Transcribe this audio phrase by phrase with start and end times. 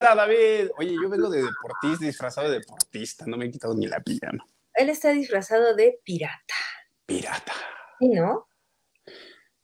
[0.00, 0.70] David.
[0.78, 4.44] Oye, yo vengo de deportista, disfrazado de deportista, no me he quitado ni la pijama.
[4.74, 6.54] Él está disfrazado de pirata.
[7.04, 7.52] Pirata.
[7.98, 8.48] ¿Sí, no?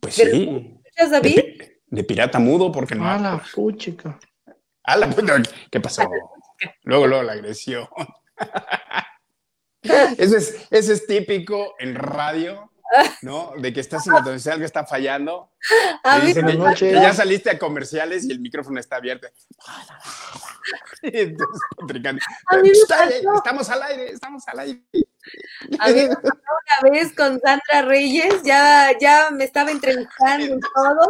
[0.00, 0.80] Pues ¿De- sí.
[0.84, 1.36] ¿Escuchas, David?
[1.36, 3.06] De, de pirata mudo, porque no.
[3.08, 4.18] Ah, la puchica.
[4.84, 6.02] Ah, la puta, ¿Qué pasó?
[6.84, 7.86] Luego, luego la agresión.
[9.82, 12.72] Eso es, eso es típico en radio,
[13.22, 13.52] ¿no?
[13.58, 15.50] De que estás en la donde algo está fallando.
[16.04, 19.26] A y mí dicen me que, ya saliste a comerciales y el micrófono está abierto.
[21.02, 21.60] Entonces,
[22.46, 23.34] A mí me "Está- pasó.
[23.36, 24.82] estamos al aire, estamos al aire.
[25.78, 26.30] A mí me pasó
[26.82, 31.08] una vez con Sandra Reyes, ya, ya me estaba entrevistando y todo,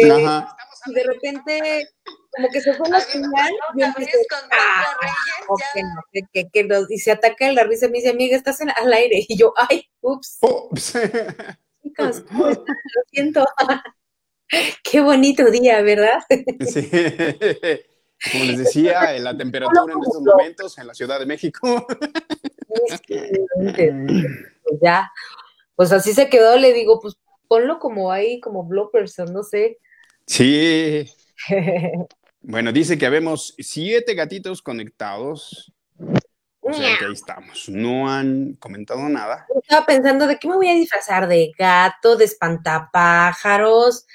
[0.00, 0.56] eh, Ajá.
[0.86, 1.88] y de repente
[2.36, 4.10] como que se fue la señal, y yo empecé,
[4.52, 4.84] "Ah,
[5.74, 8.10] que no, que, que, que no", y se ataca en la risa y me dice,
[8.10, 10.92] amiga, estás en- al aire, y yo, ay, ups, Ups.
[11.82, 12.64] chicas, ¿cómo están?
[12.66, 13.46] lo siento.
[14.84, 16.18] Qué bonito día, ¿verdad?
[16.66, 16.88] Sí.
[18.32, 21.86] Como les decía, la temperatura en estos momentos en la Ciudad de México.
[22.68, 23.00] Pues
[24.82, 25.10] ya,
[25.74, 27.14] pues así se quedó, le digo, pues
[27.46, 29.78] ponlo como ahí, como bloopers, o no sé.
[30.26, 31.10] Sí.
[32.48, 35.72] Bueno, dice que habemos siete gatitos conectados.
[36.60, 37.68] O sea que ahí estamos.
[37.68, 39.48] No han comentado nada.
[39.60, 44.06] Estaba pensando de qué me voy a disfrazar, de gato, de espantapájaros,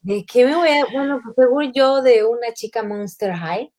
[0.00, 3.72] de qué me voy a, bueno, pues según yo, de una chica Monster High,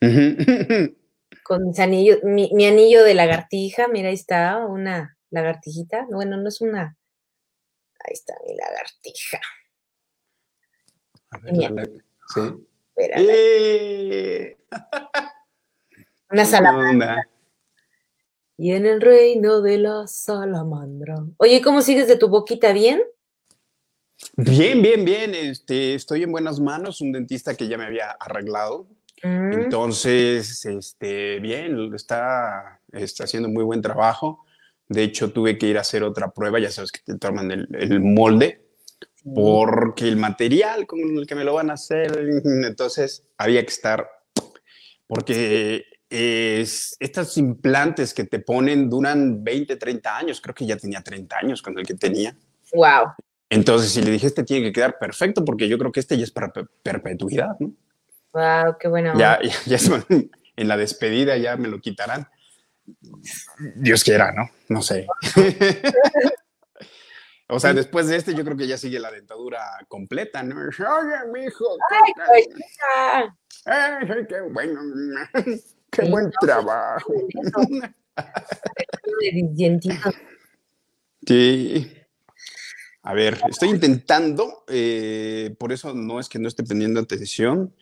[1.44, 6.48] con mis anillos, mi, mi anillo de lagartija, mira, ahí está, una lagartijita, bueno, no
[6.48, 6.96] es una,
[8.00, 9.40] ahí está mi lagartija,
[11.30, 11.88] A ver, la-
[12.34, 12.40] Sí.
[12.96, 14.56] Espérala, ¡Eh!
[16.30, 17.28] una salamandra.
[18.56, 21.16] Y en el reino de la salamandra.
[21.38, 22.72] Oye, ¿cómo sigues de tu boquita?
[22.72, 23.02] ¿Bien?
[24.36, 25.34] Bien, bien, bien.
[25.34, 27.00] Este, estoy en buenas manos.
[27.00, 28.86] Un dentista que ya me había arreglado.
[29.24, 34.44] Mm, Entonces, este, bien, está, está haciendo muy buen trabajo.
[34.88, 37.68] De hecho, tuve que ir a hacer otra prueba, ya sabes que te toman el,
[37.72, 38.63] el molde,
[39.32, 42.12] porque el material con el que me lo van a hacer,
[42.64, 44.08] entonces había que estar,
[45.06, 51.00] porque es, estos implantes que te ponen duran 20, 30 años, creo que ya tenía
[51.02, 52.36] 30 años con el que tenía.
[52.72, 53.12] Wow.
[53.50, 56.24] Entonces, si le dije, este tiene que quedar perfecto, porque yo creo que este ya
[56.24, 57.72] es para pe- perpetuidad, ¿no?
[58.32, 59.14] Wow, qué buena.
[59.16, 60.04] Ya, ya, ya
[60.56, 62.26] en la despedida ya me lo quitarán.
[63.76, 64.50] Dios quiera, ¿no?
[64.68, 65.06] No sé.
[67.48, 70.56] o sea, después de este, yo creo que ya sigue la dentadura completa, ¿no?
[70.56, 72.12] Oye, mijo, qué,
[72.96, 73.24] Ah,
[73.66, 74.80] Ay, qué bueno,
[75.90, 77.12] qué buen trabajo.
[79.20, 80.14] mis dientitos.
[81.26, 81.92] Sí.
[83.02, 87.74] A ver, estoy intentando, eh, por eso no es que no esté teniendo atención,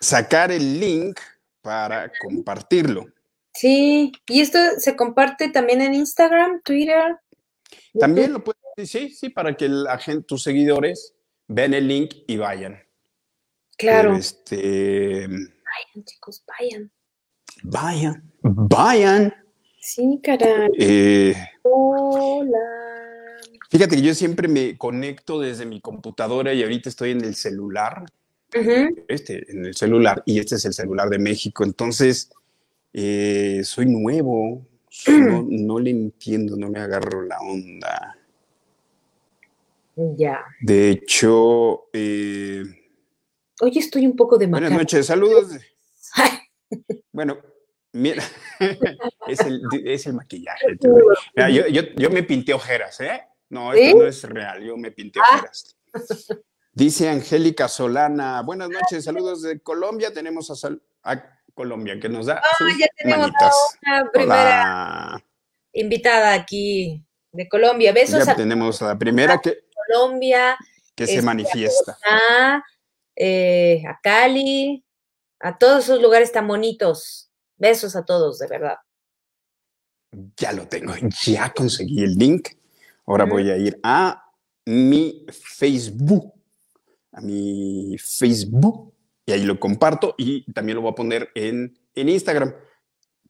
[0.00, 1.20] sacar el link
[1.60, 3.06] para compartirlo.
[3.52, 7.18] Sí, y esto se comparte también en Instagram, Twitter.
[7.98, 8.60] También lo puedes,
[8.90, 11.14] sí, sí, para que la gente, tus seguidores
[11.48, 12.78] vean el link y vayan.
[13.76, 14.16] Claro.
[14.16, 16.90] Este, Vayan, chicos, vayan.
[17.62, 19.34] vayan, vayan.
[19.80, 20.70] Sí, caray.
[20.78, 22.58] Eh, Hola.
[23.70, 28.04] fíjate que yo siempre me conecto desde mi computadora y ahorita estoy en el celular,
[29.08, 31.64] este, en el celular, y este es el celular de México.
[31.64, 32.30] Entonces,
[32.92, 34.66] eh, soy nuevo,
[35.08, 38.16] no, no le entiendo, no me agarro la onda.
[39.94, 40.44] Ya.
[40.60, 42.62] De hecho, eh,
[43.60, 44.82] Hoy estoy un poco de buenas macabro.
[44.82, 45.52] noches, saludos.
[47.12, 47.38] Bueno,
[47.92, 48.22] mira,
[49.28, 50.78] es el, es el maquillaje.
[51.36, 53.22] Mira, yo, yo, yo me pinté ojeras, ¿eh?
[53.50, 53.94] No, esto ¿Sí?
[53.94, 55.36] no es real, yo me pinté Ah.
[55.36, 55.76] ojeras.
[56.72, 61.22] Dice Angélica Solana, buenas noches, saludos de Colombia, tenemos a, Sal- a
[61.54, 63.50] Colombia que nos da sus Ah, ya tenemos a
[63.82, 64.62] una primera
[65.12, 65.24] Hola.
[65.72, 67.92] invitada aquí de Colombia.
[67.92, 70.56] Besos Ya a tenemos a la primera que, Colombia,
[70.94, 71.98] que se Este, manifiesta.
[72.08, 72.62] a,
[73.16, 74.84] eh, a Cali,
[75.40, 77.30] a todos esos lugares tan bonitos.
[77.56, 78.76] Besos a todos, de verdad.
[80.36, 80.94] Ya lo tengo,
[81.24, 82.48] ya conseguí el link.
[83.06, 84.24] Ahora voy a ir a
[84.66, 86.32] mi Facebook,
[87.12, 88.91] a mi Facebook,
[89.26, 92.54] y ahí lo comparto y también lo voy a poner en, en Instagram,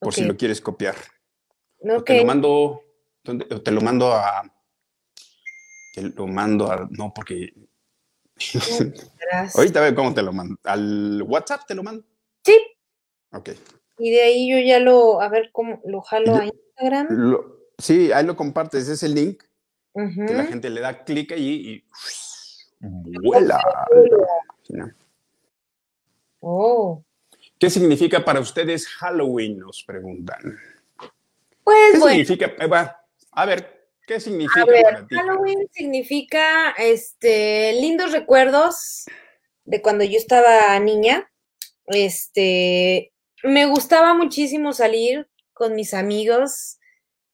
[0.01, 0.95] por si lo quieres copiar.
[1.79, 2.03] O.
[2.03, 2.83] Te lo mando,
[3.23, 4.43] te lo mando a,
[5.95, 7.53] te lo mando a, no, porque
[9.55, 10.57] ahorita veo cómo te lo mando.
[10.65, 12.05] ¿Al WhatsApp te lo mando?
[12.45, 12.57] Sí,
[13.33, 13.51] Ok.
[13.99, 17.07] y de ahí yo ya lo, a ver cómo lo jalo a Instagram.
[17.11, 19.43] Lo- sí, ahí lo compartes, ese es el link.
[19.95, 21.85] Que la gente le da clic allí
[22.81, 23.61] y vuela.
[24.71, 24.91] ¿no?
[26.43, 27.05] Oh.
[27.59, 29.61] ¿Qué significa para ustedes Halloween?
[29.61, 30.59] Nos preguntan.
[31.63, 32.17] Pues ¿Qué bueno.
[32.17, 32.53] significa?
[32.59, 33.01] Eva,
[33.31, 35.15] a ver, ¿qué significa A ver, para ti?
[35.15, 39.05] Halloween significa este lindos recuerdos
[39.65, 41.31] de cuando yo estaba niña.
[41.87, 43.13] Este,
[43.45, 46.79] me gustaba muchísimo salir con mis amigos.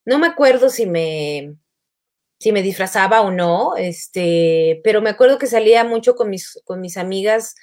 [0.04, 1.54] No me acuerdo si me
[2.38, 6.82] si me disfrazaba o no, este, pero me acuerdo que salía mucho con mis con
[6.82, 7.56] mis amigas,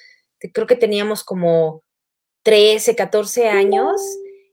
[0.52, 1.82] creo que teníamos como
[2.42, 4.00] 13, 14 años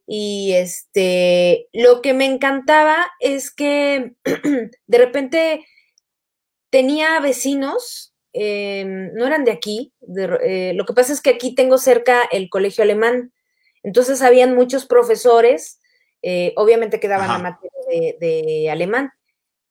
[0.05, 4.13] y este, lo que me encantaba es que
[4.87, 5.65] de repente
[6.69, 11.55] tenía vecinos, eh, no eran de aquí, de, eh, lo que pasa es que aquí
[11.55, 13.31] tengo cerca el colegio alemán,
[13.83, 15.79] entonces habían muchos profesores,
[16.21, 19.11] eh, obviamente que daban la materia de, de alemán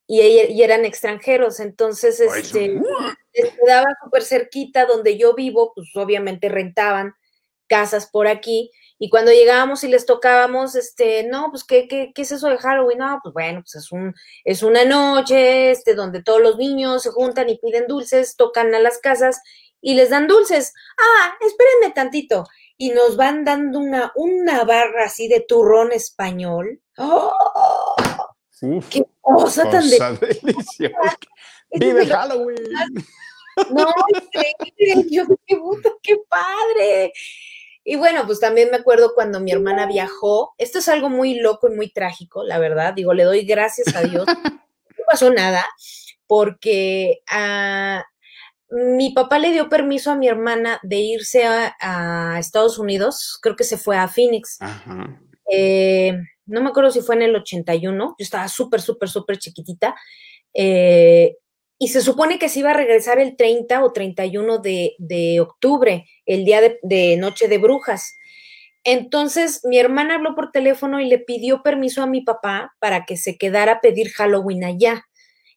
[0.07, 2.79] y, y, eran extranjeros, entonces este,
[3.33, 7.13] les quedaba súper cerquita donde yo vivo, pues obviamente rentaban
[7.67, 8.69] casas por aquí
[8.99, 12.57] y cuando llegábamos y les tocábamos, este, no, pues, ¿qué, qué, qué es eso de
[12.57, 12.99] Halloween?
[12.99, 14.15] No, pues bueno, pues es, un,
[14.45, 18.79] es una noche, este, donde todos los niños se juntan y piden dulces, tocan a
[18.79, 19.41] las casas
[19.81, 20.73] y les dan dulces.
[20.97, 22.45] Ah, espérenme tantito.
[22.77, 26.81] Y nos van dando una, una barra así de turrón español.
[26.97, 27.33] ¡Oh!
[28.89, 31.17] ¡Qué cosa, tan cosa deliciosa!
[31.71, 32.57] ¡Vive Halloween!
[33.69, 35.07] No, increíble.
[35.11, 37.13] Yo, qué puta, qué padre.
[37.83, 40.55] Y bueno, pues también me acuerdo cuando mi hermana viajó.
[40.57, 42.95] Esto es algo muy loco y muy trágico, la verdad.
[42.95, 44.25] Digo, le doy gracias a Dios.
[44.97, 45.65] No pasó nada,
[46.27, 48.05] porque a,
[48.69, 53.37] mi papá le dio permiso a mi hermana de irse a, a Estados Unidos.
[53.41, 54.61] Creo que se fue a Phoenix.
[54.61, 55.19] Ajá.
[55.51, 58.15] Eh, no me acuerdo si fue en el 81.
[58.17, 59.95] Yo estaba súper, súper, súper chiquitita.
[60.53, 61.37] Eh,
[61.79, 66.05] y se supone que se iba a regresar el 30 o 31 de, de octubre,
[66.25, 68.15] el día de, de, Noche de Brujas.
[68.83, 73.17] Entonces mi hermana habló por teléfono y le pidió permiso a mi papá para que
[73.17, 75.05] se quedara a pedir Halloween allá.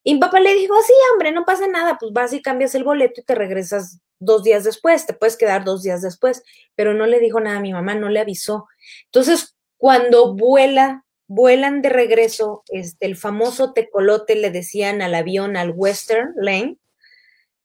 [0.04, 2.84] Y mi papá le dijo, sí, hombre, no pasa nada, pues vas y cambias el
[2.84, 6.42] boleto y te regresas dos días después, te puedes quedar dos días después,
[6.74, 8.66] pero no le dijo nada a mi mamá, no le avisó.
[9.06, 9.55] Entonces,
[9.86, 16.32] cuando vuela vuelan de regreso, este, el famoso tecolote le decían al avión, al Western
[16.40, 16.76] Lane,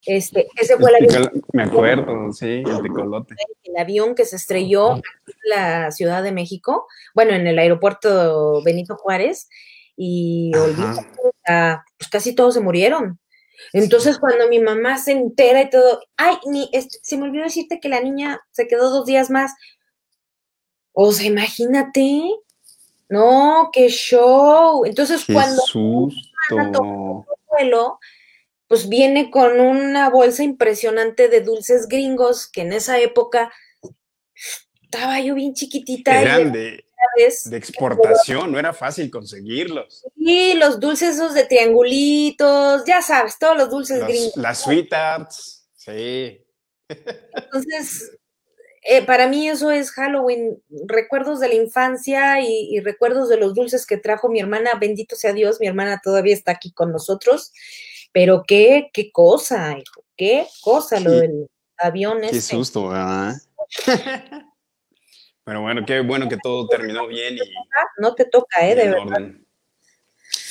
[0.06, 1.44] este, ese fue el, avión.
[1.52, 3.34] Me acuerdo, sí, el tecolote.
[3.64, 5.02] El avión que se estrelló en
[5.46, 6.86] la Ciudad de México,
[7.16, 9.50] bueno, en el aeropuerto Benito Juárez,
[9.98, 11.08] y olvídate,
[11.98, 13.20] pues casi todos se murieron.
[13.74, 17.80] Entonces, cuando mi mamá se entera y todo, ay, ni, este, se me olvidó decirte
[17.80, 19.56] que la niña se quedó dos días más.
[20.94, 22.22] O sea, imagínate,
[23.10, 24.86] no, qué show.
[24.86, 27.26] Entonces, qué cuando susto.
[27.50, 28.00] vuelo,
[28.68, 33.52] pues viene con una bolsa impresionante de dulces gringos, que en esa época
[34.82, 36.22] estaba yo bien chiquitita.
[36.22, 36.86] Eran de,
[37.46, 40.06] de exportación, no era fácil conseguirlos.
[40.16, 44.38] Sí, los dulces esos de triangulitos, ya sabes, todos los dulces los, gringos.
[44.38, 46.46] Las sweethearts, sí.
[46.88, 48.18] Entonces,
[48.84, 53.54] eh, para mí eso es Halloween, recuerdos de la infancia y, y, recuerdos de los
[53.54, 57.54] dulces que trajo mi hermana, bendito sea Dios, mi hermana todavía está aquí con nosotros,
[58.12, 61.04] pero qué, qué cosa, hijo, qué cosa sí.
[61.04, 61.48] lo del
[61.78, 62.56] avión Qué este.
[62.56, 63.36] susto, ¿verdad?
[65.44, 67.40] pero bueno, qué bueno que todo terminó bien y...
[67.98, 68.76] No te toca, ¿eh?
[68.76, 69.06] De verdad.
[69.06, 69.46] Orden.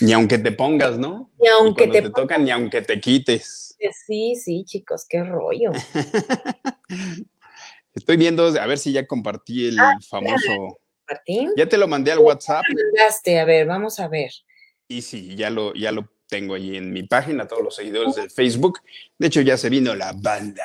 [0.00, 1.30] Ni aunque te pongas, ¿no?
[1.38, 3.76] Ni aunque te, te, te toca, ni aunque te quites.
[4.06, 5.72] Sí, sí, chicos, qué rollo.
[8.00, 10.80] Estoy viendo, a ver si ya compartí el ah, famoso.
[11.06, 11.52] ¿Martín?
[11.54, 12.64] Ya te lo mandé al WhatsApp.
[12.66, 13.38] mandaste?
[13.38, 14.30] A ver, vamos a ver.
[14.88, 18.30] Y sí, ya lo, ya lo tengo ahí en mi página, todos los seguidores del
[18.30, 18.80] Facebook.
[19.18, 20.64] De hecho, ya se vino la banda.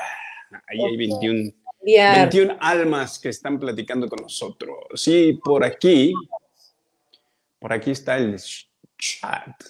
[0.65, 1.51] Ahí hay 21,
[1.83, 4.77] 21 almas que están platicando con nosotros.
[4.93, 6.13] Sí, por aquí,
[7.59, 8.39] por aquí está el
[8.97, 9.61] chat.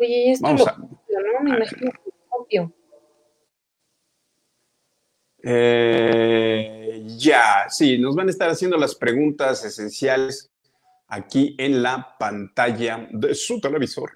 [0.00, 1.40] Oye, esto Vamos lo a, copio, ¿no?
[1.44, 2.72] Me imagino que lo copio.
[5.44, 10.50] Eh, ya, sí, nos van a estar haciendo las preguntas esenciales
[11.08, 14.10] aquí en la pantalla de su televisor.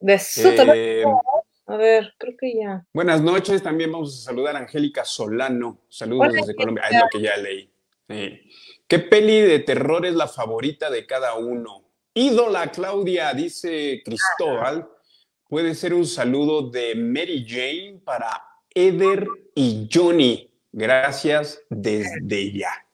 [0.00, 1.20] De su Eh, televisor.
[1.66, 2.84] A ver, creo que ya.
[2.92, 5.86] Buenas noches, también vamos a saludar a Angélica Solano.
[5.88, 6.84] Saludos Hola, desde Colombia.
[6.84, 7.70] Ah, es lo que ya leí.
[8.86, 11.90] ¿Qué peli de terror es la favorita de cada uno?
[12.12, 14.86] Ídola Claudia, dice Cristóbal.
[15.48, 18.42] Puede ser un saludo de Mary Jane para
[18.74, 20.50] Eder y Johnny.
[20.76, 22.86] Gracias desde ya.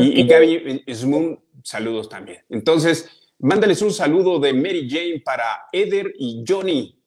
[0.00, 0.26] Y, y.
[0.26, 2.44] Gaby Smoon, saludos también.
[2.48, 3.08] Entonces,
[3.38, 6.98] mándales un saludo de Mary Jane para Eder y Johnny.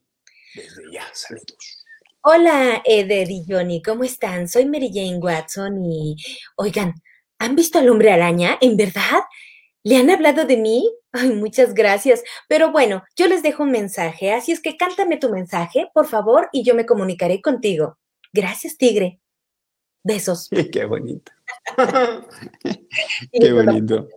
[0.54, 1.84] Desde ya, saludos.
[2.22, 4.48] Hola, Eder y Johnny, ¿cómo están?
[4.48, 6.16] Soy Mary Jane Watson y,
[6.56, 6.96] oigan,
[7.40, 8.58] ¿Han visto al hombre araña?
[8.62, 9.22] ¿En verdad?
[9.84, 10.90] ¿Le han hablado de mí?
[11.12, 12.24] Ay, muchas gracias.
[12.48, 16.50] Pero bueno, yo les dejo un mensaje, así es que cántame tu mensaje, por favor,
[16.52, 17.98] y yo me comunicaré contigo.
[18.32, 19.20] Gracias, tigre.
[20.06, 20.50] Besos.
[20.72, 21.32] Qué bonito.
[23.32, 24.08] Qué bonito.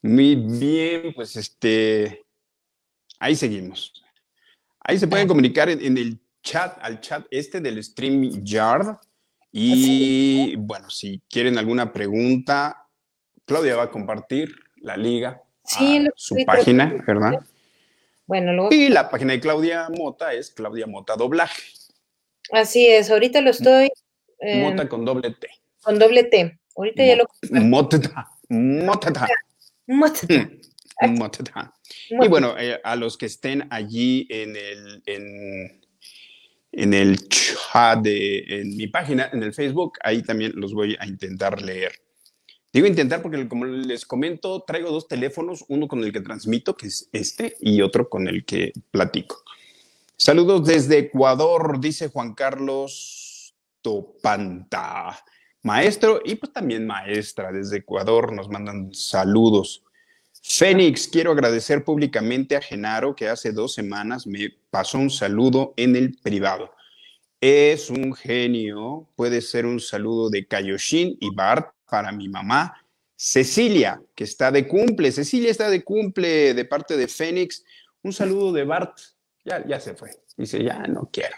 [0.00, 2.24] Muy bien, pues este,
[3.18, 3.92] ahí seguimos.
[4.78, 8.96] Ahí se pueden comunicar en, el chat, al chat este del StreamYard.
[9.50, 12.86] Y bueno, si quieren alguna pregunta,
[13.44, 17.44] Claudia va a compartir la liga, sí, su página, ¿verdad?
[18.26, 18.72] Bueno, luego...
[18.72, 21.75] Y la página de Claudia Mota es Claudia Mota Doblaje.
[22.52, 23.90] Así es, ahorita lo estoy.
[24.40, 25.48] Mota con doble T.
[25.82, 26.58] Con doble T.
[26.76, 27.26] Ahorita ya lo.
[27.50, 28.28] Mota.
[28.48, 29.26] Mota.
[29.86, 31.74] Mota.
[32.10, 35.80] Y bueno, eh, a los que estén allí en el, en,
[36.72, 41.06] en el chat de en mi página, en el Facebook, ahí también los voy a
[41.06, 41.92] intentar leer.
[42.72, 46.88] Digo intentar porque, como les comento, traigo dos teléfonos, uno con el que transmito, que
[46.88, 49.42] es este, y otro con el que platico.
[50.18, 55.22] Saludos desde Ecuador, dice Juan Carlos Topanta.
[55.62, 59.84] Maestro y pues también maestra desde Ecuador nos mandan saludos.
[60.42, 65.96] Fénix, quiero agradecer públicamente a Genaro que hace dos semanas me pasó un saludo en
[65.96, 66.72] el privado.
[67.38, 72.74] Es un genio, puede ser un saludo de Kayoshin y Bart para mi mamá,
[73.16, 75.12] Cecilia, que está de cumple.
[75.12, 77.64] Cecilia está de cumple de parte de Fénix.
[78.02, 78.98] Un saludo de Bart.
[79.46, 80.10] Ya, ya se fue.
[80.36, 81.36] Dice, ya no quiero.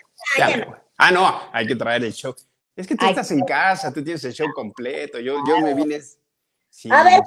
[0.96, 2.34] Ah, no, hay que traer el show.
[2.74, 5.20] Es que tú estás en casa, tú tienes el show completo.
[5.20, 6.00] Yo, yo me vine.
[6.90, 7.20] a ver,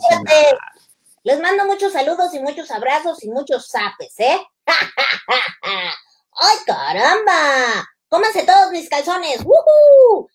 [1.23, 4.39] les mando muchos saludos y muchos abrazos y muchos zapes, ¿eh?
[6.33, 7.87] ¡Ay, caramba!
[8.09, 9.43] ¡Cómanse todos mis calzones!
[9.43, 10.27] ¡Woohoo!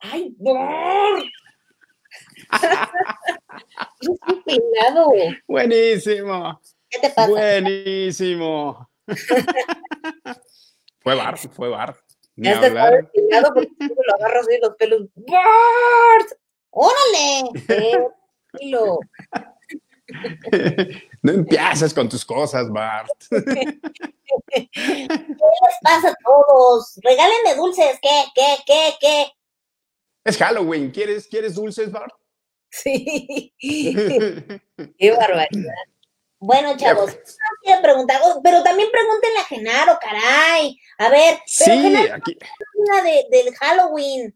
[0.00, 1.16] ¡Ay, no!
[5.48, 6.60] Buenísimo.
[6.90, 7.30] ¿Qué te pasa?
[7.30, 8.86] Buenísimo.
[11.00, 11.96] fue bar, fue bar.
[12.36, 13.10] Ni ya hablar.
[13.54, 15.02] porque lo agarras y los pelos.
[15.14, 16.32] ¡Bart!
[16.70, 17.50] ¡Órale!
[20.52, 23.08] Eh, no empiezas con tus cosas, Bart.
[23.30, 23.88] ¿Qué
[24.52, 27.00] les pasa a todos?
[27.02, 27.98] Regálenme dulces.
[28.02, 29.26] ¿Qué, qué, qué, qué?
[30.22, 30.90] Es Halloween.
[30.90, 32.12] ¿Quieres, ¿quieres dulces, Bart?
[32.68, 33.54] Sí.
[33.58, 35.72] Qué barbaridad.
[36.38, 37.16] Bueno, chavos,
[37.82, 40.78] preguntar, oh, pero también pregúntenle a Genaro, caray.
[40.98, 42.36] A ver, sí, aquí.
[42.74, 44.34] Una de, del Halloween.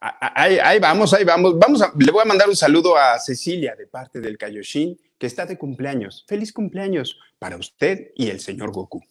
[0.00, 1.58] Ahí, vamos, ahí vamos.
[1.58, 5.26] Vamos a, le voy a mandar un saludo a Cecilia de parte del Kaioshin, que
[5.26, 6.24] está de cumpleaños.
[6.26, 9.02] Feliz cumpleaños para usted y el señor Goku,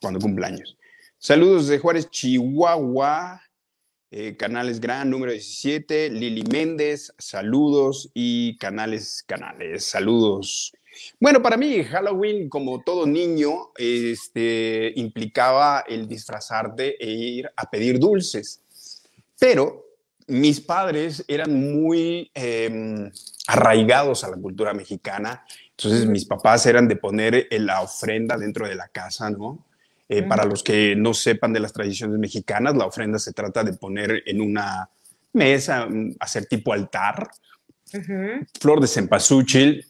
[0.00, 0.78] cuando cumpleaños.
[1.18, 3.42] Saludos de Juárez, Chihuahua,
[4.10, 10.72] eh, Canales Gran, número 17, Lili Méndez, saludos y Canales, Canales, saludos.
[11.20, 17.98] Bueno, para mí Halloween, como todo niño, este, implicaba el disfrazarte e ir a pedir
[17.98, 18.62] dulces.
[19.38, 19.86] Pero
[20.26, 23.10] mis padres eran muy em,
[23.46, 28.74] arraigados a la cultura mexicana, entonces mis papás eran de poner la ofrenda dentro de
[28.74, 29.66] la casa, ¿no?
[30.08, 33.72] Eh, para los que no sepan de las tradiciones mexicanas, la ofrenda se trata de
[33.72, 34.90] poner en una
[35.32, 37.30] mesa, mm, hacer tipo altar,
[38.60, 39.86] flor de cempasúchil.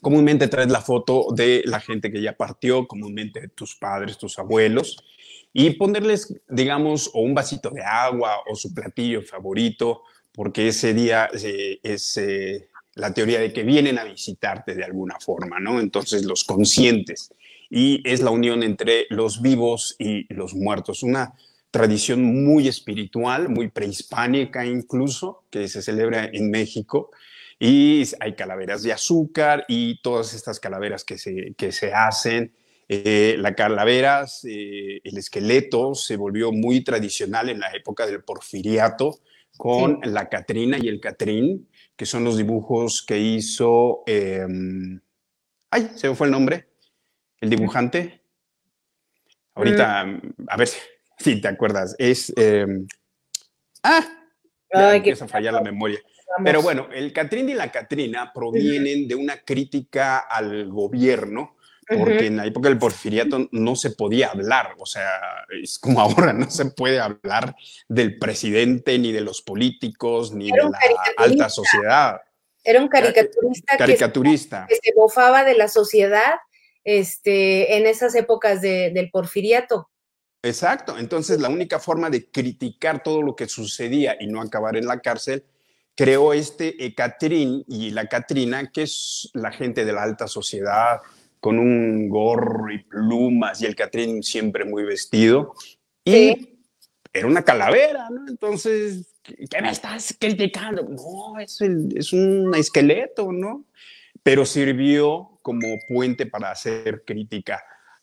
[0.00, 4.96] Comúnmente traes la foto de la gente que ya partió, comúnmente tus padres, tus abuelos
[5.52, 10.02] y ponerles, digamos, o un vasito de agua o su platillo favorito,
[10.32, 12.18] porque ese día eh, es
[12.94, 15.80] la teoría de que vienen a visitarte de alguna forma, ¿no?
[15.80, 17.32] Entonces los conscientes.
[17.68, 21.34] Y es la unión entre los vivos y los muertos, una
[21.70, 27.10] tradición muy espiritual, muy prehispánica incluso, que se celebra en México.
[27.62, 32.54] Y hay calaveras de azúcar y todas estas calaveras que se, que se hacen
[32.88, 39.20] eh, la calavera, eh, el esqueleto se volvió muy tradicional en la época del porfiriato
[39.56, 44.02] con la Catrina y el Catrín, que son los dibujos que hizo...
[44.06, 45.00] Em,
[45.70, 46.70] ay, se me fue el nombre.
[47.40, 48.22] El dibujante.
[49.54, 50.68] Ahorita, a ver
[51.18, 51.94] si te acuerdas.
[51.98, 52.32] Es...
[52.36, 52.88] Em,
[53.84, 54.04] ah,
[54.72, 56.00] ya empieza a fallar la memoria.
[56.44, 61.56] Pero bueno, el Catrín y la Catrina provienen de una crítica al gobierno
[61.98, 65.10] porque en la época del porfiriato no se podía hablar, o sea,
[65.62, 67.56] es como ahora, no se puede hablar
[67.88, 70.78] del presidente, ni de los políticos, ni de la
[71.16, 72.20] alta sociedad.
[72.62, 74.66] Era un caricaturista, caricaturista.
[74.68, 76.34] Que, se, bofaba de la sociedad
[76.84, 79.88] este, en esas épocas del porfiriato.
[80.42, 80.98] Exacto.
[80.98, 85.00] Entonces, la única forma de criticar todo lo que sucedía y no acabar en la
[85.00, 85.44] cárcel,
[85.96, 91.00] creó este Ecatrín y la Catrina, que es la gente de la alta sociedad,
[91.40, 95.54] con un gorro y plumas, y el Catrín siempre muy vestido.
[96.04, 96.58] Y
[97.12, 98.28] era una calavera, ¿no?
[98.28, 100.82] Entonces, ¿qué me estás criticando?
[100.82, 103.64] No, es, es un esqueleto, ¿no?
[104.22, 107.62] Pero sirvió como puente para hacer crítica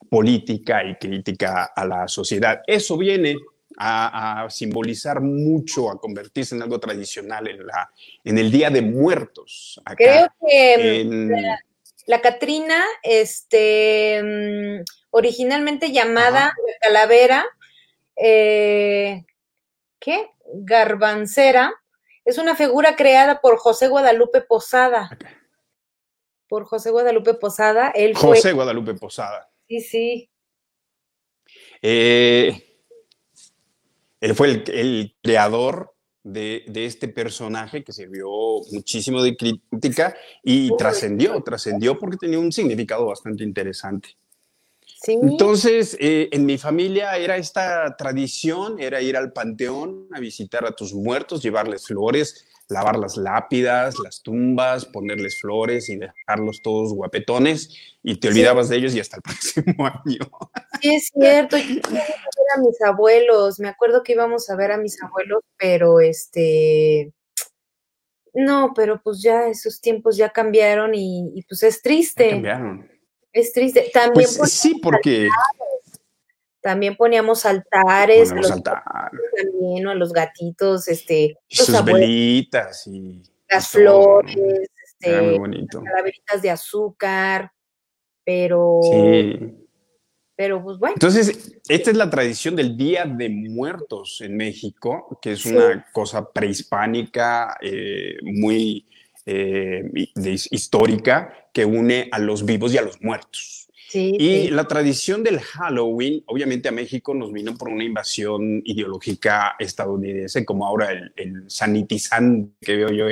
[0.10, 2.62] política y crítica a la sociedad.
[2.66, 3.38] Eso viene
[3.78, 7.92] a, simbolizar mucho, a convertirse en algo tradicional en, la,
[8.24, 9.82] en el Día de Muertos.
[9.96, 11.32] Creo que mm,
[12.08, 17.46] la, Catrina, este, mm, originalmente llamada Calavera,
[18.16, 19.26] eh,
[20.00, 20.32] ¿qué?
[20.54, 21.74] Garbancera,
[22.26, 25.18] es una figura creada por José Guadalupe Posada.
[26.48, 27.92] Por José Guadalupe Posada.
[27.92, 29.50] Él José Guadalupe Posada.
[29.68, 30.30] Sí, sí.
[31.82, 32.67] Eh,
[34.20, 35.94] él fue el, creador
[36.24, 38.28] de, este personaje que sirvió
[38.72, 44.10] muchísimo de crítica y trascendió, trascendió porque tenía un significado bastante interesante.
[45.06, 50.72] Entonces, eh, en mi familia era esta tradición, era ir al panteón a visitar a
[50.72, 57.70] tus muertos, llevarles flores, lavar las lápidas, las tumbas, ponerles flores y dejarlos todos guapetones
[58.04, 60.20] y te olvidabas de ellos y hasta el próximo año.
[60.82, 61.58] Sí, es cierto.
[61.58, 65.02] Yo iba a ver a mis abuelos, me acuerdo que íbamos a ver a mis
[65.02, 67.14] abuelos, pero este...
[68.34, 72.30] No, pero pues ya esos tiempos ya cambiaron y, pues es triste.
[72.30, 72.90] cambiaron.
[73.34, 73.90] Es triste.
[73.94, 75.28] También pues, sí, porque...
[76.68, 78.30] También poníamos altares.
[78.32, 78.82] los altares.
[79.36, 81.38] También, a los gatitos, este.
[81.48, 83.24] sus velitas y.
[83.48, 84.36] Las flores,
[84.86, 85.40] este.
[85.72, 87.54] Calaveritas de azúcar,
[88.26, 88.82] pero.
[88.84, 89.67] Sí.
[90.38, 90.94] Pero pues bueno.
[90.96, 96.32] Entonces, esta es la tradición del Día de Muertos en México, que es una cosa
[96.32, 98.86] prehispánica eh, muy
[99.26, 99.84] eh,
[100.52, 106.22] histórica que une a los vivos y a los muertos y la tradición del Halloween,
[106.26, 112.76] obviamente a México nos vino por una invasión ideológica estadounidense, como ahora el, sanitizante que
[112.76, 113.06] veo yo.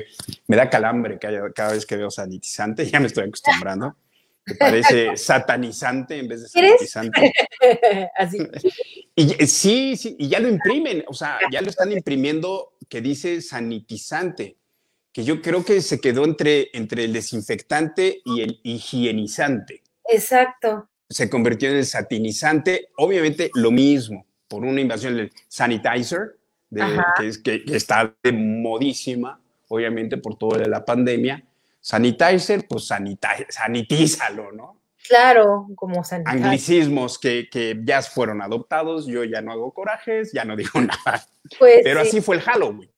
[0.48, 3.96] Me da calambre cada vez que veo sanitizante, ya me estoy acostumbrando.
[4.60, 7.34] Parece satanizante en vez de sanitizante.
[8.18, 8.38] Así.
[9.18, 13.42] Y, sí, sí, y ya lo imprimen, o sea, ya lo están imprimiendo que dice
[13.42, 14.58] sanitizante,
[15.14, 19.84] que yo creo que se quedó entre, entre el desinfectante y el higienizante.
[20.12, 20.90] Exacto.
[21.10, 26.36] Se convirtió en el satinizante, obviamente lo mismo, por una invasión del sanitizer,
[27.18, 31.42] que, es, que, está de modísima, obviamente por toda la pandemia.
[31.86, 34.82] Sanitizer, pues sanitízalo, ¿no?
[35.08, 36.44] Claro, como sanitizer.
[36.44, 41.28] Anglicismos que, que, ya fueron adoptados, yo ya no hago corajes, ya no digo nada.
[41.60, 42.92] Pues Pero así fue el Halloween.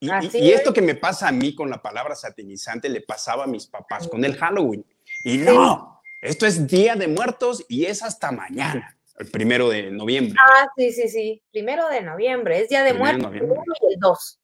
[0.00, 3.46] Y, y, esto que me pasa a mí con la palabra satinizante le pasaba a
[3.46, 4.84] mis papás con el Halloween.
[5.22, 10.36] Y no, esto es Día de Muertos y es hasta mañana, el primero de noviembre.
[10.44, 14.00] Ah, sí, sí, sí, primero de noviembre, es Día de Muertos, el 1 y el
[14.00, 14.41] 2.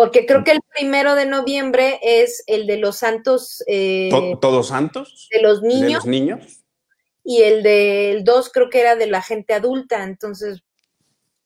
[0.00, 3.62] Porque creo que el primero de noviembre es el de los santos.
[3.66, 4.08] Eh,
[4.40, 5.28] ¿Todos santos?
[5.30, 5.82] De los niños.
[5.82, 6.64] De los niños.
[7.22, 10.62] Y el del 2 creo que era de la gente adulta, entonces.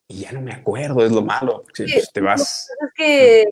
[0.07, 1.65] Y ya no me acuerdo, es lo malo.
[1.75, 2.69] Si te vas.
[2.81, 3.45] Es que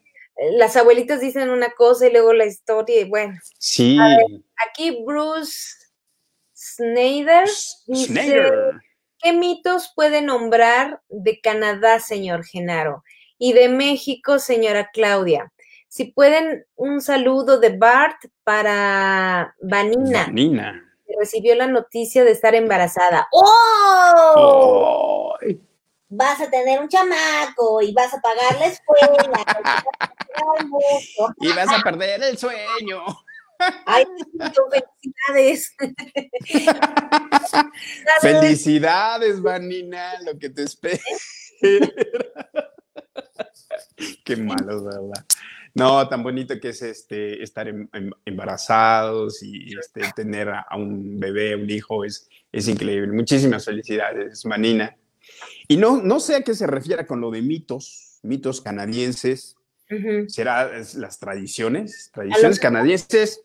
[0.52, 3.36] las abuelitas dicen una cosa y luego la historia, y bueno.
[3.58, 3.98] Sí.
[4.68, 5.78] aquí Bruce
[6.54, 7.48] Snyder
[7.88, 8.52] dice,
[9.18, 13.02] ¿qué mitos puede nombrar de Canadá, señor Genaro?
[13.44, 15.52] Y de México, señora Claudia.
[15.88, 20.26] Si pueden, un saludo de Bart para Vanina.
[20.26, 20.94] Vanina.
[21.04, 23.26] Que recibió la noticia de estar embarazada.
[23.32, 25.36] ¡Oh!
[26.08, 29.10] vas a tener un chamaco y vas a pagar la escuela.
[31.40, 33.02] y vas a perder el sueño.
[33.86, 34.04] Ay,
[34.38, 35.74] felicidades.
[38.20, 41.02] felicidades, Vanina, lo que te espera.
[44.24, 45.24] Qué malo, ¿verdad?
[45.74, 51.18] No, tan bonito que es este estar em, em, embarazados y este, tener a, un
[51.18, 53.12] bebé, un hijo, es, es increíble.
[53.12, 54.96] Muchísimas felicidades, Vanina.
[55.68, 59.56] Y no, no sé a qué se refiere con lo de mitos, mitos canadienses.
[60.28, 62.10] ¿Será las tradiciones?
[62.14, 63.42] Tradiciones canadienses.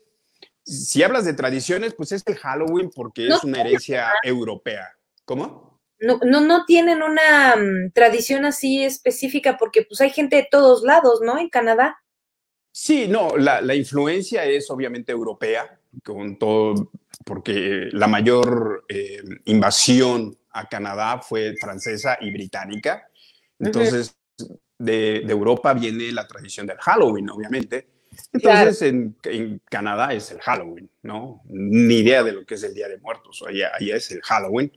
[0.64, 4.96] Si hablas de tradiciones, pues es el Halloween porque es una herencia europea.
[5.26, 5.67] ¿Cómo?
[6.00, 10.82] No, no, no tienen una mm, tradición así específica porque pues hay gente de todos
[10.82, 11.38] lados, ¿no?
[11.38, 11.98] En Canadá.
[12.70, 16.90] Sí, no, la, la influencia es obviamente europea, con todo,
[17.24, 23.08] porque la mayor eh, invasión a Canadá fue francesa y británica.
[23.58, 24.16] Entonces,
[24.78, 27.88] de, de, Europa viene la tradición del Halloween, obviamente.
[28.32, 31.42] Entonces, en, en, Canadá es el Halloween, ¿no?
[31.46, 33.44] Ni idea de lo que es el Día de Muertos.
[33.46, 34.72] Allá, allá es el Halloween,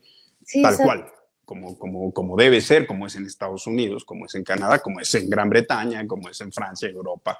[0.51, 1.11] sí, tal cual,
[1.45, 4.99] como, como, como debe ser, como es en Estados Unidos, como es en Canadá, como
[4.99, 7.39] es en Gran Bretaña, como es en Francia, Europa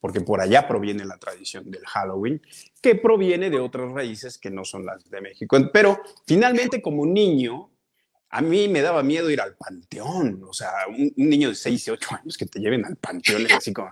[0.00, 2.40] porque por allá proviene la tradición del Halloween,
[2.80, 5.56] que proviene de otras raíces que no son las de México.
[5.72, 7.70] Pero finalmente como niño,
[8.30, 11.86] a mí me daba miedo ir al panteón, o sea, un, un niño de 6
[11.86, 13.90] y 8 años que te lleven al panteón es así como,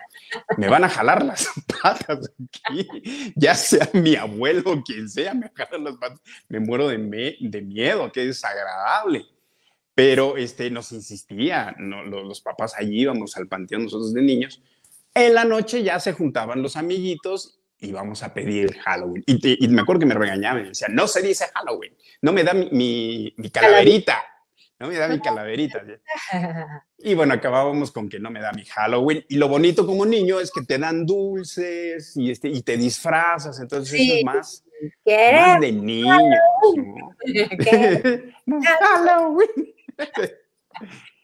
[0.58, 1.48] me van a jalar las
[1.82, 2.88] patas aquí,
[3.36, 7.36] ya sea mi abuelo o quien sea, me jalan las patas, me muero de, me,
[7.40, 9.26] de miedo, qué desagradable.
[9.96, 14.60] Pero este, nos insistía, no, los, los papás allí íbamos al panteón nosotros de niños,
[15.14, 19.22] en la noche ya se juntaban los amiguitos y vamos a pedir Halloween.
[19.26, 22.42] Y, y, me acuerdo que me regañaban y decían, no se dice Halloween, no me
[22.42, 24.24] da mi, mi, mi calaverita,
[24.78, 25.82] no me da mi calaverita.
[26.98, 29.24] Y bueno, acabábamos con que no me da mi Halloween.
[29.28, 33.60] Y lo bonito como niño es que te dan dulces y, este, y te disfrazas,
[33.60, 34.10] entonces sí.
[34.10, 34.64] eso es más,
[35.06, 36.18] más de niños.
[38.46, 38.60] ¿no?
[38.80, 39.74] Halloween.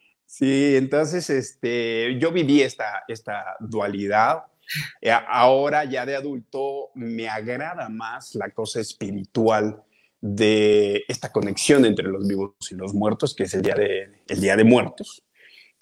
[0.41, 4.45] Sí, entonces este, yo viví esta, esta dualidad.
[5.03, 9.83] Eh, ahora ya de adulto me agrada más la cosa espiritual
[10.21, 14.41] de esta conexión entre los vivos y los muertos, que es el Día de, el
[14.41, 15.23] día de Muertos,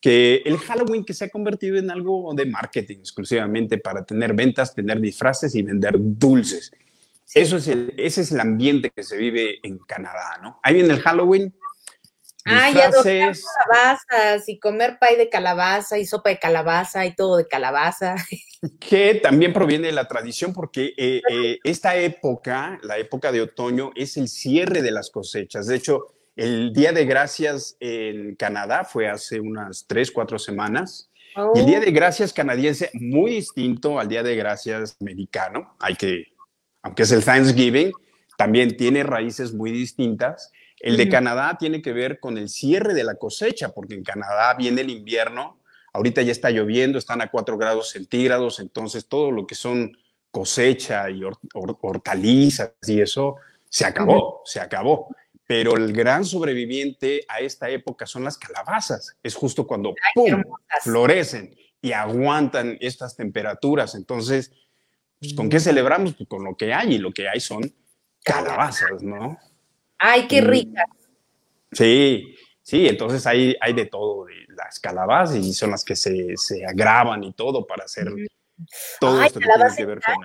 [0.01, 4.74] que el Halloween que se ha convertido en algo de marketing exclusivamente para tener ventas,
[4.74, 6.70] tener disfraces y vender dulces.
[7.35, 10.61] Eso es el, ese es el ambiente que se vive en Canadá, ¿no?
[10.62, 11.53] Ahí viene el Halloween,
[12.50, 17.37] Ah, y adoptar calabazas y comer pay de calabaza y sopa de calabaza y todo
[17.37, 18.16] de calabaza.
[18.80, 23.92] Que también proviene de la tradición porque eh, eh, esta época, la época de otoño,
[23.94, 25.66] es el cierre de las cosechas.
[25.66, 31.11] De hecho, el Día de Gracias en Canadá fue hace unas tres, cuatro semanas.
[31.37, 31.52] Oh.
[31.54, 36.26] Y el Día de Gracias canadiense, muy distinto al Día de Gracias americano, hay que,
[36.82, 37.92] aunque es el Thanksgiving,
[38.37, 40.52] también tiene raíces muy distintas.
[40.80, 44.54] El de Canadá tiene que ver con el cierre de la cosecha, porque en Canadá
[44.54, 45.58] viene el invierno,
[45.92, 49.96] ahorita ya está lloviendo, están a 4 grados centígrados, entonces todo lo que son
[50.30, 53.36] cosecha y hortalizas y eso
[53.68, 55.08] se acabó, se acabó.
[55.46, 59.16] Pero el gran sobreviviente a esta época son las calabazas.
[59.22, 60.42] Es justo cuando ¡pum!
[60.82, 63.94] florecen y aguantan estas temperaturas.
[63.94, 64.52] Entonces,
[65.18, 66.14] pues, ¿con qué celebramos?
[66.14, 67.74] Pues con lo que hay y lo que hay son
[68.22, 69.38] calabazas, ¿no?
[69.98, 70.87] ¡Ay, qué ricas!
[71.72, 76.37] Sí, sí, entonces hay, hay de todo, de las calabazas y son las que se,
[76.37, 78.12] se agravan y todo para hacer
[79.00, 80.16] todo Ay, esto que tiene que ver con,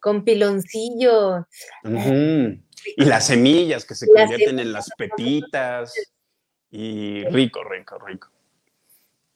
[0.00, 1.38] con piloncillo.
[1.84, 2.64] Uh -huh.
[2.96, 4.66] Y las semillas que se las convierten semillas.
[4.66, 5.94] en las pepitas.
[6.70, 8.30] Y rico, rico, rico.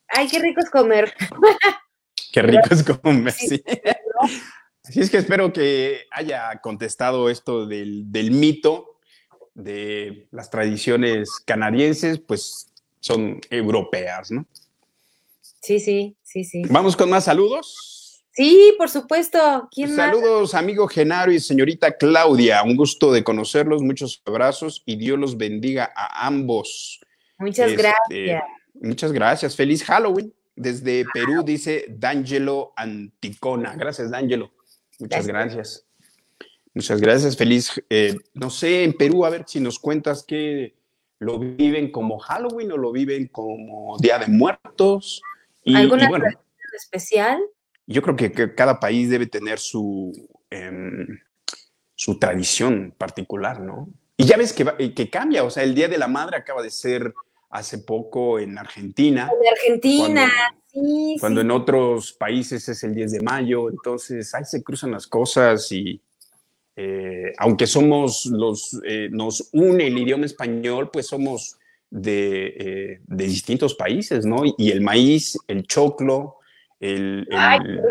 [0.07, 1.13] Ay, qué rico es comer.
[2.31, 3.47] Qué rico es comer, sí.
[3.47, 3.63] sí.
[4.83, 8.92] Así es que espero que haya contestado esto del, del mito
[9.53, 12.67] de las tradiciones canadienses, pues
[12.99, 14.45] son europeas, ¿no?
[15.61, 16.63] Sí, sí, sí, sí.
[16.69, 17.93] Vamos con más saludos.
[18.31, 19.69] Sí, por supuesto.
[19.71, 20.61] ¿Quién saludos, más?
[20.61, 22.63] amigo Genaro y señorita Claudia.
[22.63, 26.99] Un gusto de conocerlos, muchos abrazos y Dios los bendiga a ambos.
[27.37, 28.43] Muchas este, gracias.
[28.81, 29.55] Muchas gracias.
[29.55, 30.33] Feliz Halloween.
[30.55, 33.75] Desde Perú dice D'Angelo Anticona.
[33.75, 34.51] Gracias, D'Angelo.
[34.99, 35.55] Muchas gracias.
[35.55, 35.85] gracias.
[36.73, 37.83] Muchas gracias, feliz.
[37.89, 40.75] Eh, no sé, en Perú, a ver si nos cuentas que
[41.19, 45.21] lo viven como Halloween o lo viven como Día de Muertos.
[45.63, 46.25] Y, ¿Alguna y bueno,
[46.75, 47.41] especial?
[47.85, 50.11] Yo creo que, que, cada país debe tener su,
[50.49, 51.07] eh,
[51.95, 53.89] su tradición particular, ¿no?
[54.17, 56.69] Y ya ves que, que cambia, o sea, el Día de la Madre acaba de
[56.69, 57.13] ser
[57.49, 59.29] hace poco en Argentina.
[59.31, 61.17] En Argentina, cuando, sí.
[61.19, 61.45] Cuando sí.
[61.45, 66.01] en otros países es el 10 de mayo, entonces ahí se cruzan las cosas y
[66.75, 71.57] eh, aunque somos los, eh, nos une el idioma español, pues somos
[71.89, 74.43] de, eh, de distintos países, ¿no?
[74.57, 76.37] Y, el maíz, el choclo,
[76.79, 77.81] el, el,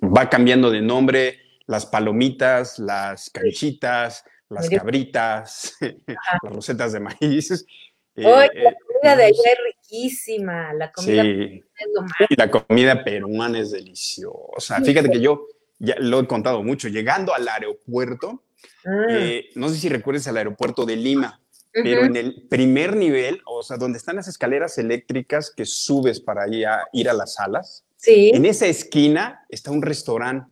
[0.00, 7.66] va cambiando de nombre, las palomitas, las canchitas, las cabritas, las rosetas de maíz.
[8.14, 11.64] Oh, la comida de allá es riquísima, la comida sí.
[11.78, 12.12] es lo más.
[12.28, 14.82] Y la comida peruana es deliciosa.
[14.82, 15.46] Fíjate que yo
[15.82, 18.44] ya lo he contado mucho, llegando al aeropuerto,
[18.84, 19.06] mm.
[19.10, 21.82] eh, no sé si recuerdes al aeropuerto de Lima, uh -huh.
[21.82, 26.48] pero en el primer nivel, o sea, donde están las escaleras eléctricas que subes para
[26.48, 28.30] ir a, ir a las salas, sí.
[28.32, 30.50] en esa esquina está un restaurante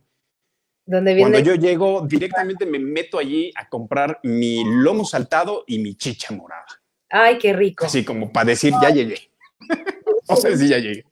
[0.85, 5.79] Donde Cuando viene yo llego, directamente me meto allí a comprar mi lomo saltado y
[5.79, 6.65] mi chicha morada.
[7.09, 7.85] Ay, qué rico.
[7.85, 9.31] Así como para decir, ya llegué.
[10.27, 11.05] o sea, sí, ya llegué.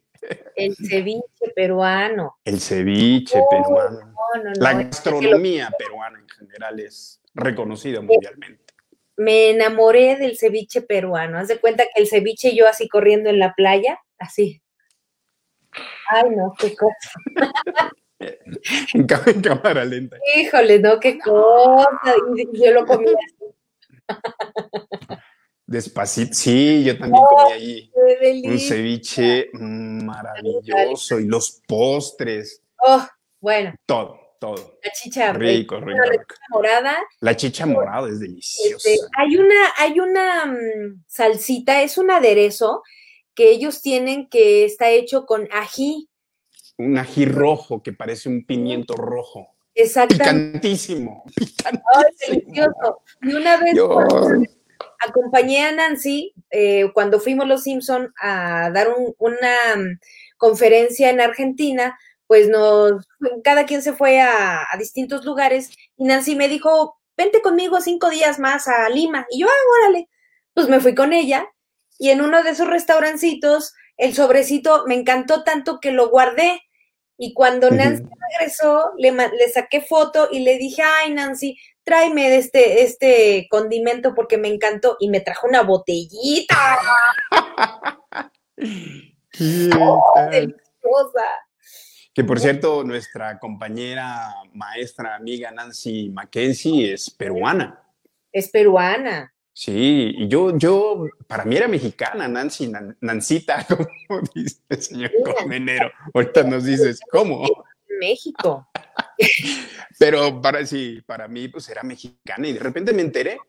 [0.55, 2.37] El ceviche peruano.
[2.43, 3.99] El ceviche Oh, peruano.
[4.35, 4.79] No, no, La no.
[4.83, 8.73] gastronomía peruana en general es reconocida mundialmente.
[9.17, 11.37] Me enamoré del ceviche peruano.
[11.39, 14.61] Haz de cuenta que el ceviche yo así corriendo en la playa, así.
[16.09, 17.11] Ay, no, qué cosa.
[18.93, 20.17] En cámara lenta.
[20.35, 21.87] Híjole, no, qué cosa.
[22.51, 23.45] Yo lo comía así.
[25.69, 26.33] Despacito.
[26.33, 27.91] Sí, yo también comí allí
[28.43, 33.05] un ceviche maravilloso y los postres, Oh,
[33.39, 34.79] bueno, todo, todo.
[34.83, 36.97] la chicha Rico, rico, bueno, la chicha morada.
[37.19, 38.89] La chicha morada es deliciosa.
[38.89, 42.81] Este, hay una, hay una mm, salsita, es un aderezo
[43.35, 46.09] que ellos tienen que está hecho con ají.
[46.77, 49.55] Un ají rojo que parece un pimiento rojo.
[49.75, 50.59] Exactamente.
[50.59, 51.25] Picantísimo.
[51.35, 51.83] Picantísimo.
[52.27, 53.01] delicioso.
[53.21, 54.43] Y una vez Yo- cuando
[54.99, 59.99] acompañé a Nancy eh, cuando fuimos los Simpson a dar un- una mm,
[60.37, 63.07] conferencia en Argentina, pues nos,
[63.43, 68.09] cada quien se fue a, a distintos lugares y Nancy me dijo, vente conmigo cinco
[68.09, 69.25] días más a Lima.
[69.31, 70.07] Y yo, ah, órale.
[70.53, 71.47] Pues me fui con ella
[71.97, 76.61] y en uno de esos restaurancitos, el sobrecito me encantó tanto que lo guardé.
[77.17, 78.01] Y cuando Nancy
[78.39, 81.57] regresó, le, le saqué foto y le dije, ay, Nancy,
[81.89, 84.95] tráeme este, este condimento porque me encantó.
[84.99, 86.55] Y me trajo una botellita
[88.55, 90.29] ¿Qué tal?
[90.29, 91.25] deliciosa.
[92.13, 97.81] Que por cierto, nuestra compañera, maestra, amiga Nancy Mackenzie es peruana.
[98.31, 99.33] Es peruana.
[99.51, 103.65] Sí, y yo, yo, para mí era mexicana, Nancy, Nan- Nancita,
[104.07, 105.89] como dice el señor Sí, Colmenero.
[106.13, 107.43] Ahorita nos dices, ¿cómo?
[107.99, 108.69] México.
[109.99, 113.39] Pero para, sí, para mí, pues era mexicana y de repente me enteré,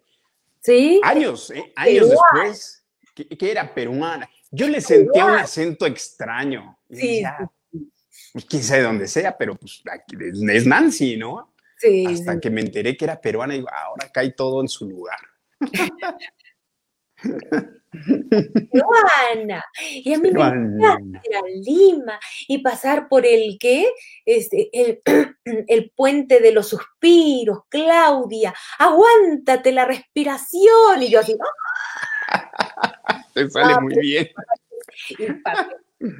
[0.60, 1.00] ¿Sí?
[1.04, 1.72] años, ¿eh?
[1.76, 4.28] años después, que, que era peruana.
[4.50, 6.78] Yo le sentía un acento extraño.
[6.90, 7.50] Sí, decía,
[8.32, 10.16] pues quién sabe dónde sea, pero pues aquí
[10.52, 11.54] es Nancy, ¿no?
[11.78, 14.88] Sí, Hasta que me enteré que era peruana y digo, ahora cae todo en su
[14.88, 15.18] lugar.
[17.90, 19.64] Peruana.
[19.92, 20.98] Y a mí me Peruana.
[21.24, 23.88] ir a Lima y pasar por el qué,
[24.24, 25.00] este, el,
[25.68, 31.02] el puente de los suspiros, Claudia, aguántate la respiración.
[31.02, 33.26] Y yo así, ¡ah!
[33.34, 34.28] Te sale muy bien.
[35.10, 35.16] y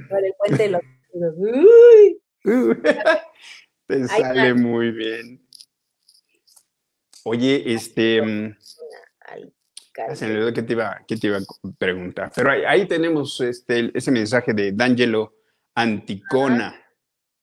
[0.09, 1.35] por el puente de los suspiros.
[1.37, 2.21] Uy,
[3.87, 5.47] Te Ay, sale muy bien.
[7.25, 8.57] Oye, este, mm,
[10.15, 11.41] se me que te iba, que te iba a
[11.79, 15.35] preguntar, pero ahí, ahí tenemos este, ese mensaje de D'Angelo
[15.75, 16.77] Anticona.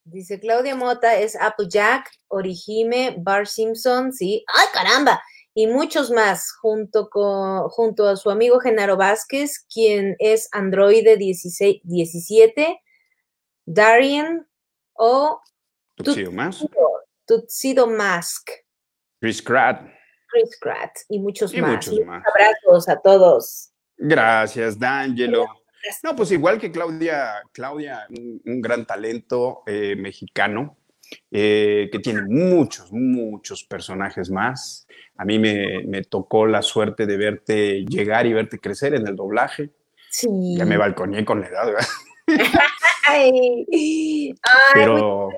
[0.03, 4.43] Dice Claudia Mota es Applejack, Orihime, Bar Simpson, sí.
[4.53, 5.21] ¡Ay, caramba!
[5.53, 11.81] Y muchos más, junto, con, junto a su amigo Genaro Vázquez, quien es androide 16,
[11.83, 12.79] 17,
[13.65, 14.47] Darian
[14.93, 15.41] o
[15.95, 16.65] Tuxedo más.
[17.25, 18.49] Tuxedo Mask,
[19.19, 19.96] Chris Pratt.
[20.27, 21.71] Chris Pratt y muchos Y más.
[21.71, 22.23] muchos más.
[22.27, 23.69] Abrazos a todos.
[23.97, 25.45] Gracias, D'Angelo.
[26.03, 30.77] No, pues igual que Claudia, Claudia, un, un gran talento eh, mexicano,
[31.31, 34.85] eh, que tiene muchos, muchos personajes más.
[35.15, 39.15] A mí me, me tocó la suerte de verte llegar y verte crecer en el
[39.15, 39.69] doblaje.
[40.09, 40.27] Sí.
[40.57, 41.87] Ya me balconeé con la edad, ¿verdad?
[43.09, 44.33] Ay, ay,
[44.73, 45.29] Pero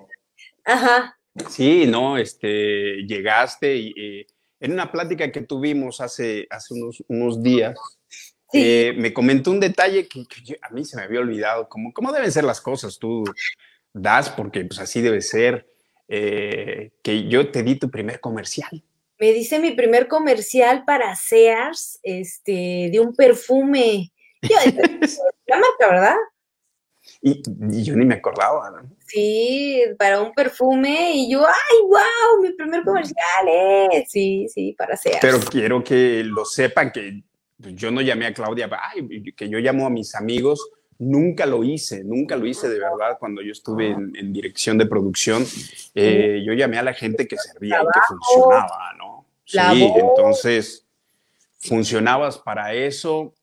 [0.66, 1.16] ajá.
[1.48, 4.28] sí, no, este, llegaste y eh,
[4.60, 7.78] en una plática que tuvimos hace, hace unos, unos días,
[8.52, 8.62] Sí.
[8.64, 11.94] Eh, me comentó un detalle que, que yo- a mí se me había olvidado, como
[11.94, 13.24] cómo deben ser las cosas, tú
[13.94, 15.70] das porque pues así debe ser,
[16.08, 18.84] eh, que yo te di tu primer comercial.
[19.20, 24.12] me dice mi primer comercial para Sears, este, de un perfume.
[24.42, 24.50] Yo,
[25.46, 26.16] la marca, ¿verdad?
[27.22, 28.90] Y, y yo ni me acordaba, ¿no?
[29.06, 34.06] Sí, para un perfume y yo, ay, wow, mi primer comercial, eh.
[34.08, 35.20] Sí, sí, para Sears.
[35.22, 37.24] Pero quiero que lo sepan que
[37.58, 40.70] yo no llamé a Claudia, ay, que yo llamo a mis amigos.
[40.98, 44.86] Nunca lo hice, nunca lo hice de verdad cuando yo estuve en, en dirección de
[44.86, 45.46] producción.
[45.96, 49.26] eh, yo llamé a la gente que servía y que funcionaba, ¿no?
[49.46, 49.58] Sí,
[49.96, 50.86] entonces
[51.60, 53.34] funcionabas para eso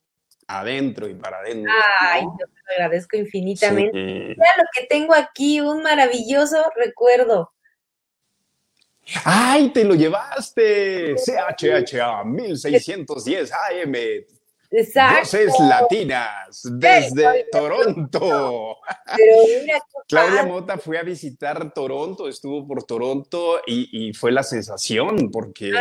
[0.46, 1.72] adentro y para adentro.
[2.00, 2.38] Ay, ¿no?
[2.72, 3.92] Agradezco infinitamente.
[3.92, 4.34] Sí.
[4.36, 7.52] Mira lo que tengo aquí, un maravilloso recuerdo.
[9.24, 11.14] ¡Ay, te lo llevaste!
[11.16, 13.94] CHHA 1610 AM.
[14.70, 15.20] Exacto.
[15.20, 18.78] Voces latinas desde Toronto.
[19.16, 20.44] Pero mira Claudia.
[20.44, 25.72] Mota fue a visitar Toronto, estuvo por Toronto y, y fue la sensación porque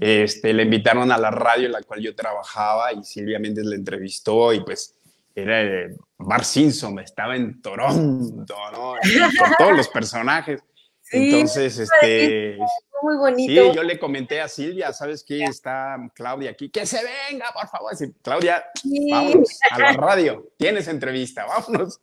[0.00, 3.76] este, le invitaron a la radio en la cual yo trabajaba y Silvia Méndez le
[3.76, 4.94] entrevistó y pues
[5.34, 8.94] era eh, Bar Simpson, estaba en Toronto, ¿no?
[9.38, 10.60] Con todos los personajes.
[11.00, 12.56] Sí, Entonces, este,
[13.00, 13.18] Fue muy sí,
[13.56, 13.72] bonito.
[13.74, 15.44] yo le comenté a Silvia, ¿sabes qué?
[15.44, 16.98] Está Claudia aquí, que se
[17.30, 17.96] venga, por favor.
[17.96, 19.08] Sí, Claudia, Sí.
[19.10, 21.98] vámonos a la radio, tienes entrevista, vámonos.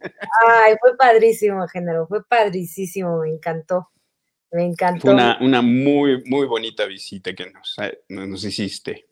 [0.47, 3.91] Ay, fue padrísimo, género, fue padrísimo, me encantó.
[4.51, 5.01] Me encantó.
[5.01, 9.05] Fue una, una muy, muy bonita visita que nos, eh, nos hiciste.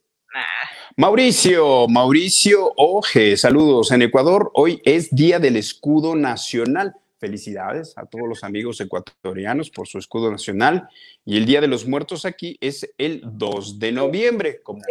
[0.96, 3.91] Mauricio, Mauricio Oje, saludos.
[3.91, 6.96] En Ecuador hoy es Día del Escudo Nacional.
[7.17, 10.88] Felicidades a todos los amigos ecuatorianos por su escudo nacional.
[11.26, 14.82] Y el Día de los Muertos aquí es el 2 de noviembre, como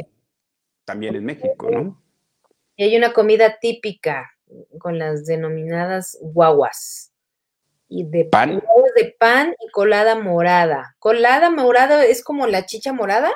[0.85, 2.03] también en México, ¿no?
[2.77, 4.33] Y hay una comida típica
[4.79, 7.13] con las denominadas guaguas.
[7.89, 8.63] Y de Pan.
[8.97, 10.97] de pan y colada morada.
[10.99, 13.31] Colada morada es como la chicha morada.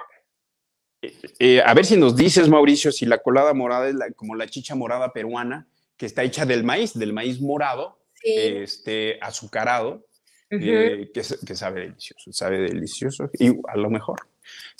[1.02, 4.46] Eh, a ver si nos dices, Mauricio, si la colada morada es la- como la
[4.48, 8.32] chicha morada peruana, que está hecha del maíz, del maíz morado, Sí.
[8.36, 10.06] este, azucarado,
[10.50, 11.22] eh, que,
[11.54, 13.30] sabe delicioso, sabe delicioso.
[13.38, 14.20] Y a lo mejor,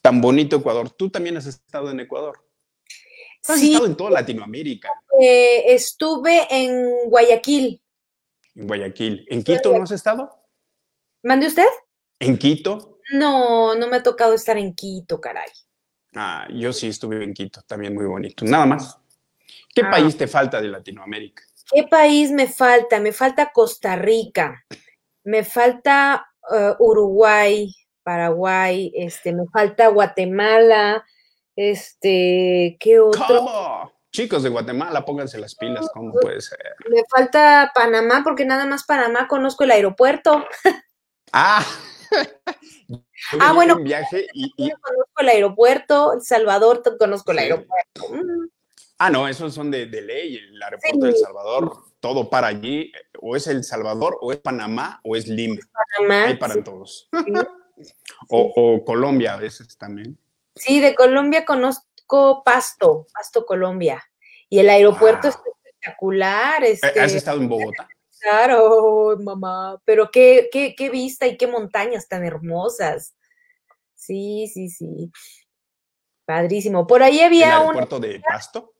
[0.02, 0.90] tan bonito Ecuador.
[0.90, 2.42] Tú también has estado en Ecuador.
[3.48, 7.80] Has Sí, estado en toda Latinoamérica, eh, estuve en Guayaquil.
[8.56, 9.26] en Guayaquil.
[9.28, 10.30] ¿En Quito no has estado?
[11.22, 11.66] ¿Mande usted?
[12.20, 13.00] ¿En Quito?
[13.12, 15.50] No, no me ha tocado estar en Quito, caray.
[16.16, 18.44] Ah, yo sí estuve en Quito, también muy bonito.
[18.44, 18.98] Nada más.
[19.74, 19.90] ¿Qué Ah.
[19.90, 21.42] país te falta de Latinoamérica?
[21.70, 22.98] ¿Qué país me falta?
[23.00, 24.64] Me falta Costa Rica,
[25.24, 27.68] me falta eh, Uruguay,
[28.04, 31.04] Paraguay, este, me falta Guatemala,
[31.56, 33.24] este, ¿qué otro?
[33.26, 33.92] ¿Cómo?
[34.12, 36.58] Chicos de Guatemala, pónganse las pilas, ¿cómo puede ser?
[36.88, 40.46] Me falta Panamá, porque nada más Panamá conozco el aeropuerto.
[41.32, 41.64] Ah,
[43.40, 43.72] Ah, bueno.
[43.74, 47.42] en un viaje y, y- Yo conozco el aeropuerto, El Salvador, conozco el Sí.
[47.44, 48.08] aeropuerto.
[48.12, 48.48] Mm,
[48.98, 50.36] ah, no, esos son de, de ley.
[50.36, 52.92] El aeropuerto de El Salvador, todo para allí.
[53.20, 55.56] O es El Salvador, o es Panamá, o es Lima.
[55.96, 56.24] Panamá.
[56.26, 57.08] Hay para sí, todos.
[57.12, 57.32] sí.
[58.30, 60.16] O, o Colombia a veces también.
[60.54, 64.02] Sí, de Colombia conozco Pasto, Pasto, Colombia.
[64.48, 65.30] Y el aeropuerto Wow.
[65.30, 66.64] es espectacular.
[66.64, 67.86] Este, ¿Has estado en Bogotá?
[68.28, 73.14] Claro, mamá, pero qué, qué, qué vista y qué montañas tan hermosas.
[73.94, 75.12] Sí, sí, sí.
[76.24, 76.88] Padrísimo.
[76.88, 77.66] Por ahí ¿El había un...
[77.66, 78.74] aeropuerto de Pasto?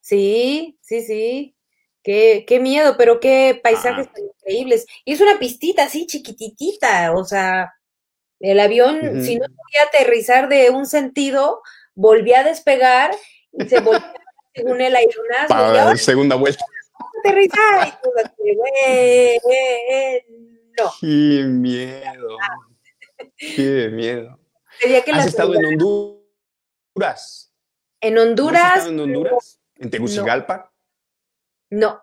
[0.00, 1.56] Sí, sí, sí.
[2.02, 4.12] Qué, qué miedo, pero qué paisajes Ah.
[4.12, 4.86] tan increíbles.
[5.04, 7.72] Y es una pistita así chiquititita, o sea,
[8.40, 11.62] el avión, si no podía aterrizar de un sentido,
[11.94, 13.14] volvía a despegar
[13.52, 14.12] y se volvía
[14.54, 15.44] según el aeronazo.
[15.44, 16.64] y Para ahora segunda vuelta.
[17.20, 17.88] Aterrizar.
[17.88, 18.80] Y tú así, bueno.
[21.00, 22.36] ¡Qué miedo!
[23.36, 24.38] ¡Qué miedo!
[24.80, 27.52] Que ¿Has estado en Honduras?
[28.00, 29.60] en ¿No has Honduras, estado en Honduras?
[29.76, 30.72] ¿En Tegucigalpa?
[31.70, 32.02] no.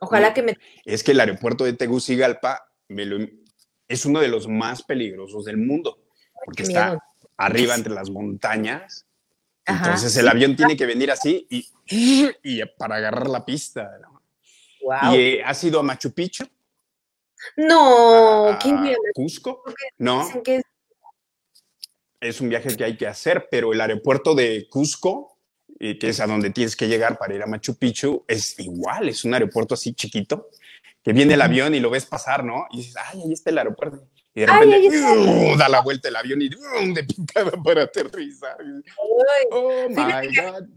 [0.00, 0.34] Ojalá No.
[0.34, 0.56] que me...
[0.84, 3.18] Es que el aeropuerto de Tegucigalpa me lo-
[3.88, 6.04] es uno de los más peligrosos del mundo,
[6.44, 7.02] porque Qué está miedo.
[7.36, 9.07] arriba entre las montañas.
[9.68, 10.20] Ajá, Entonces sí.
[10.20, 11.68] el avión tiene que venir así y,
[12.42, 13.90] y para agarrar la pista.
[14.00, 14.22] ¿no?
[14.82, 15.14] Wow.
[15.14, 16.44] ¿Y eh, has ido a Machu Picchu?
[17.56, 19.62] No, ¿A ¿quién me Cusco?
[19.98, 20.62] No, que
[22.20, 25.38] es un viaje que hay que hacer, pero el aeropuerto de Cusco,
[25.78, 29.08] eh, que es a donde tienes que llegar para ir a Machu Picchu, es igual,
[29.08, 30.48] es un aeropuerto así chiquito,
[31.02, 32.66] que viene el avión y lo ves pasar, ¿no?
[32.70, 34.04] Y dices, ay, ahí está el aeropuerto.
[34.38, 35.00] Y de repente.
[35.52, 35.56] ¡uh!
[35.56, 36.94] da la vuelta el avión y ¡uh!
[36.94, 38.56] de picada para aterrizar.
[39.50, 39.96] Oh my
[40.36, 40.68] God.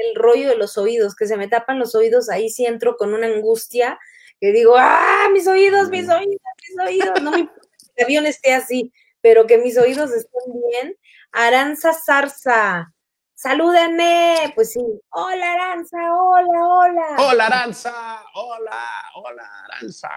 [0.00, 3.14] el rollo de los oídos, que se me tapan los oídos, ahí sí entro con
[3.14, 3.98] una angustia,
[4.40, 6.10] que digo, ¡ah, mis oídos, mis Mm.
[6.10, 7.22] oídos, mis oídos!
[7.22, 10.96] No me importa que el avión esté así, pero que mis oídos estén bien.
[11.30, 12.92] Aranza Zarza,
[13.36, 14.52] salúdenme.
[14.56, 17.16] Pues sí, hola Aranza, hola, hola.
[17.18, 18.24] Hola, Aranza.
[18.34, 18.82] Hola,
[19.14, 20.10] hola, Aranza.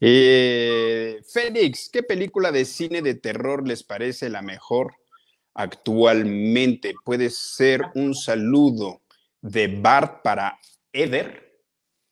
[0.00, 4.94] Eh, Félix, ¿qué película de cine de terror les parece la mejor
[5.54, 6.94] actualmente?
[7.04, 9.02] Puede ser un saludo
[9.40, 10.58] de Bart para
[10.92, 11.44] Eder,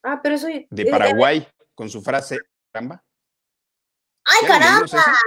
[0.04, 0.48] Ah, pero eso...
[0.68, 2.38] de Paraguay, con su frase,
[2.72, 3.04] caramba.
[4.24, 5.18] ¡Ay, ¿Ya leímos caramba!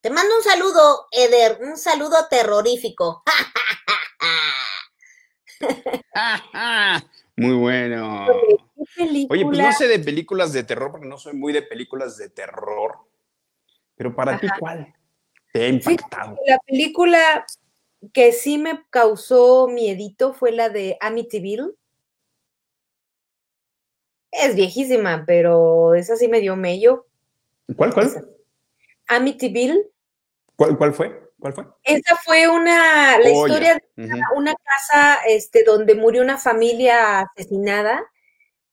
[0.00, 3.22] Te mando un saludo, Eder, un saludo terrorífico.
[7.36, 8.26] Muy bueno.
[8.96, 12.30] Oye, pues no sé de películas de terror porque no soy muy de películas de
[12.30, 12.98] terror.
[13.96, 14.94] Pero para ti, ¿cuál
[15.52, 16.38] te ha impactado?
[16.46, 17.44] La película
[18.12, 21.74] que sí me causó miedito fue la de Amityville.
[24.30, 27.06] Es viejísima, pero esa sí me dio mello.
[27.76, 28.28] ¿Cuál, cuál?
[29.08, 29.90] Amityville.
[30.54, 31.28] ¿Cuál, cuál fue?
[31.38, 31.66] ¿Cuál fue?
[31.84, 38.04] Esa fue una, la Oh, historia de una casa este, donde murió una familia asesinada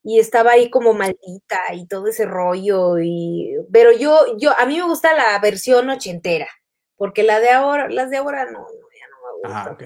[0.08, 3.00] y estaba ahí como maldita y todo ese rollo.
[3.00, 6.46] Y, pero yo, yo, a mí me gusta la versión ochentera,
[6.94, 9.52] porque la de ahora, las de ahora no, no ya no me gustan.
[9.52, 9.82] Ah, ok.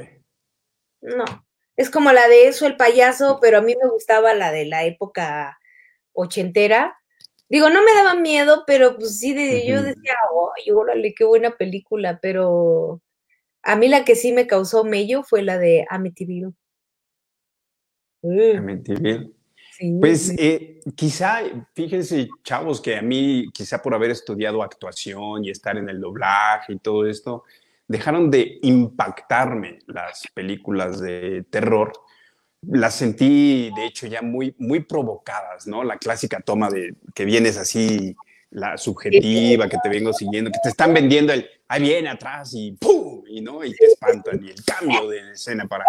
[1.17, 4.67] No, es como la de eso, el payaso, pero a mí me gustaba la de
[4.67, 5.59] la época
[6.13, 6.99] ochentera.
[7.49, 10.13] Digo, no me daba miedo, pero pues sí, de, yo decía,
[10.59, 12.19] ¡ay, órale, qué buena película!
[12.21, 13.01] Pero
[13.63, 16.53] a mí la que sí me causó mello fue la de Amityville.
[18.21, 19.40] Mm, Amityville.
[19.81, 21.41] Sí, Pues eh, quizá,
[21.75, 26.75] fíjense, chavos, que a mí, quizá por haber estudiado actuación y estar en el doblaje
[26.75, 27.45] y todo esto,
[27.89, 31.93] dejaron de impactarme las películas de terror.
[32.63, 35.83] Las sentí, de hecho, ya muy, muy provocadas, ¿no?
[35.83, 38.15] La clásica toma de que vienes así,
[38.51, 42.73] la subjetiva, que te vengo siguiendo, que te están vendiendo el, ahí viene atrás y
[42.73, 43.23] ¡pum!
[43.29, 43.65] Y, ¿no?
[43.65, 45.85] y te espantan, y el cambio de escena para,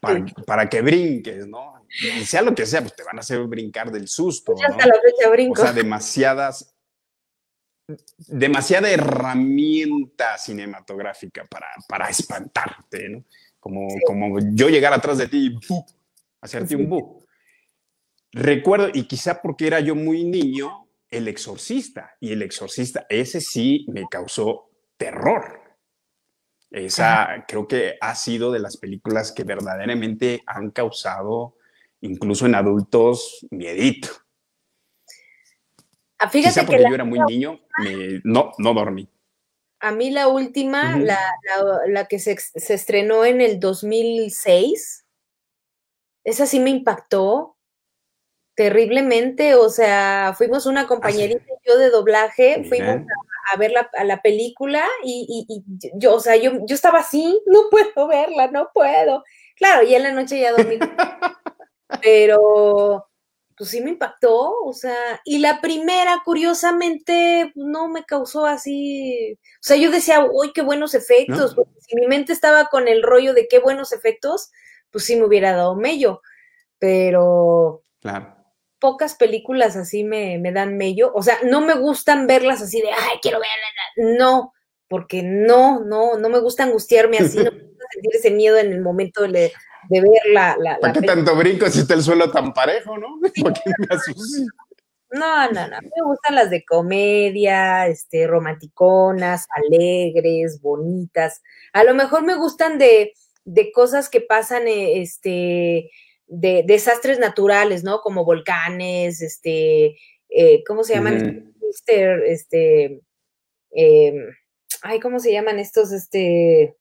[0.00, 1.84] para, para que brinques, ¿no?
[2.18, 4.74] Y sea lo que sea, pues te van a hacer brincar del susto, Yo ¿no?
[4.74, 5.60] hasta la fecha O brinco.
[5.60, 6.74] sea, demasiadas,
[8.28, 13.24] demasiada herramienta cinematográfica para, para espantarte, ¿no?
[13.58, 13.98] Como, Sí.
[14.06, 15.84] como yo llegar atrás de ti y ¡fu!
[16.40, 16.74] hacerte Sí.
[16.76, 17.26] un bu.
[18.32, 22.14] Recuerdo, y quizá porque era yo muy niño, El Exorcista.
[22.20, 25.59] Y El Exorcista, ese sí me causó terror.
[26.70, 31.56] Esa creo que ha sido de las películas que verdaderamente han causado,
[32.00, 34.08] incluso en adultos, miedito.
[36.18, 39.08] Ah, Quizá Fíjate que porque la- yo era muy niño, me- no, no dormí.
[39.80, 45.06] a mí la última, la, la- la que se, se estrenó en el 2006,
[46.22, 47.56] esa sí me impactó
[48.54, 49.54] terriblemente.
[49.54, 52.98] O sea, fuimos una compañerita y yo de doblaje, fuimos a,
[53.52, 57.00] a ver la, a la película y, y- y yo, o sea, yo, yo estaba
[57.00, 59.24] así, no puedo verla, no puedo.
[59.56, 60.78] Claro, ya en la noche ya dormí,
[62.02, 63.06] pero
[63.56, 69.62] pues sí me impactó, o sea, y la primera, curiosamente, no me causó así, o
[69.62, 71.64] sea, yo decía, uy, qué buenos efectos, ¿No?
[71.78, 74.50] si mi mente estaba con el rollo de qué buenos efectos,
[74.90, 76.22] pues sí me hubiera dado mello,
[76.78, 78.34] pero Claro.
[78.80, 82.88] Pocas películas así me, me dan mello, o sea, no me gustan verlas así de,
[82.90, 84.52] ay, quiero verla, no,
[84.88, 88.72] porque no, no, no me gusta angustiarme así, no me gusta sentir ese miedo en
[88.72, 89.52] el momento de,
[89.88, 93.20] de ver la, la, ¿Para qué tanto brinco si está el suelo tan parejo, no?
[93.42, 94.46] ¿Por qué me asustas?
[95.12, 95.76] No, no, no.
[95.80, 101.42] Me gustan las de comedia, este, romanticonas, alegres, bonitas.
[101.72, 103.12] A lo mejor me gustan de,
[103.44, 105.90] de cosas que pasan, eh, este,
[106.32, 108.00] de desastres naturales, ¿no?
[108.00, 111.52] Como volcanes, este, eh, ¿cómo se llaman?
[111.60, 113.00] Mister, este,
[113.72, 114.26] em,
[114.82, 116.76] ay, ¿cómo se llaman estos, este,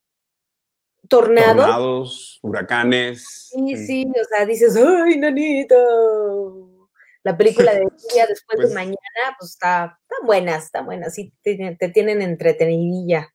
[1.08, 1.56] tornados?
[1.66, 3.50] Tornados, huracanes.
[3.52, 6.88] Sí, sí, o sea, dices, ¡ay, nanito!
[7.24, 11.34] La película de día después Pues- de mañana, pues está, están buenas, están buenas, sí,
[11.42, 13.34] te, te tienen entretenidilla.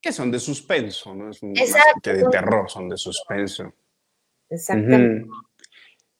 [0.00, 1.30] Que son de suspenso, ¿no?
[1.30, 2.00] Es un- más Exacto.
[2.02, 3.74] que de terror, son de suspenso.
[4.50, 5.28] Exactamente.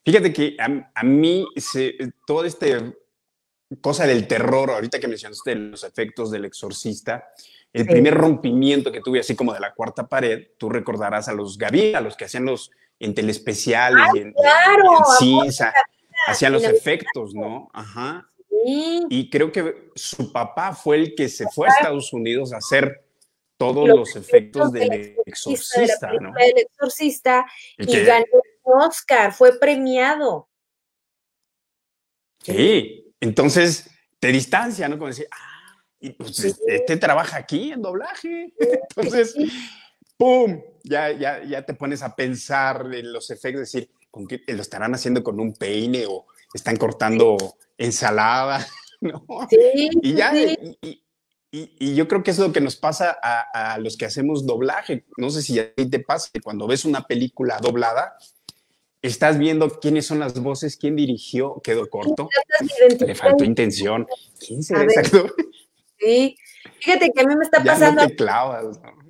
[0.05, 1.95] Fíjate que a, a mí se,
[2.26, 2.66] toda esta
[3.81, 7.28] cosa del terror, ahorita que mencionaste los efectos del exorcista,
[7.72, 7.91] el Sí.
[7.93, 11.99] primer rompimiento que tuve así como de la cuarta pared, tú recordarás a los Gaviria,
[11.99, 14.83] a los que hacían los en telespeciales en, y en- claro,
[15.20, 15.51] en
[16.26, 17.68] hacían los efectos, ¿no?
[17.72, 18.28] Ajá.
[18.49, 22.57] Sí, Y creo que su papá fue el que se fue a Estados Unidos a
[22.59, 23.05] hacer
[23.61, 26.32] todos Los los efectos del del de la exorcista, ¿no?
[26.32, 27.46] del exorcista
[27.76, 28.24] Y que- ganó
[28.64, 30.48] un Oscar, fue premiado.
[32.42, 34.96] Sí, entonces te distancia, ¿no?
[34.96, 36.54] Como decir, ah, y pues Sí.
[36.66, 38.54] este trabaja aquí en doblaje.
[38.96, 39.34] Entonces,
[40.16, 40.62] ¡pum!
[40.82, 44.94] Ya, ya, ya te pones a pensar en los efectos, decir, ¿con qué lo estarán
[44.94, 47.36] haciendo con un peine o están cortando
[47.76, 48.66] ensalada?
[49.02, 49.26] ¿No?
[49.50, 51.02] Sí, Y ya, y,
[51.53, 55.05] y- yo creo que es lo que nos pasa a, a los que hacemos doblaje.
[55.16, 58.16] No sé si a ti te pasa que cuando ves una película doblada,
[59.03, 62.28] estás viendo quiénes son las voces, quién dirigió, quedó corto,
[63.01, 64.07] le faltó intención.
[64.38, 65.34] ¿Quién será exacto?
[65.98, 66.36] Sí,
[66.80, 68.64] fíjate que a mí me está Ya pasando no te clavas.
[68.80, 69.01] ¿no?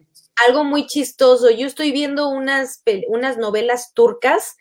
[0.47, 1.51] algo muy chistoso.
[1.51, 4.57] Yo estoy viendo unas, unas novelas turcas.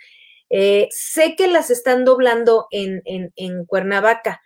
[0.49, 4.41] eh, sé que las están doblando en, en, en Cuernavaca.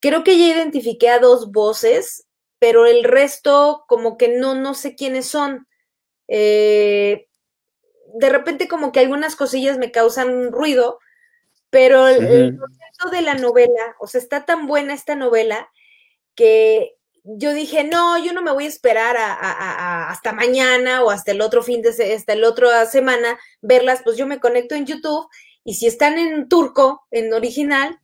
[0.00, 2.25] Creo que ya identifiqué a dos voces,
[2.58, 5.66] pero el resto como que no, no sé quiénes son.
[6.28, 7.28] eh,
[8.14, 10.98] de repente como que algunas cosillas me causan ruido,
[11.70, 15.68] pero el, el concepto de la novela, o sea, está tan buena esta novela
[16.34, 21.02] que yo dije, no, yo no me voy a esperar a, a, a, hasta mañana
[21.02, 24.74] o hasta el otro fin de hasta el otro semana verlas, pues yo me conecto
[24.76, 25.28] en YouTube
[25.64, 27.98] y si están en turco, en original,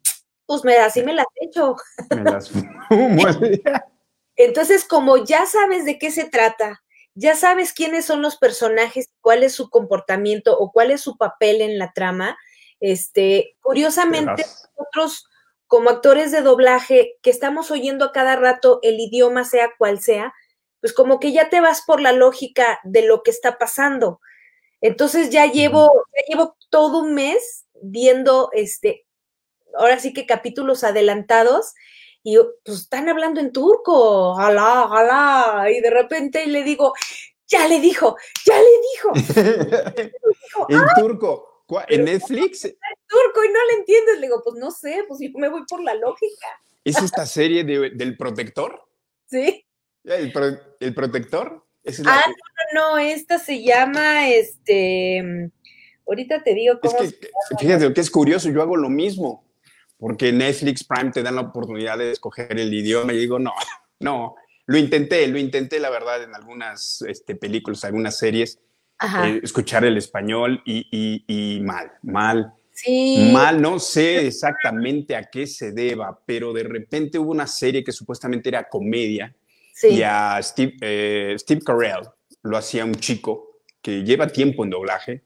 [0.44, 1.76] pues me, así me las echo.
[2.11, 2.50] Me las
[4.36, 6.82] Entonces, como ya sabes de qué se trata,
[7.14, 11.60] ya sabes quiénes son los personajes, cuál es su comportamiento o cuál es su papel
[11.60, 12.38] en la trama,
[12.80, 14.44] este, curiosamente,
[14.76, 15.28] nosotros
[15.66, 20.34] como actores de doblaje que estamos oyendo a cada rato el idioma sea cual sea,
[20.80, 24.20] pues como que ya te vas por la lógica de lo que está pasando.
[24.80, 29.06] Entonces ya llevo, ya llevo todo un mes viendo este,
[29.74, 31.72] ahora sí que capítulos adelantados
[32.22, 36.92] y pues están hablando en turco, alá, alá, y de repente le digo,
[37.46, 38.16] ya le dijo,
[38.46, 40.12] ya le dijo.
[40.38, 41.52] dijo en turco.
[41.88, 42.64] ¿En Netflix?
[42.64, 42.74] En
[43.06, 44.16] turco y no le entiendes.
[44.16, 46.46] Le digo, pues no sé, pues yo me voy por la lógica.
[46.84, 48.82] ¿Es esta serie de, del protector?
[49.26, 49.64] Sí.
[50.04, 50.46] ¿El, pro,
[50.80, 51.64] el protector?
[51.82, 52.14] ¿Es la...
[52.14, 55.50] Ah, no, no, no, esta se llama, este,
[56.06, 56.98] ahorita te digo cómo.
[56.98, 59.44] Es que, fíjate, lo que es curioso, yo hago lo mismo,
[60.03, 63.53] porque Netflix Prime te dan la oportunidad de escoger el idioma y digo, no,
[64.00, 64.34] no,
[64.66, 68.59] lo intenté, lo intenté, la verdad, en algunas este, películas, algunas series,
[69.00, 72.53] eh, escuchar el español y, y, y, mal, mal.
[72.72, 73.30] Sí.
[73.32, 77.92] Mal, no sé exactamente a qué se deba, pero de repente hubo una serie que
[77.92, 79.32] supuestamente era comedia
[79.72, 79.90] sí.
[79.90, 82.09] y a Steve, eh, Steve Carell
[82.42, 85.22] lo hacía un chico que lleva tiempo en doblaje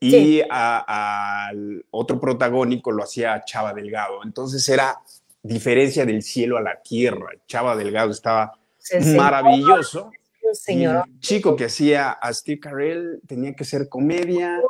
[0.00, 0.42] y sí.
[0.48, 4.22] al otro protagónico lo hacía Chava Delgado.
[4.22, 4.98] Entonces era
[5.42, 7.30] diferencia del cielo a la tierra.
[7.46, 10.10] Chava Delgado estaba sí, maravilloso.
[10.52, 11.04] Señor.
[11.06, 14.60] Y el chico que hacía a Steve Carell tenía que ser comedia.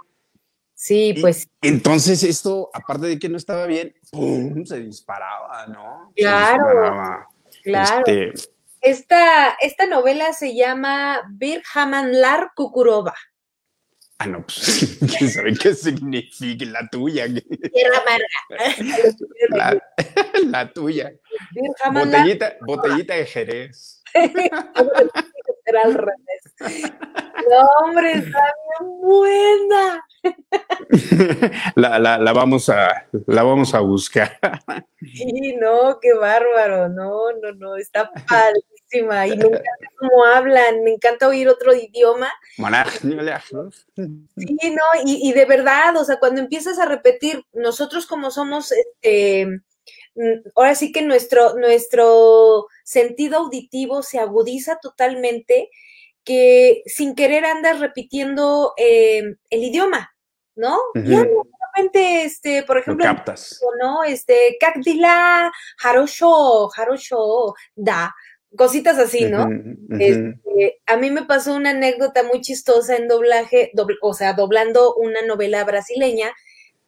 [0.74, 1.48] Sí, pues.
[1.60, 4.64] Y entonces esto, aparte de que no estaba bien, ¡pum!
[4.64, 6.12] se disparaba, ¿no?
[6.16, 6.64] Claro.
[6.64, 7.28] Disparaba.
[7.62, 8.04] Claro.
[8.06, 8.32] Este,
[8.80, 13.14] esta, esta novela se llama Bir Hamanlar Kukurova.
[14.20, 17.26] Ah, no, pues, ¿quién sabe qué significa la tuya?
[17.26, 19.14] Tierra amarga.
[19.50, 19.82] La,
[20.46, 21.12] la tuya.
[21.92, 24.02] Botellita, botellita de Jerez.
[24.12, 26.92] Era al revés.
[27.48, 30.04] No, hombre, está bien buena.
[31.76, 34.38] La, la, la, vamos a, la vamos a buscar.
[35.00, 36.88] Sí, no, qué bárbaro.
[36.88, 38.10] No, no, no, está
[38.90, 42.32] Y me encanta cómo hablan, me encanta oír otro idioma.
[44.36, 48.72] Sí, no, y, y de verdad, o sea, cuando empiezas a repetir, nosotros como somos,
[48.72, 49.46] este,
[50.54, 55.70] ahora sí que nuestro, nuestro sentido auditivo se agudiza totalmente,
[56.24, 60.14] que sin querer andas repitiendo eh, el idioma,
[60.54, 60.76] ¿no?
[60.94, 61.44] Uh -huh.
[61.44, 61.58] Y
[61.94, 63.60] este, por ejemplo, Lo captas.
[63.80, 64.02] ¿no?
[64.04, 68.14] Este, Kakdila, Harosho, Harosho, Da,
[68.56, 69.44] cositas así, ¿no?
[69.44, 70.40] Uh -huh, uh -huh.
[70.40, 74.94] Este, a mí me pasó una anécdota muy chistosa en doblaje, doble, o sea, doblando
[74.94, 76.32] una novela brasileña,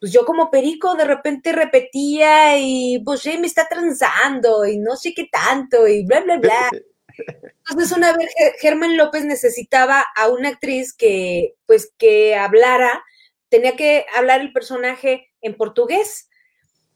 [0.00, 5.12] pues yo como perico de repente repetía y pues me está transando y no sé
[5.14, 6.70] qué tanto y bla, bla, bla.
[7.70, 8.30] Entonces una vez
[8.60, 13.04] Germán López necesitaba a una actriz que pues que hablara,
[13.50, 16.28] tenía que hablar el personaje en portugués.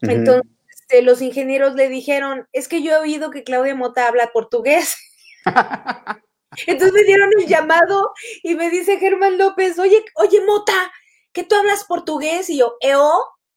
[0.02, 0.12] Uh -huh.
[0.12, 0.50] Entonces
[0.94, 4.96] este, los ingenieros le dijeron, es que yo he oído que Claudia Mota habla portugués.
[6.66, 10.92] Entonces me dieron el llamado y me dice Germán López, oye, oye Mota,
[11.32, 12.48] que tú hablas portugués?
[12.48, 13.00] Y yo, eu,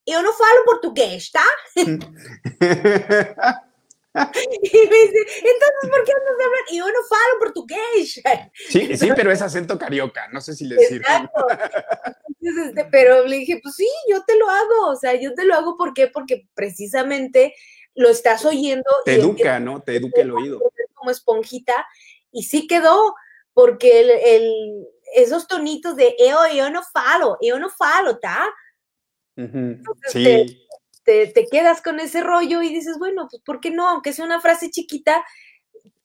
[0.06, 1.46] eu não falo português, tá?
[4.64, 6.72] y me dice, entonces, ¿por qué andas hablando?
[6.72, 8.22] Y yo no falo portugués.
[8.70, 11.06] Sí, sí, pero es acento carioca, no sé si le sirve.
[11.16, 15.46] Entonces, este, pero le dije, pues sí, yo te lo hago, o sea, yo te
[15.46, 16.08] lo hago, ¿por qué?
[16.08, 17.54] Porque precisamente
[17.96, 18.90] lo estás oyendo.
[19.06, 19.82] Te educa, ¿no?
[19.82, 20.60] Te educa el oído.
[20.94, 21.86] Como esponjita,
[22.32, 23.16] y sí quedó,
[23.54, 28.12] porque el, el esos tonitos de yo, yo no falo, yo no falo.
[28.12, 29.78] Uh -huh.
[29.78, 30.24] Entonces, sí.
[30.24, 30.68] Te,
[31.08, 33.88] te, te, quedas con ese rollo y dices, bueno, pues ¿por qué no?
[33.88, 35.26] Aunque sea una frase chiquita,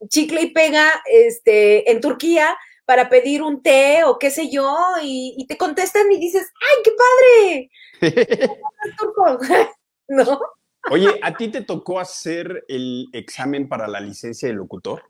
[0.08, 4.72] chicle y pega este, en Turquía para pedir un té o qué sé yo,
[5.02, 6.92] y, y te contestan y dices, ¡ay, qué
[8.00, 8.50] padre!
[10.08, 10.40] ¿No?
[10.90, 15.02] Oye, ¿a ti te tocó hacer el examen para la licencia de locutor?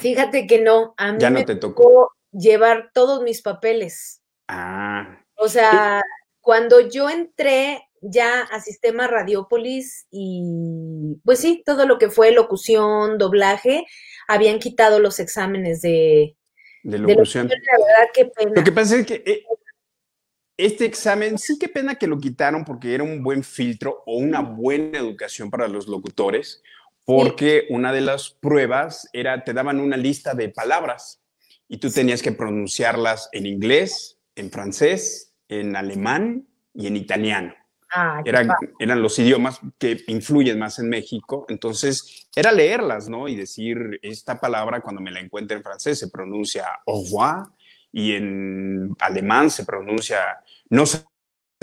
[0.00, 4.22] Fíjate que no, a mí ya no me te tocó llevar todos mis papeles.
[4.48, 5.22] Ah.
[5.34, 6.02] O sea,
[6.40, 13.18] cuando yo entré ya a Sistema Radiopolis y pues sí, todo lo que fue locución,
[13.18, 13.86] doblaje,
[14.28, 16.36] habían quitado los exámenes de,
[16.82, 17.48] de De locución.
[17.48, 18.52] la verdad, qué pena.
[18.54, 19.44] Lo que pasa es que eh,
[20.56, 24.40] este examen, sí que pena que lo quitaron porque era un buen filtro o una
[24.40, 26.62] buena educación para los locutores,
[27.04, 31.20] porque una de las pruebas era, te daban una lista de palabras
[31.66, 37.54] y tú tenías que pronunciarlas en inglés, en francés, en alemán y en italiano.
[37.92, 43.26] Ah, Eran, los idiomas que influyen más en México, entonces era leerlas, ¿no?
[43.26, 47.46] Y decir, esta palabra cuando me la encuentre en francés se pronuncia au revoir
[47.92, 50.38] y en alemán se pronuncia,
[50.68, 51.00] no sé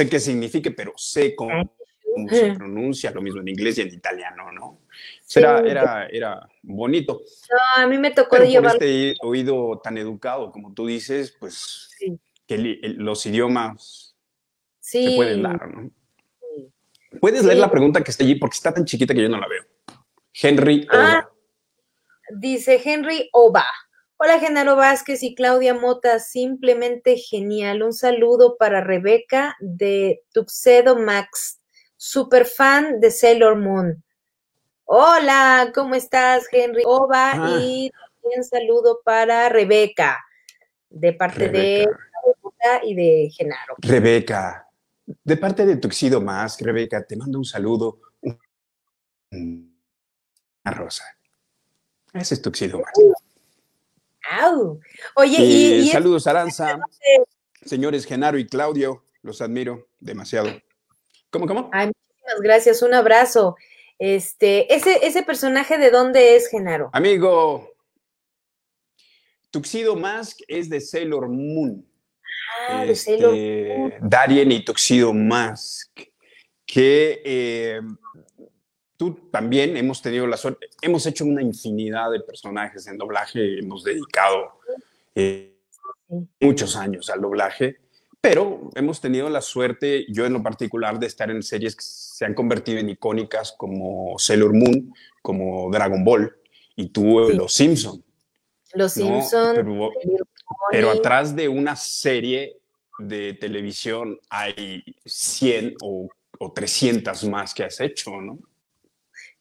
[0.09, 1.73] qué signifique, pero sé cómo,
[2.13, 4.81] cómo se pronuncia, lo mismo en inglés y en italiano, ¿no?
[5.23, 5.39] Sí.
[5.39, 7.21] Era, era, era bonito.
[7.77, 8.73] No, a mí me tocó llevar.
[8.73, 12.19] este oído tan educado, como tú dices, pues Sí.
[12.45, 14.15] que el- el- los idiomas
[14.81, 15.05] Sí.
[15.11, 15.89] se pueden dar, ¿no?
[17.19, 17.47] Puedes Sí.
[17.47, 19.63] leer la pregunta que está allí porque está tan chiquita que yo no la veo.
[20.33, 20.95] Henry Ah.
[20.97, 21.29] Oda.
[22.31, 23.65] Dice Henry Oba.
[24.17, 27.83] Hola, Genaro Vázquez y Claudia Mota, simplemente genial.
[27.83, 31.61] Un saludo para Rebeca de Tuxedo Max,
[31.95, 34.03] super fan de Sailor Moon.
[34.85, 37.31] Hola, ¿cómo estás, Henry Oba?
[37.33, 37.57] Ah.
[37.61, 37.91] Y
[38.21, 40.17] también saludo para Rebeca,
[40.89, 41.99] de parte de Rebeca.
[42.83, 43.75] Y de Genaro.
[43.77, 44.66] Rebeca.
[45.23, 47.99] De parte de Tuxido Más, Rebeca, te mando un saludo.
[48.21, 48.39] Un-
[50.65, 51.03] Una rosa.
[52.13, 52.91] Ese es Tuxido Más.
[54.29, 54.79] ¡Au!
[55.15, 56.77] Oye, Y, y, y saludos, Aranza.
[57.65, 60.49] Señores Genaro y Claudio, los admiro demasiado.
[61.29, 61.69] ¿Cómo, cómo?
[61.73, 63.55] Ay, muchísimas gracias, un abrazo.
[63.99, 66.89] Este, ese, ese personaje de dónde es, Genaro?
[66.93, 67.71] Amigo,
[69.51, 71.85] Tuxedo Mask es de Sailor Moon.
[72.69, 73.97] Ah, Este.
[74.01, 75.99] Darien y Tuxedo Mask,
[76.65, 77.81] que eh,
[78.97, 83.83] tú también hemos tenido la suerte, hemos hecho una infinidad de personajes en doblaje, hemos
[83.83, 84.59] dedicado
[85.15, 85.55] eh,
[86.39, 87.77] muchos años al doblaje,
[88.19, 92.25] pero hemos tenido la suerte, yo en lo particular, de estar en series que se
[92.25, 96.35] han convertido en icónicas como Sailor Moon, como Dragon Ball,
[96.75, 97.37] y tú en Sí.
[97.37, 98.03] Los Simpson.
[98.77, 99.21] Los ¿no?
[99.21, 99.55] Simpson,
[100.71, 102.57] Pero- atrás de una serie
[102.99, 106.07] de televisión hay 100 o,
[106.39, 108.39] o 300 más que has hecho, ¿no?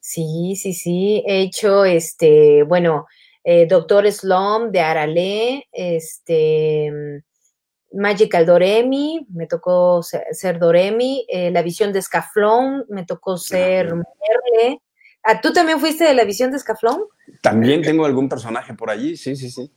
[0.01, 1.22] Sí, sí, sí.
[1.26, 3.07] He hecho, este, bueno,
[3.45, 11.51] eh, Doctor Slum de Arale, este, mm, Magical Doremi, me tocó ser, ser Doremi, eh,
[11.51, 13.95] La Visión de Scaflón, me tocó ser Ah.
[13.95, 14.80] Merle.
[15.29, 17.03] Ah, ¿Tú también fuiste de La Visión de Scaflón?
[17.43, 19.72] También tengo algún personaje por allí, sí, sí, sí.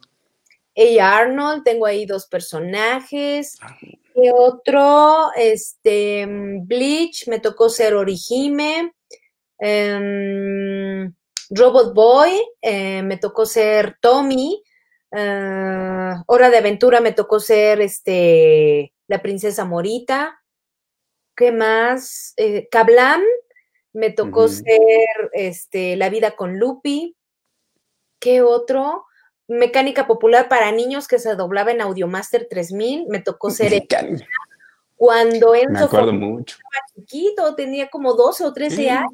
[0.76, 3.58] Ella Arnold, tengo ahí dos personajes.
[3.62, 3.76] Ah.
[3.82, 5.30] ¿Qué otro?
[5.36, 8.94] Este, mm, Bleach, me tocó ser Orihime.
[9.58, 11.14] Em,
[11.50, 12.32] Robot Boy,
[12.62, 14.62] eh, me tocó ser Tommy.
[15.12, 20.40] eh, Hora de Aventura, me tocó ser este, la princesa Morita.
[21.36, 22.34] ¿Qué más?
[22.38, 23.22] Eh, Kablam,
[24.00, 27.16] me tocó ser este, La vida con Lupi.
[28.20, 29.06] ¿Qué otro?
[29.48, 33.08] Mecánica popular para niños que se doblaba en Audiomaster 3000.
[33.10, 33.88] Me tocó ser Me
[34.96, 36.58] cuando Enzo acuerdo fue mucho.
[36.96, 38.90] chiquito, tenía como 12 o 13 Sí.
[38.90, 39.12] años.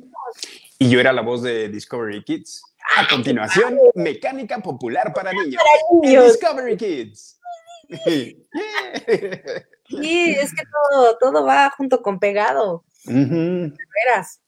[0.80, 2.62] Y yo era la voz de Discovery Kids.
[2.98, 5.62] A continuación, mecánica popular para niños.
[6.02, 6.34] niños.
[6.34, 7.40] Discovery Kids.
[9.88, 10.02] Yeah.
[10.02, 12.84] Sí, es que todo, todo va junto con pegado.
[13.06, 13.72] Ujú.
[14.08, 14.42] Veras.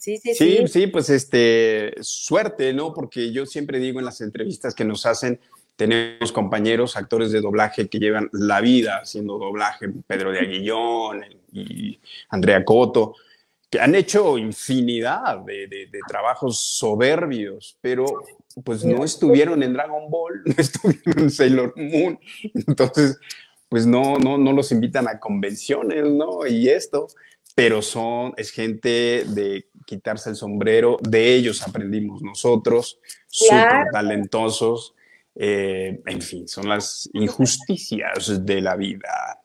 [0.00, 0.68] Sí, sí, Sí, sí.
[0.68, 2.92] sí, pues este, suerte, ¿no?
[2.94, 5.38] Porque yo siempre digo en las entrevistas que nos hacen,
[5.76, 11.98] tenemos compañeros, actores de doblaje que llevan la vida haciendo doblaje, Pedro de Aguillón y
[12.30, 13.14] Andrea Coto,
[13.70, 18.04] que han hecho infinidad de, de- de trabajos soberbios, pero
[18.64, 22.18] pues no estuvieron en Dragon Ball, no estuvieron en Sailor Moon,
[22.54, 23.18] entonces
[23.68, 26.44] pues no, no, no los invitan a convenciones, ¿no?
[26.46, 27.06] Y esto,
[27.54, 32.98] pero son, es gente de quitarse el sombrero, de ellos aprendimos nosotros,
[33.48, 33.70] Claro.
[33.70, 34.94] súper talentosos,
[35.34, 39.40] eh, en fin, son las injusticias de la vida.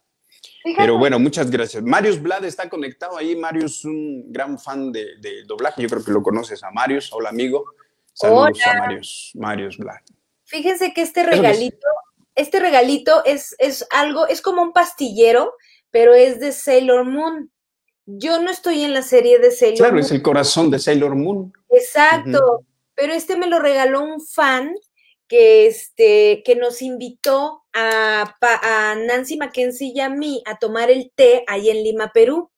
[0.64, 1.84] Fíjate, Pero bueno, muchas gracias.
[1.84, 3.36] Marius Vlad está conectado ahí.
[3.36, 5.84] Marius es un gran fan de, de doblaje.
[5.84, 7.14] Yo creo que lo conoces a Marius.
[7.14, 7.66] Hola, amigo.
[8.14, 10.00] Saludos a Marius, Marius Vlad.
[10.46, 11.88] Fíjense que este es- regalito,
[12.34, 15.54] este regalito es, es algo, es como un pastillero,
[15.92, 17.52] pero es de Sailor Moon.
[18.06, 20.06] Yo no estoy en la serie de Sailor Claro, Moon.
[20.06, 21.52] es el corazón de Sailor Moon.
[21.70, 24.76] Exacto, pero este me lo regaló un fan
[25.28, 31.12] que, este, que nos invitó a, a Nancy Mackenzie y a mí a tomar el
[31.16, 32.52] té ahí en Lima, Perú.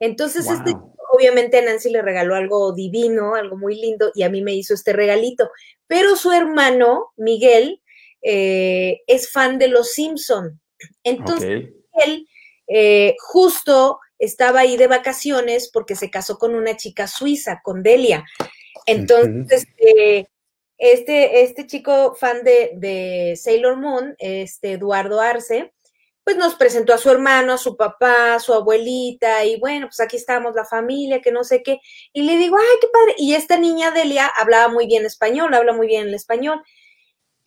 [0.00, 0.74] Entonces, este,
[1.12, 4.74] obviamente a Nancy le regaló algo divino, algo muy lindo, y a mí me hizo
[4.74, 5.50] este regalito.
[5.88, 7.82] Pero su hermano, Miguel,
[8.22, 10.60] eh, es fan de Los Simpson.
[11.02, 11.70] Entonces,
[12.04, 12.28] él
[12.68, 18.24] eh, justo estaba ahí de vacaciones porque se casó con una chica suiza, con Delia.
[18.86, 20.28] Entonces, este,
[20.78, 25.72] este, este chico fan de, de Sailor Moon, este Eduardo Arce,
[26.28, 29.98] pues nos presentó a su hermano, a su papá, a su abuelita, y bueno, pues
[30.00, 31.80] aquí estamos la familia, que no sé qué.
[32.12, 33.14] Y le digo, ay, qué padre.
[33.16, 36.62] Y esta niña Delia hablaba muy bien español, habla muy bien el español.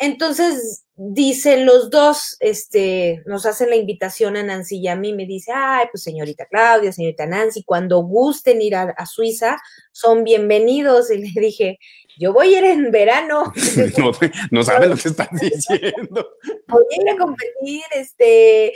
[0.01, 5.27] Entonces dicen los dos, este, nos hacen la invitación a Nancy y a mí, me
[5.27, 9.57] dice, ay, pues señorita Claudia, señorita Nancy, cuando gusten ir a, a Suiza,
[9.91, 11.11] son bienvenidos.
[11.11, 11.77] Y le dije,
[12.17, 13.53] yo voy a ir en verano,
[13.99, 14.11] No,
[14.49, 16.29] no sabes lo que estás diciendo.
[16.67, 18.73] voy a ir a competir, este,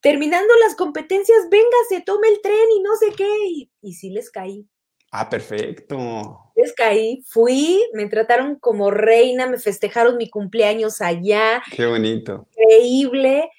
[0.00, 3.28] terminando las competencias, véngase, tome el tren y no sé qué.
[3.48, 4.68] Y, y sí les caí.
[5.10, 6.38] Ah, perfecto.
[6.54, 12.46] Les caí, fui, me trataron como reina, me festejaron mi cumpleaños allá, Qué bonito.
[12.56, 13.50] increíble.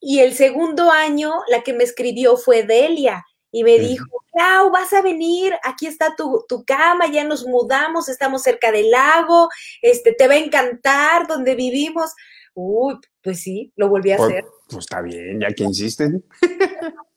[0.00, 4.92] Y el segundo año, la que me escribió fue Delia y me dijo, Clau, vas
[4.92, 9.48] a venir, aquí está tu, tu cama, ya nos mudamos, estamos cerca del lago,
[9.80, 12.12] este, te va a encantar donde vivimos.
[12.54, 14.44] Uy, pues sí, lo volví a Pues, hacer.
[14.68, 16.24] pues está bien, ya que insisten.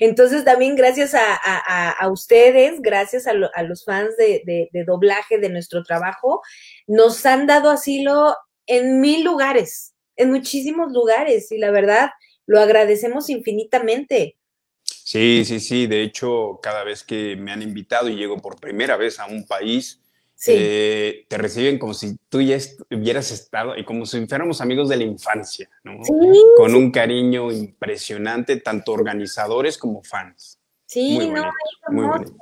[0.00, 5.82] Entonces también gracias a, ustedes, gracias a, lo- a los fans de doblaje de nuestro
[5.82, 6.42] trabajo,
[6.86, 12.10] nos han dado asilo en mil lugares, en muchísimos lugares, y la verdad
[12.46, 14.36] lo agradecemos infinitamente.
[14.84, 15.86] Sí, sí, sí.
[15.86, 19.46] De hecho, cada vez que me han invitado y llego por primera vez a un
[19.46, 20.00] país,
[20.44, 22.58] Sí, eh, te reciben como si tú ya
[22.90, 26.04] hubieras estado y como si fuéramos amigos de la infancia, ¿no?
[26.04, 26.12] sí,
[26.58, 30.60] Con un cariño impresionante, tanto organizadores como fans.
[30.84, 32.36] sí, Muy no, bonito, muy bonito.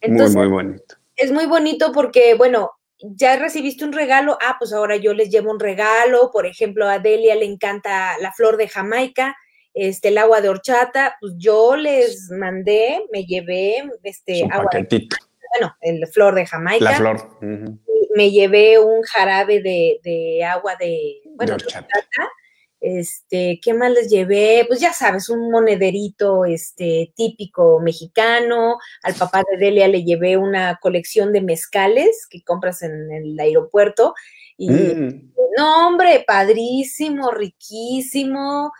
[0.00, 0.94] Entonces, muy, muy bonito.
[1.16, 5.50] es muy bonito porque, bueno, ya recibiste un regalo, ah, pues ahora yo les llevo
[5.50, 9.36] un regalo, por ejemplo, a Delia le encanta la flor de Jamaica,
[9.74, 15.16] este, el agua de horchata, pues yo les mandé, me llevé, este, agua de, paquetito,
[15.50, 17.38] bueno, el flor de Jamaica, la flor
[18.14, 21.88] me llevé un jarabe de, de agua de, bueno, de de horchata.
[22.80, 24.64] este, ¿qué más les llevé?
[24.66, 28.78] Pues ya sabes, un monederito, este, típico mexicano.
[29.02, 34.14] Al papá de Delia le llevé una colección de mezcales que compras en el aeropuerto.
[34.56, 38.72] Y, Mm, no, hombre, padrísimo, riquísimo.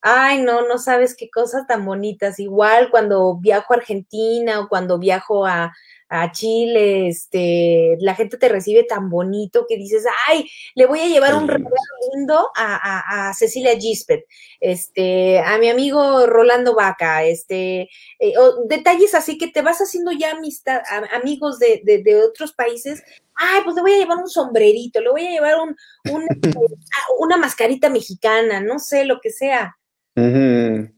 [0.00, 2.40] Ay, no, no sabes qué cosas tan bonitas.
[2.40, 5.72] Igual cuando viajo a Argentina o cuando viajo a,
[6.14, 11.08] a Chile, este, la gente te recibe tan bonito que dices, ay, le voy a
[11.08, 11.74] llevar un regalo
[12.14, 12.50] lindo.
[12.54, 14.24] a, a- a Cecilia Gispet,
[14.60, 17.88] este, a mi amigo Rolando Vaca, este,
[18.18, 22.22] eh, o detalles así que te vas haciendo ya amistad, a- amigos de, de- de
[22.22, 23.02] otros países.
[23.34, 25.74] Ay, pues le voy a llevar un sombrerito, le voy a llevar un,
[26.12, 26.26] un,
[26.94, 29.76] ah, una mascarita mexicana, no sé, lo que sea.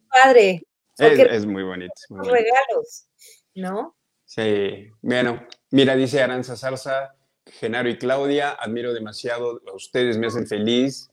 [0.09, 0.67] Padre,
[0.99, 1.93] Es, es muy bonito.
[2.11, 2.35] los bonito.
[2.35, 3.07] regalos,
[3.55, 3.97] ¿no?
[4.35, 7.15] Sí, bueno, mira, dice Aranza Zarza,
[7.47, 11.09] Genaro y Claudia, admiro demasiado a ustedes, me hacen feliz.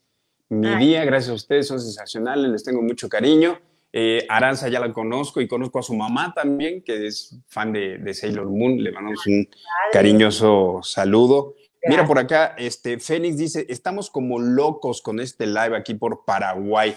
[0.50, 0.88] Mi Ay.
[0.88, 3.60] día, gracias a ustedes, son sensacionales, les tengo mucho cariño.
[3.94, 8.00] Eh, Aranza ya la conozco y conozco a su mamá también, que es fan de,
[8.00, 9.48] de Sailor Moon, le mandamos un
[9.94, 11.54] cariñoso saludo.
[11.84, 16.96] Mira por acá, este, Fénix dice, estamos como locos con este live aquí por Paraguay.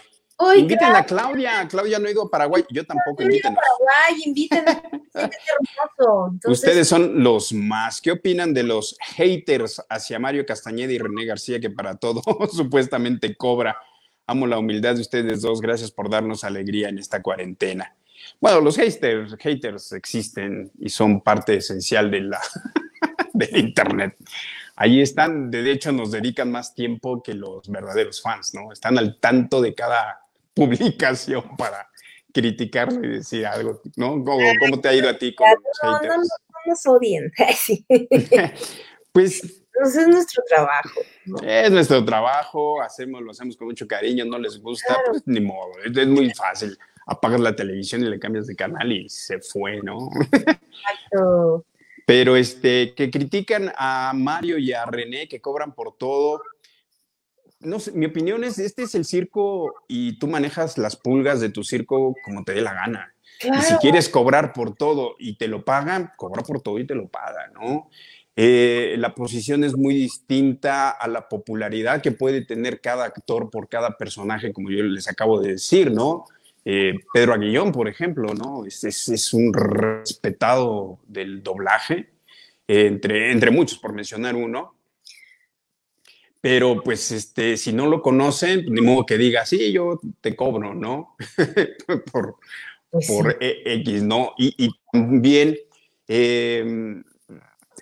[0.57, 3.59] Inviten a Claudia, Claudia no ha ido a Paraguay, yo tampoco, Claudia, invítenos.
[3.59, 4.83] Paraguay, invítenme.
[5.99, 8.01] Entonces, Ustedes son los más.
[8.01, 12.21] ¿Qué opinan de los haters hacia Mario Castañeda y René García que para todo
[12.53, 13.77] supuestamente cobra?
[14.27, 15.61] Amo la humildad de ustedes dos.
[15.61, 17.95] Gracias por darnos alegría en esta cuarentena.
[18.41, 22.41] Bueno, los haters, haters existen y son parte esencial de la,
[23.33, 24.17] del Internet.
[24.77, 28.73] Ahí están, de hecho nos dedican más tiempo que los verdaderos fans, ¿no?
[28.73, 30.24] Están al tanto de cada
[30.55, 31.89] publicación para
[32.33, 34.23] criticarlo y decir algo, ¿no?
[34.25, 37.33] ¿Cómo, cómo te ha ido a ti con los no, no, no, no nos odien.
[39.13, 39.45] Pues
[39.75, 41.01] Entonces es nuestro trabajo.
[41.27, 41.37] ¿no?
[41.41, 45.11] es nuestro trabajo, hacemos, lo hacemos con mucho cariño, no les gusta, Claro.
[45.11, 46.77] pues ni modo, es, es muy fácil.
[47.07, 50.09] Apagas la televisión y le cambias de canal y se fue, ¿no?
[50.33, 51.65] Exacto.
[52.07, 56.43] Pero este, que critican a Mario y a René, que cobran por todo.
[57.65, 61.49] No sé, mi opinión es, este es el circo y tú manejas las pulgas de
[61.51, 63.15] tu circo como te dé la gana.
[63.43, 66.95] Y si quieres cobrar por todo y te lo pagan, cobra por todo y te
[66.95, 67.91] lo pagan, ¿no?
[68.37, 73.69] Eh, la posición es muy distinta a la popularidad que puede tener cada actor por
[73.69, 76.25] cada personaje, como yo les acabo de decir, ¿no?
[76.65, 78.65] Eh, Pedro Aguillón, por ejemplo, ¿no?
[78.67, 82.11] Es, es- es un respetado del doblaje,
[82.67, 84.75] eh, entre, entre muchos, por mencionar uno.
[86.45, 90.75] Pero pues este, si no lo conocen, ni modo que diga, sí, yo te cobro,
[90.75, 91.17] ¿no?
[92.13, 92.37] por,
[92.91, 94.33] Pues por E- X, ¿no?
[94.37, 95.57] Y, y también
[96.07, 97.03] eh,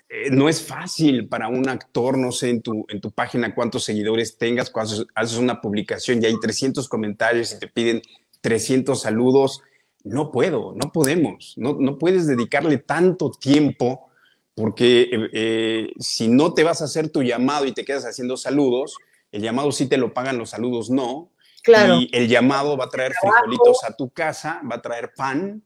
[0.09, 3.83] eh, no es fácil para un actor, no sé, en tu, en tu página cuántos
[3.83, 8.01] seguidores tengas, cuando haces- haces una publicación y hay 300 comentarios y te piden
[8.41, 9.61] 300 saludos.
[10.05, 14.09] No puedo, no podemos, no, no puedes dedicarle tanto tiempo
[14.55, 18.37] porque eh, eh, si no te vas a hacer tu llamado y te quedas haciendo
[18.37, 18.97] saludos,
[19.31, 21.31] el llamado sí te lo pagan, los saludos no.
[21.63, 21.95] Claro.
[21.95, 25.63] Y el llamado va a traer frijolitos a tu casa, va a traer pan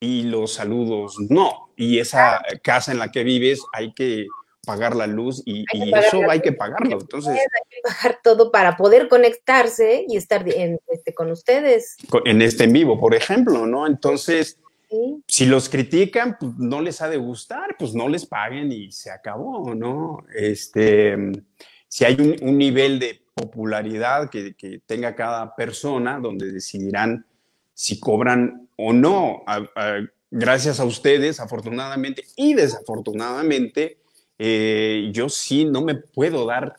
[0.00, 1.70] y los saludos no.
[1.76, 4.26] Y esa casa en la que vives hay que
[4.66, 6.98] pagar la luz y, y pagar eso la hay que pagarlo.
[7.00, 11.96] Entonces, Hay que bajar todo para poder conectarse y estar en- este, con ustedes.
[12.24, 13.86] en este en vivo, por ejemplo, ¿no?
[13.86, 14.58] Entonces,
[15.26, 19.10] si los critican, pues no les ha de gustar, pues no les paguen y se
[19.10, 20.24] acabó, ¿no?
[20.34, 21.16] Este,
[21.88, 24.54] si hay un, nivel de popularidad que,
[24.86, 27.26] tenga cada persona, donde decidirán
[27.74, 29.42] si cobran o no.
[30.30, 33.98] Gracias a ustedes, afortunadamente y desafortunadamente,
[34.38, 36.76] eh, yo sí no me puedo dar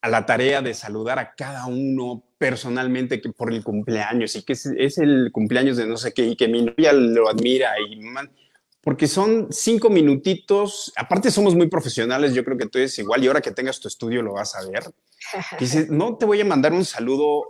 [0.00, 4.54] a la tarea de saludar a cada uno personalmente que por el cumpleaños y que
[4.54, 7.94] es, es el cumpleaños de no sé qué y que mi novia lo admira y
[8.00, 8.32] man,
[8.80, 13.28] porque son cinco minutitos, aparte somos muy profesionales, yo creo que tú eres igual y
[13.28, 14.82] ahora que tengas tu estudio lo vas a ver.
[15.60, 17.44] Dices, no te voy a mandar un saludo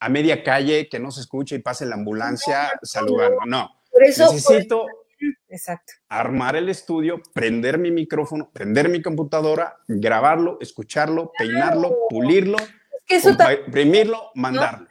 [0.00, 3.68] a media calle que no se escuche y pase la ambulancia saludando, no.
[3.90, 5.92] Por eso, por Necesito eso- exacto.
[6.08, 12.70] armar el estudio, prender mi micrófono, prender mi computadora, grabarlo, escucharlo, peinarlo, pulirlo, Es
[13.06, 14.86] que eso también imprimirlo, mandarlo.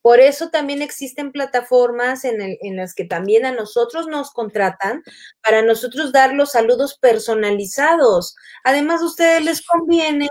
[0.00, 5.04] Por eso también existen plataformas en, el- en las que también a nosotros nos contratan
[5.44, 8.34] para nosotros dar los saludos personalizados.
[8.64, 10.28] Además, a ustedes les conviene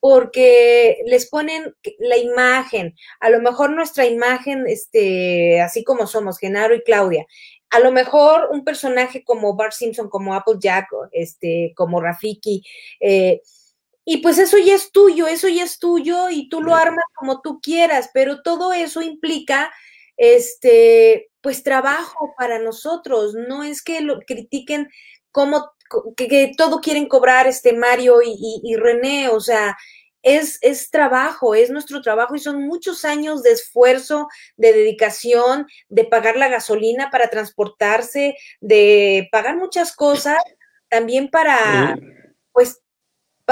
[0.00, 6.74] porque les ponen la imagen, a lo mejor nuestra imagen, este, así como somos, Genaro
[6.74, 7.24] y Claudia,
[7.70, 12.64] a lo mejor un personaje como Bart Simpson, como Applejack, este, como Rafiki,
[12.98, 13.40] eh,
[14.04, 17.40] y pues eso ya es tuyo, eso ya es tuyo y tú lo armas como
[17.40, 19.72] tú quieras, pero todo eso implica,
[20.16, 23.34] este, pues trabajo para nosotros.
[23.34, 24.88] No es que lo critiquen
[25.30, 25.70] como
[26.16, 29.76] que, que todo quieren cobrar este Mario y, y, y René, o sea,
[30.22, 36.04] es, es trabajo, es nuestro trabajo y son muchos años de esfuerzo, de dedicación, de
[36.04, 40.38] pagar la gasolina para transportarse, de pagar muchas cosas
[40.88, 41.96] también para,
[42.52, 42.80] pues,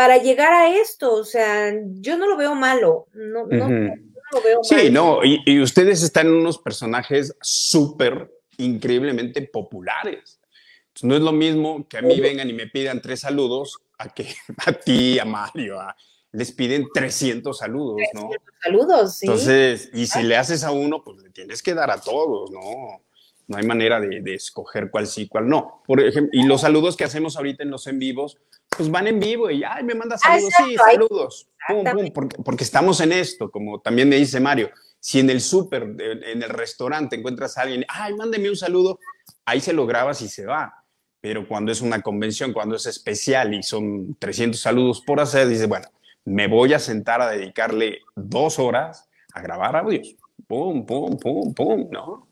[0.00, 1.12] para llegar a esto.
[1.12, 1.70] O sea,
[2.00, 4.90] yo no lo veo malo, no, no, lo veo Sí, malo.
[4.90, 10.40] no, y, y ustedes están en unos personajes súper increíblemente populares.
[10.88, 14.08] Entonces, no es lo mismo que a mí vengan y me pidan tres saludos a
[14.08, 14.34] que
[14.66, 15.94] a ti, a Mario, a-
[16.32, 18.30] les piden 300 saludos, ¿no?
[18.62, 19.26] Saludos, sí.
[19.26, 23.02] Entonces, y si le haces a uno, pues le tienes que dar a todos, ¿no?
[23.50, 25.82] No hay manera de, de escoger cuál sí, cuál no.
[25.84, 28.38] Por ejemplo, y los saludos que hacemos ahorita en los en vivos,
[28.68, 31.48] pues van en vivo y, ay, me manda Ah, saludos, sí, saludos.
[31.66, 34.70] Pum, pum, porque, porque estamos en esto, como también me dice Mario,
[35.00, 39.00] si en el súper, en en el restaurante encuentras a alguien, ay, mándeme un saludo,
[39.44, 40.84] ahí se lo grabas y se va.
[41.20, 45.66] Pero cuando es una convención, cuando es especial y son 300 saludos por hacer, dices,
[45.66, 45.88] bueno,
[46.24, 50.14] me voy a sentar a dedicarle dos horas a grabar audios.
[50.46, 52.29] Pum, pum, pum, pum, ¿no?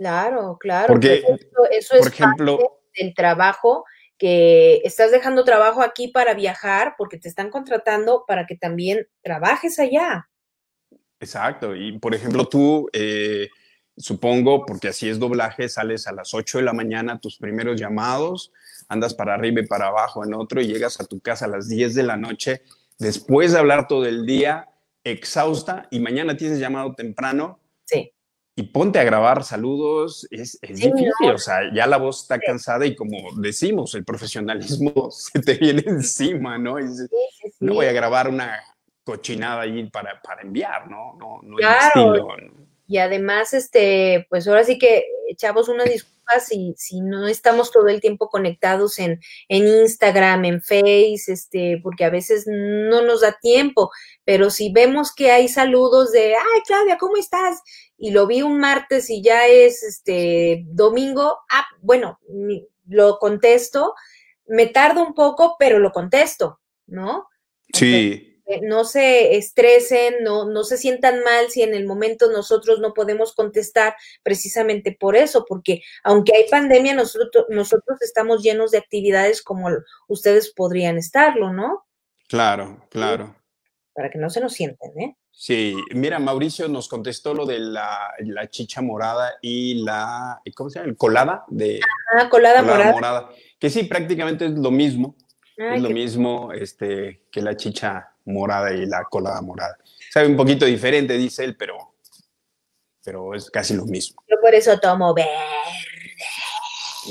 [0.00, 0.86] Claro, claro.
[0.86, 3.84] Porque, pues eso, eso es Por ejemplo, parte del trabajo
[4.16, 9.78] que estás dejando trabajo aquí para viajar porque te están contratando para que también trabajes
[9.78, 10.30] allá.
[11.20, 11.76] exacto.
[11.76, 13.50] Y por ejemplo, tú, eh,
[13.94, 18.52] supongo, porque así es doblaje, sales a las 8 de la mañana, tus primeros llamados,
[18.88, 21.68] andas para arriba y para abajo en otro y llegas a tu casa a las
[21.68, 22.62] 10 de la noche,
[22.98, 24.70] después de hablar todo el día,
[25.04, 27.60] exhausta, y mañana tienes llamado temprano.
[27.84, 28.14] Sí.
[28.60, 31.34] Y ponte a grabar saludos, es, es Sí, difícil, no.
[31.34, 35.82] o sea, ya la voz está cansada y como decimos, el profesionalismo se te viene
[35.86, 36.78] encima, ¿no?
[36.78, 37.56] Y dices, Sí, sí, sí.
[37.60, 38.60] no voy a grabar una
[39.02, 41.14] cochinada ahí para, para enviar, ¿no?
[41.18, 41.78] No, no Claro.
[41.78, 42.36] es estilo.
[42.36, 42.66] ¿no?
[42.86, 47.88] Y además, este, pues ahora sí que echamos una disculpa si, si no estamos todo
[47.88, 53.36] el tiempo conectados en, en Instagram, en Face, este, porque a veces no nos da
[53.40, 53.90] tiempo,
[54.24, 57.60] pero si vemos que hay saludos de, ay, Claudia, ¿cómo estás?
[57.96, 62.20] Y lo vi un martes y ya es este domingo, ah, bueno,
[62.86, 63.94] lo contesto,
[64.46, 67.26] me tardo un poco, pero lo contesto, ¿no?
[67.72, 72.80] Sí, Eh, no se estresen, no, no se sientan mal si en el momento nosotros
[72.80, 73.94] no podemos contestar
[74.24, 79.68] precisamente por eso, porque aunque hay pandemia, nosotros, nosotros estamos llenos de actividades como
[80.08, 81.86] ustedes podrían estarlo, ¿no?
[82.28, 83.36] Claro, claro.
[83.92, 85.16] Para que no se nos sienten, ¿eh?
[85.30, 90.80] Sí, mira, Mauricio nos contestó lo de la, la chicha morada y la, ¿cómo se
[90.80, 90.90] llama?
[90.90, 91.78] El colada de
[92.18, 92.92] Ah, colada, morada.
[92.92, 93.30] morada.
[93.60, 95.14] Que sí, prácticamente es lo mismo.
[95.60, 99.76] Ay, es lo mismo este, que la chicha morada y la colada morada.
[100.10, 101.94] Sabe un poquito diferente, dice él, pero,
[103.04, 104.22] pero es casi lo mismo.
[104.28, 105.30] Yo por eso tomo verde.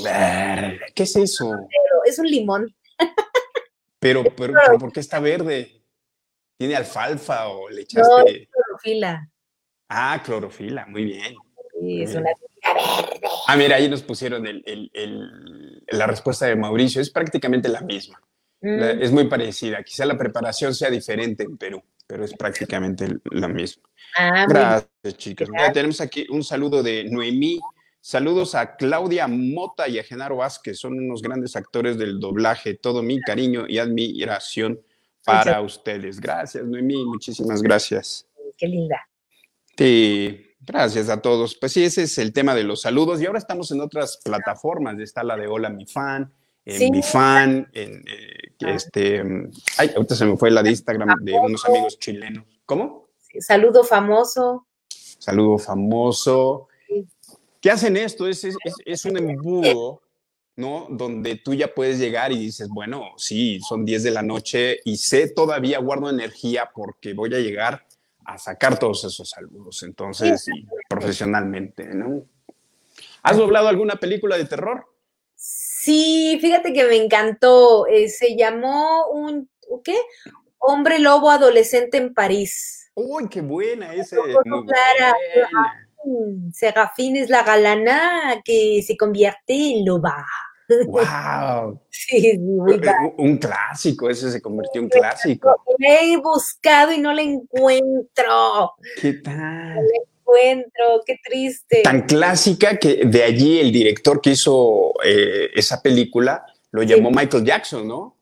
[0.02, 0.80] Verde.
[0.94, 1.66] ¿Qué es eso?
[2.04, 2.74] Es un limón.
[3.98, 5.82] Pero, pero, pero ¿por qué está verde?
[6.56, 8.48] ¿Tiene alfalfa o le echaste?
[8.50, 9.28] Clorofila.
[9.88, 11.34] Ah, clorofila, muy bien.
[11.78, 13.20] Sí, es una verde.
[13.46, 17.00] Ah, mira, ahí nos pusieron el- el- el- la respuesta de Mauricio.
[17.00, 18.20] Es prácticamente la misma.
[18.60, 19.82] La- Mm, es muy parecida.
[19.82, 23.82] Quizá la preparación sea diferente en Perú, pero es prácticamente la misma.
[24.18, 25.48] ah, Gracias, chicos.
[25.50, 27.58] Mira, tenemos aquí un saludo de Noemí.
[28.02, 30.78] Saludos a Claudia Mota y a Genaro Vázquez.
[30.78, 32.74] Son unos grandes actores del doblaje.
[32.74, 34.80] Todo mi cariño y admiración
[35.24, 36.18] para ustedes.
[36.20, 37.04] Gracias, Noemí.
[37.04, 38.26] Muchísimas gracias.
[38.56, 39.06] Qué linda.
[39.76, 41.54] Sí, gracias a todos.
[41.56, 43.20] Pues sí, ese es el tema de los saludos.
[43.20, 44.98] Y ahora estamos en otras plataformas.
[44.98, 46.32] Está la de Hola Mi Fan,
[46.72, 46.90] en Sí.
[46.90, 49.22] Mi Fan, en eh, que este.
[49.24, 52.44] mm, Ay, ahorita se me fue la de Instagram de unos amigos chilenos.
[52.66, 53.08] ¿Cómo?
[53.40, 54.66] Saludo famoso.
[54.88, 56.68] Saludo famoso.
[56.88, 57.06] Sí.
[57.60, 58.26] ¿Qué hacen esto?
[58.26, 60.02] Es, es, es- es un embudo,
[60.56, 60.86] ¿no?
[60.90, 64.96] Donde tú ya puedes llegar y dices, bueno, sí, son 10 de la noche y
[64.96, 67.86] sé todavía, guardo energía porque voy a llegar
[68.24, 69.82] a sacar todos esos saludos.
[69.82, 72.24] Entonces, y profesionalmente, ¿no?
[73.22, 74.86] ¿Has doblado alguna película de terror?
[75.82, 77.86] Sí, fíjate que me encantó.
[77.86, 79.48] eh, se llamó un,
[79.82, 79.96] ¿qué?
[80.58, 82.90] Hombre lobo adolescente en París.
[82.94, 84.16] ¡Uy, qué buena esa!
[84.16, 85.14] Clara.
[86.04, 90.26] Mm, Serafín es la galana que se convierte en loba.
[90.86, 91.80] ¡Wow!
[91.88, 93.14] Sí, sí, muy padre.
[93.16, 95.64] Un clásico, ese se convirtió en clásico.
[95.78, 98.74] La he buscado y no la encuentro.
[99.00, 99.78] ¿Qué tal?
[100.34, 101.82] Encuentro, qué triste.
[101.82, 107.44] tan clásica que de allí el director que hizo eh, esa película lo llamó Michael
[107.44, 108.16] Jackson, ¿no?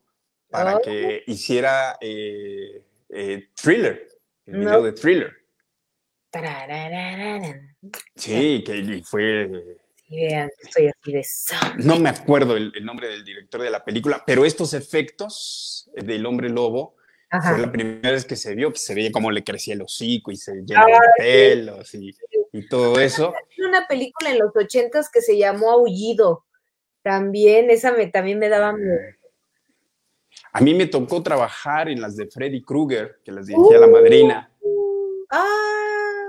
[0.49, 0.81] Para Oh.
[0.81, 4.07] que hiciera eh, eh, Thriller,
[4.47, 4.59] el No.
[4.59, 5.31] video de Thriller.
[8.15, 9.49] Sí, que fue,
[10.09, 11.23] vean, estoy así de
[11.83, 16.25] no me acuerdo el, el nombre del director de la película, pero estos efectos del
[16.25, 16.95] hombre lobo
[17.31, 17.51] Ajá.
[17.51, 20.31] fue la primera vez que se vio, que se veía cómo le crecía el hocico
[20.31, 22.15] y se llenaba de Ah, pelos y,
[22.53, 23.33] y todo eso.
[23.35, 26.45] Hay una película en los ochentas que se llamó Aullido.
[27.03, 28.97] También, esa me, también me daba miedo.
[30.53, 34.51] A mí me tocó trabajar en las de Freddy Krueger, que las dirigía la madrina.
[35.29, 35.45] ¡Ah!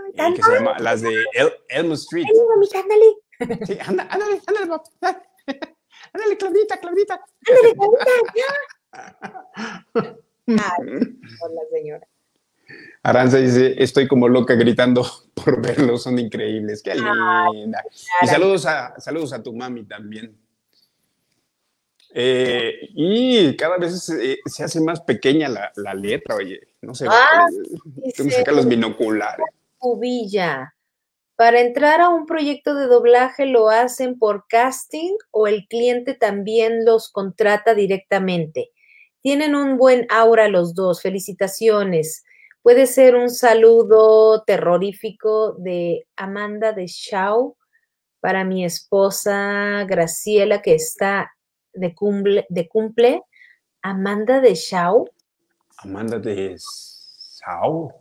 [0.09, 2.27] eh, ¡Tan que se llama las de El- Elm Street.
[2.75, 3.65] ándale!
[3.67, 5.23] Sí, anda, ándale, ándale, papá.
[6.13, 7.25] ándale, Claudita, Claudita.
[7.49, 8.11] ¡Ándale, Claudita!
[10.59, 12.07] Hola, señora.
[13.03, 16.83] Aranza dice, estoy como loca gritando por verlos, son increíbles.
[16.83, 17.83] Qué linda.
[18.23, 20.37] Y saludos a, saludos a tu mami también.
[22.13, 26.61] Eh, y cada vez se, se hace más pequeña la, la letra, oye.
[26.83, 27.47] No sé, Ah,
[28.17, 29.47] tengo que sacar los binoculares.
[29.79, 30.75] Cubilla.
[31.37, 36.85] Para entrar a un proyecto de doblaje lo hacen por casting o el cliente también
[36.85, 38.73] los contrata directamente.
[39.23, 41.03] Tienen un buen aura los dos.
[41.03, 42.25] Felicitaciones.
[42.63, 47.57] Puede ser un saludo terrorífico de Amanda de Shaw
[48.21, 51.33] para mi esposa Graciela que está
[51.73, 52.47] de cumple.
[52.49, 53.23] De cumple.
[53.83, 55.09] Amanda de Shaw.
[55.79, 57.95] Amanda de Sao,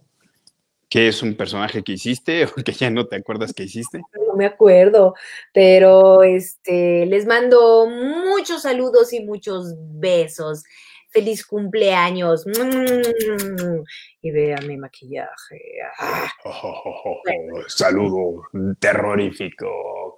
[0.90, 4.02] que es un personaje que hiciste o que ya no te acuerdas que hiciste.
[4.28, 5.16] no me acuerdo,
[5.54, 10.64] pero este les mando muchos saludos y muchos besos.
[11.12, 12.45] Feliz cumpleaños.
[12.45, 13.82] Mm.
[14.22, 15.60] Y vean mi maquillaje.
[15.99, 18.43] Ah, Oh, oh, oh, saludo
[18.80, 20.16] terrorífico.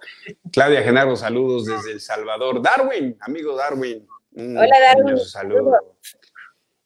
[0.52, 2.60] Claudia Genaro, saludos desde El Salvador.
[2.62, 4.06] Darwin, amigo Darwin.
[4.34, 5.04] un Hola, Darwin.
[5.04, 5.72] cariñoso Saludo.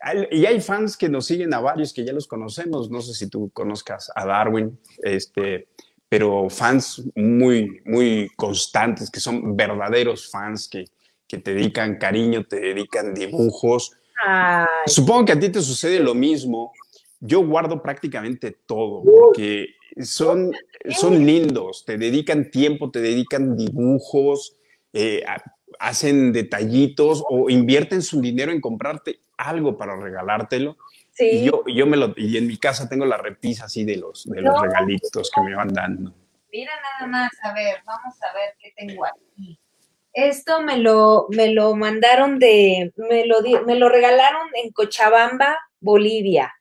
[0.00, 2.90] Hay- Y hay fans que nos siguen a varios que ya los conocemos.
[2.90, 5.68] No sé si tú conozcas a Darwin, este,
[6.09, 10.84] pero fans muy, muy constantes, que son verdaderos fans que,
[11.26, 13.95] que te dedican cariño, te dedican dibujos.
[14.25, 16.73] Ay, Supongo que a ti te sucede lo mismo.
[17.21, 19.69] Yo guardo prácticamente todo porque
[20.03, 20.53] son,
[20.91, 24.57] son lindos, te dedican tiempo, te dedican dibujos,
[24.93, 25.25] eh,
[25.79, 30.77] hacen detallitos o invierten su dinero en comprarte algo para regalártelo.
[31.12, 33.97] sí, Y yo, yo me lo, y en mi casa tengo la repisa así de
[33.97, 34.62] los, de los No.
[34.62, 36.14] regalitos que me van dando.
[36.53, 39.59] mira nada más, a ver, vamos a ver qué tengo aquí.
[40.17, 45.59] Esto me lo, me lo mandaron de, me lo, di- me lo regalaron en Cochabamba,
[45.79, 46.55] Bolivia.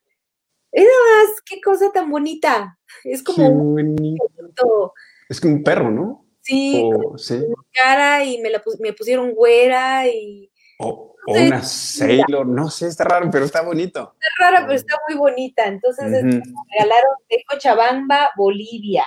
[0.74, 2.78] Nada más, qué cosa tan bonita.
[3.06, 4.18] Es como un
[5.30, 6.26] Es que un perro, ¿no?
[6.42, 7.46] sí, O, sí.
[7.72, 13.06] cara y me la me pusieron güera y O, o una Sailor, no sé, está
[13.06, 14.16] raro, pero está bonito.
[14.20, 15.66] es rara, pero está muy bonita.
[15.66, 16.36] Entonces, es- Ujú.
[16.46, 19.06] me regalaron de Cochabamba, Bolivia.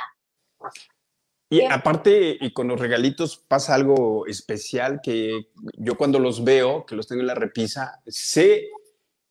[1.51, 6.95] Y aparte, y con los regalitos pasa algo especial que yo cuando los veo, que
[6.95, 8.69] los tengo en la repisa, sé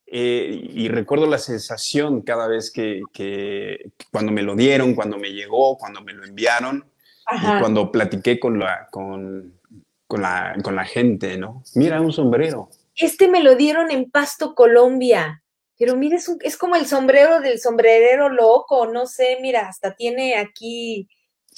[0.07, 5.31] eh, y recuerdo la sensación cada vez que, que- cuando me lo dieron, cuando me
[5.33, 6.89] llegó, cuando me lo enviaron
[7.29, 7.59] y Ajá.
[7.59, 9.59] cuando platiqué con la, con,
[10.07, 11.61] con la, con la gente, ¿no?
[11.75, 12.69] Mira, un sombrero.
[12.95, 15.43] Este me lo dieron en Pasto, Colombia.
[15.77, 19.93] Pero mira, es, un- es como el sombrero del sombrerero loco, no sé, mira, hasta
[19.95, 21.07] tiene aquí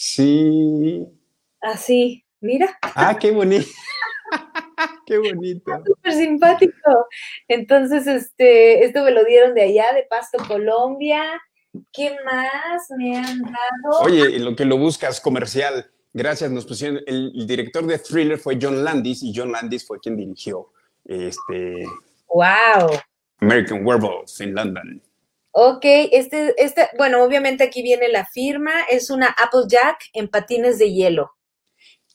[0.02, 1.06] Sí.
[1.60, 3.68] así, mira, Ah, qué bonito.
[5.06, 5.72] qué bonito.
[5.86, 7.08] súper simpático.
[7.50, 11.22] Entonces, este, esto me lo dieron de allá, de Pasto, Colombia.
[11.92, 14.00] ¿Qué más me han dado?
[14.04, 18.58] Oye, lo que lo buscas comercial, gracias, nos pusieron, el, el director de Thriller fue
[18.60, 20.72] John Landis y John Landis fue quien dirigió
[21.04, 21.84] este,
[22.30, 23.02] ¡Wow!
[23.42, 25.02] American Werewolf en London.
[25.52, 30.92] Ok, este, este, bueno, obviamente aquí viene la firma, es una Applejack en patines de
[30.92, 31.32] hielo.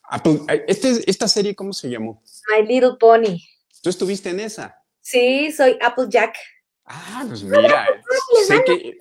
[0.04, 2.22] Apple- este, ¿Esta serie cómo se llamó?
[2.50, 3.38] My Little Pony.
[3.82, 4.76] ¿Tú estuviste en esa?
[5.00, 6.36] Sí, soy Applejack.
[6.84, 7.86] Ah, pues mira,
[8.46, 8.96] sé que,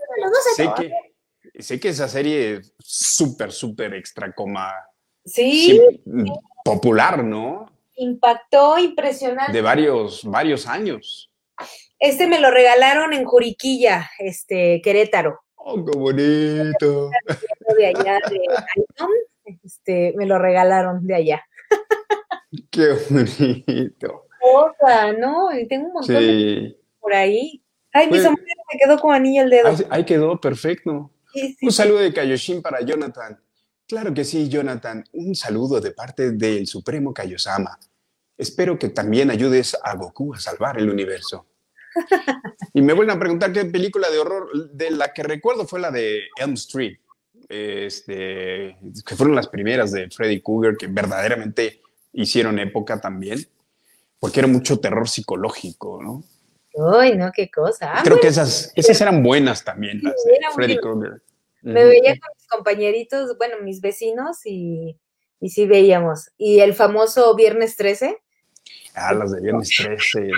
[0.56, 4.74] sé que, sé que esa serie es súper, súper extra coma,
[5.26, 6.02] Sí, sí,
[6.66, 7.70] popular, ¿no?
[7.96, 9.52] impactó impresionante.
[9.54, 11.30] De varios, varios años.
[12.06, 17.10] Este me lo regalaron en Juriquilla, este, Querétaro, Oh, qué bonito.
[17.78, 18.40] de allá de
[19.64, 21.46] este, me lo regalaron de allá.
[22.70, 24.26] Qué bonito.
[24.42, 25.58] Cosa, ¿no?
[25.58, 27.64] Y tengo un montón de por ahí.
[27.94, 29.70] Ay, mi Pues- sombrero me quedó como anillo al dedo.
[29.70, 31.10] Ahí, ahí quedó, perfecto.
[31.34, 33.42] Sí, sí, Un saludo de Kaioshin para Jonathan.
[33.88, 35.06] Claro que sí, Jonathan.
[35.14, 37.80] Un saludo de parte del Supremo Kaiosama.
[38.38, 41.48] Espero que también ayudes a Goku a salvar el universo.
[42.74, 45.92] Y me vuelven a preguntar qué película de horror, de la que recuerdo fue la
[45.92, 46.98] de Elm Street,
[47.50, 51.82] este, que fueron las primeras de Freddy Krueger que verdaderamente
[52.14, 53.46] hicieron época también,
[54.20, 56.24] porque era mucho terror psicológico, ¿no?
[56.98, 58.00] Ay, no, qué cosa.
[58.00, 60.78] Ah, Creo que esas, esas eran buenas también, las de Freddy.
[60.78, 61.22] Krueger.
[61.62, 64.98] me veía con mis compañeritos, bueno, mis vecinos y,
[65.40, 66.32] y sí veíamos.
[66.38, 68.18] Y el famoso Viernes 13.
[68.96, 70.32] Ah, las de Viernes 13.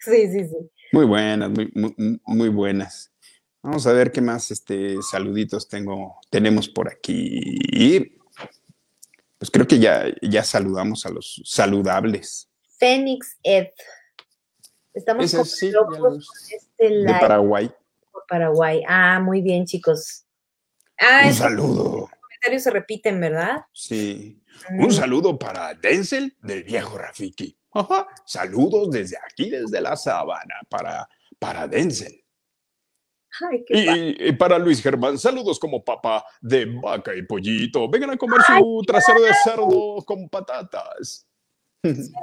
[0.00, 0.56] Sí, sí, sí.
[0.92, 3.12] Muy buenas, muy, muy, muy buenas.
[3.62, 8.18] Vamos a ver qué más este, saluditos tengo, tenemos por aquí.
[9.38, 12.48] Pues creo que ya, ya saludamos a los saludables.
[12.78, 13.68] Fénix Ed.
[14.92, 17.70] Estamos Ese sí, locos los- con este de Paraguay.
[18.28, 18.82] Paraguay.
[18.88, 20.24] Ah, muy bien, chicos.
[20.98, 22.08] Ah, Un saludo.
[22.20, 23.64] comentarios se repiten, ¿verdad?
[23.72, 24.42] Sí.
[24.70, 24.84] Mm.
[24.84, 27.56] Un saludo para Denzel del viejo Rafiki.
[27.72, 28.06] Ajá.
[28.24, 31.08] Saludos desde aquí, desde la sabana, para,
[31.38, 32.22] para Denzel.
[33.50, 33.78] Ay, qué.
[33.78, 37.88] Y, y para Luis Germán, saludos como papá de vaca y pollito.
[37.88, 41.26] Vengan a comer su trasero de cerdo con patatas.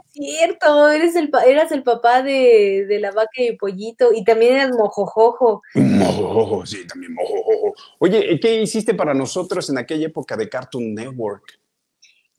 [0.07, 4.71] Cierto, eres el, eras el papá de, de la vaca y pollito y también eras
[4.71, 5.61] mojojojo.
[5.73, 7.73] Mojojojo, sí, también mojojojo.
[7.99, 11.59] Oye, ¿qué hiciste para nosotros en aquella época de Cartoon Network?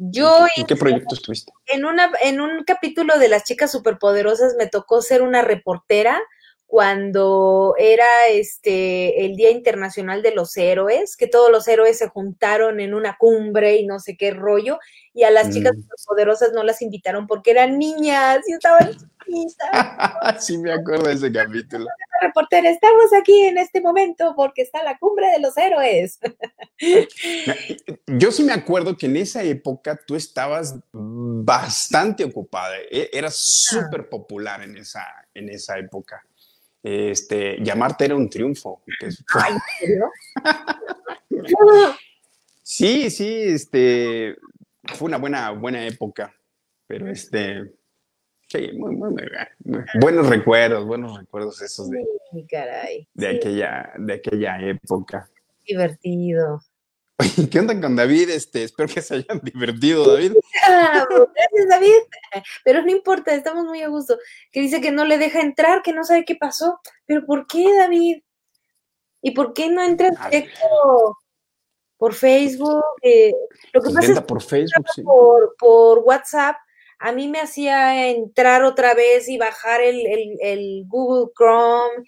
[0.02, 1.52] Yo ¿En qué proyecto estuviste?
[1.66, 6.18] en, una, en un capítulo de las chicas superpoderosas me tocó ser una reportera
[6.64, 12.80] cuando era este el Día Internacional de los Héroes, que todos los héroes se juntaron
[12.80, 14.78] en una cumbre y no sé qué rollo,
[15.12, 15.82] y a las chicas Mm.
[15.82, 18.88] superpoderosas no las invitaron porque eran niñas y estaban
[20.40, 21.86] sí, me acuerdo de ese capítulo.
[22.20, 26.18] reportera, estamos aquí en este momento porque está la cumbre de los héroes.
[28.06, 32.76] Yo sí me acuerdo que en esa época tú estabas bastante ocupada.
[32.90, 35.04] e- Eras súper popular en esa,
[35.34, 36.22] en esa época.
[36.82, 38.82] Este, llamarte era un triunfo.
[38.98, 40.10] que fue- Ay, ¿en serio?
[42.62, 44.36] Sí, sí, este,
[44.94, 46.34] fue una buena, buena época,
[46.86, 47.72] pero este,
[48.50, 49.24] sí, muy, muy, muy,
[49.64, 53.08] muy- buenos recuerdos, buenos recuerdos esos de, Sí, caray.
[53.14, 55.30] de aquella, de aquella época.
[55.66, 56.60] divertido.
[57.18, 58.30] Oye, ¿qué onda con David?
[58.30, 60.32] Este, espero que se hayan divertido, David.
[60.66, 62.44] Ah, Gracias, David.
[62.64, 64.18] Pero no importa, estamos muy a gusto.
[64.50, 66.80] Que dice que no le deja entrar, que no sabe qué pasó.
[67.06, 68.22] Pero ¿por qué, David?
[69.22, 70.42] ¿Y por qué no entras A ver.
[70.44, 71.18] directo?
[71.98, 72.82] por Facebook.
[73.02, 73.30] eh,
[73.74, 74.12] lo que Pues pasa
[74.58, 75.02] es sí.
[75.02, 76.56] por, por WhatsApp,
[77.00, 82.04] a mí me hacía entrar otra vez y bajar el, el- el Google Chrome.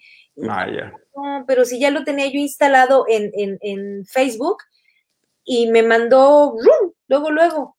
[0.49, 0.91] Ah.
[1.15, 4.57] No, pero si ya lo tenía yo instalado en, en- en Facebook
[5.43, 6.91] y me mandó ¡rum!
[7.07, 7.77] luego, luego.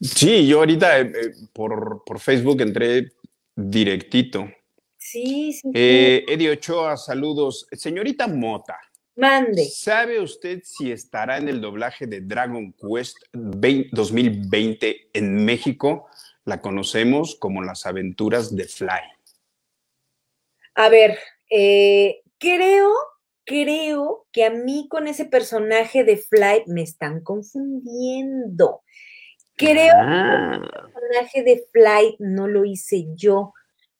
[0.00, 3.08] Sí, yo ahorita eh, eh, por, por Facebook entré
[3.56, 4.48] directito.
[4.96, 5.70] Sí, sí, sí.
[5.74, 7.66] Eh, Eddie Ochoa, saludos.
[7.72, 8.78] Señorita Mota,
[9.20, 9.66] Mande.
[9.66, 16.08] ¿sabe usted si estará en el doblaje de Dragon Quest 20 2020 en México?
[16.46, 19.02] La conocemos como las aventuras de Fly.
[20.74, 21.18] A ver,
[21.50, 22.90] eh, creo,
[23.44, 28.82] creo que a mí con ese personaje de Fly me están confundiendo.
[29.54, 33.52] Creo Ah, el personaje de Fly no lo hice yo,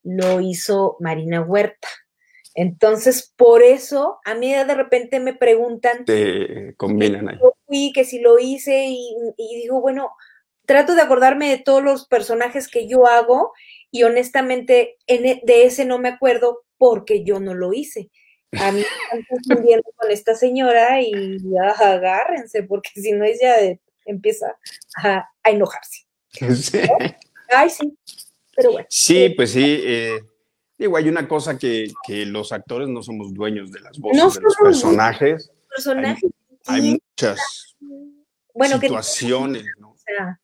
[0.02, 1.88] lo hizo Marina Huerta.
[2.60, 7.38] Entonces, por eso, a mí de repente me preguntan te combinan ahí.
[7.66, 10.10] fui, que si lo hice y, y digo, bueno,
[10.66, 13.54] trato de acordarme de todos los personajes que yo hago
[13.90, 18.10] y honestamente en e- de ese no me acuerdo porque yo no lo hice.
[18.52, 21.38] A mí me están confundiendo con esta señora y
[21.82, 23.54] agárrense porque si no ella
[24.04, 24.58] empieza
[25.02, 26.04] a, a enojarse.
[26.54, 26.78] Sí.
[27.48, 27.96] Ay, sí,
[28.54, 28.86] pero bueno.
[28.90, 29.80] Sí, pues sí.
[29.82, 30.20] eh,
[30.80, 34.30] digo, hay una cosa que, que los actores no somos dueños de las voces No
[34.30, 35.52] de los personajes.
[35.68, 36.20] Personaje.
[36.66, 36.82] Hay
[37.16, 37.76] muchas
[38.54, 39.90] bueno, que situaciones, ¿no?
[39.90, 40.40] o sea,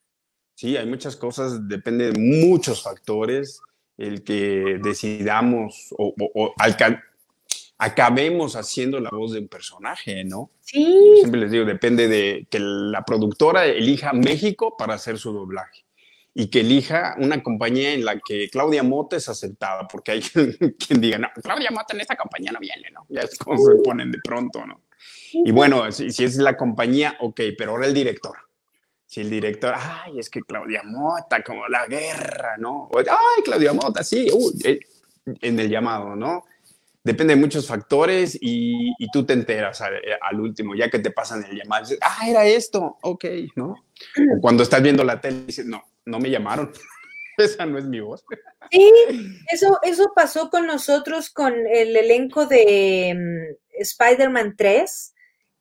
[0.55, 3.61] Sí, hay muchas cosas, depende de muchos factores
[3.99, 7.03] el que decidamos o, o- o alca-
[7.79, 10.51] acabemos haciendo la voz de un personaje, ¿no?
[10.53, 15.33] Yo sí, siempre les digo, depende de que la productora elija México para hacer su
[15.33, 15.85] doblaje
[16.39, 20.21] y que elija una compañía en la que Claudia Mota es aceptada, porque hay
[20.79, 23.07] quien diga, no, Claudia Mota en esta compañía no viene, ¿no?
[23.09, 24.83] Ya es como se ponen de pronto, ¿no?
[25.33, 28.37] Y bueno, si, si es la compañía, ok, pero ahora el director.
[29.07, 32.91] Si el director, ay, es que Claudia Mota, como la guerra, ¿no?
[32.93, 34.81] O, ay, Claudia Mota, sí, uy, eh,
[35.41, 36.45] en el llamado, ¿no?
[37.03, 41.13] Depende de muchos factores y, y tú te enteras al, al último, ya que te
[41.13, 43.87] pasan el llamado, dices, ah, era esto, ok, ¿no?
[44.37, 46.73] O cuando estás viendo la tele, dices, no, no me llamaron,
[47.37, 48.25] esa no es mi voz.
[48.71, 48.93] Sí,
[49.53, 55.13] eso, eso pasó con nosotros con el elenco de mm, Spider-Man 3,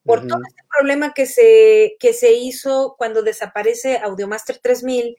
[0.03, 5.15] por todo este problema que se, que se hizo cuando desaparece Audiomaster 3000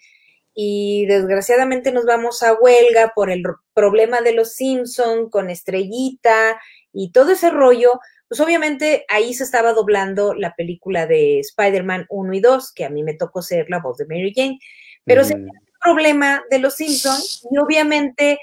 [0.55, 3.43] y desgraciadamente nos vamos a huelga por el
[3.74, 6.61] problema de los Simpson con Estrellita
[6.93, 12.32] y todo ese rollo, pues obviamente ahí se estaba doblando la película de Spider-Man 1
[12.35, 14.59] y 2, que a mí me tocó ser la voz de Mary Jane,
[15.07, 15.49] pero se Ujú.
[15.81, 18.39] problema de los Simpsons y obviamente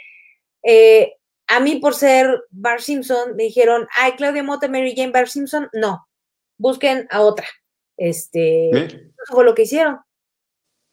[0.63, 1.13] eh,
[1.47, 5.69] a mí por ser Bar Simpson me dijeron, ay, Claudia Mota, Mary Jane, Bar Simpson,
[5.73, 6.07] no,
[6.57, 7.45] busquen a otra.
[7.97, 8.85] Este, ¿Eh?
[8.85, 9.99] eso fue lo que hicieron.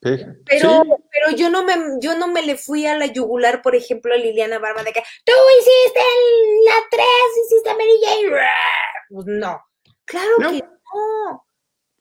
[0.03, 0.27] ¿Eh?
[0.47, 0.91] Pero, Sí.
[1.13, 4.17] pero yo no me, yo no me le fui a la yugular, por ejemplo, a
[4.17, 7.07] Liliana Barba de que tú hiciste el- la 3,
[7.47, 8.47] hiciste a Mary Jane.
[9.11, 9.63] Pues no.
[10.07, 10.51] Claro No.
[10.51, 11.47] que no.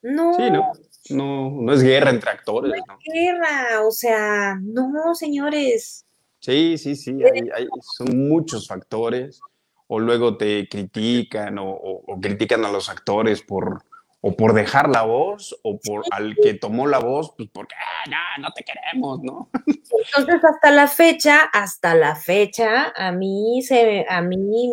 [0.02, 0.34] No.
[0.36, 0.72] Sí, ¿no?
[1.10, 2.98] No, no es guerra entre actores, ¿no?
[3.06, 6.06] Guerra, o sea, no, señores.
[6.40, 7.68] Sí, sí, sí, hay- hay-
[7.98, 9.40] son muchos factores.
[9.88, 13.84] O luego te critican o, o- o critican a los actores por
[14.22, 18.10] o por dejar la voz o por al que tomó la voz, pues porque ah,
[18.10, 19.50] no, no te queremos, ¿no?
[19.74, 24.72] Entonces, hasta la fecha, hasta la fecha, a mí se, a mí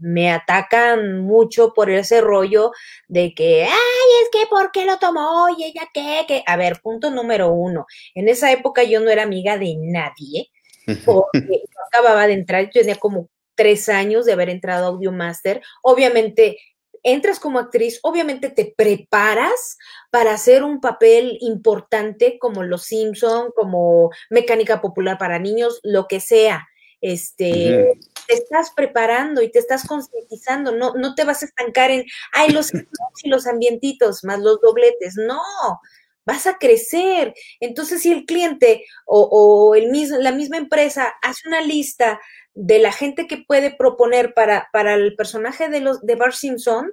[0.00, 2.70] me atacan mucho por ese rollo
[3.06, 5.46] de que, ay, es que ¿por qué lo tomó?
[5.56, 7.86] Y ella qué, que, a ver, punto número uno.
[8.14, 10.50] En esa época yo no era amiga de nadie,
[11.04, 15.62] porque yo acababa de entrar, yo tenía como tres años de haber entrado a Audiomaster.
[15.82, 16.58] Obviamente,
[17.04, 19.78] entras como actriz, obviamente te preparas
[20.10, 26.18] para hacer un papel importante como Los Simpson, como Mecánica Popular para Niños, lo que
[26.18, 26.66] sea.
[27.00, 32.04] Este, te estás preparando y te estás concientizando, no, no te vas a estancar en,
[32.32, 32.72] ay, los
[33.22, 35.42] y los ambientitos, más los dobletes, no,
[36.26, 37.34] vas a crecer.
[37.60, 42.20] Entonces, si el cliente o, o el mis- la misma empresa hace una lista
[42.54, 46.92] de la gente que puede proponer para, para el personaje de, los, de Bart Simpson,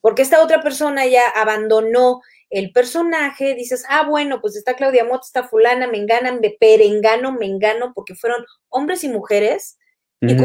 [0.00, 2.20] porque esta otra persona ya abandonó
[2.50, 7.32] el personaje, dices, ah, bueno, pues está Claudia Mota, está fulana, me enganan, me perengano,
[7.32, 9.78] me engano, porque fueron hombres y mujeres,
[10.20, 10.36] y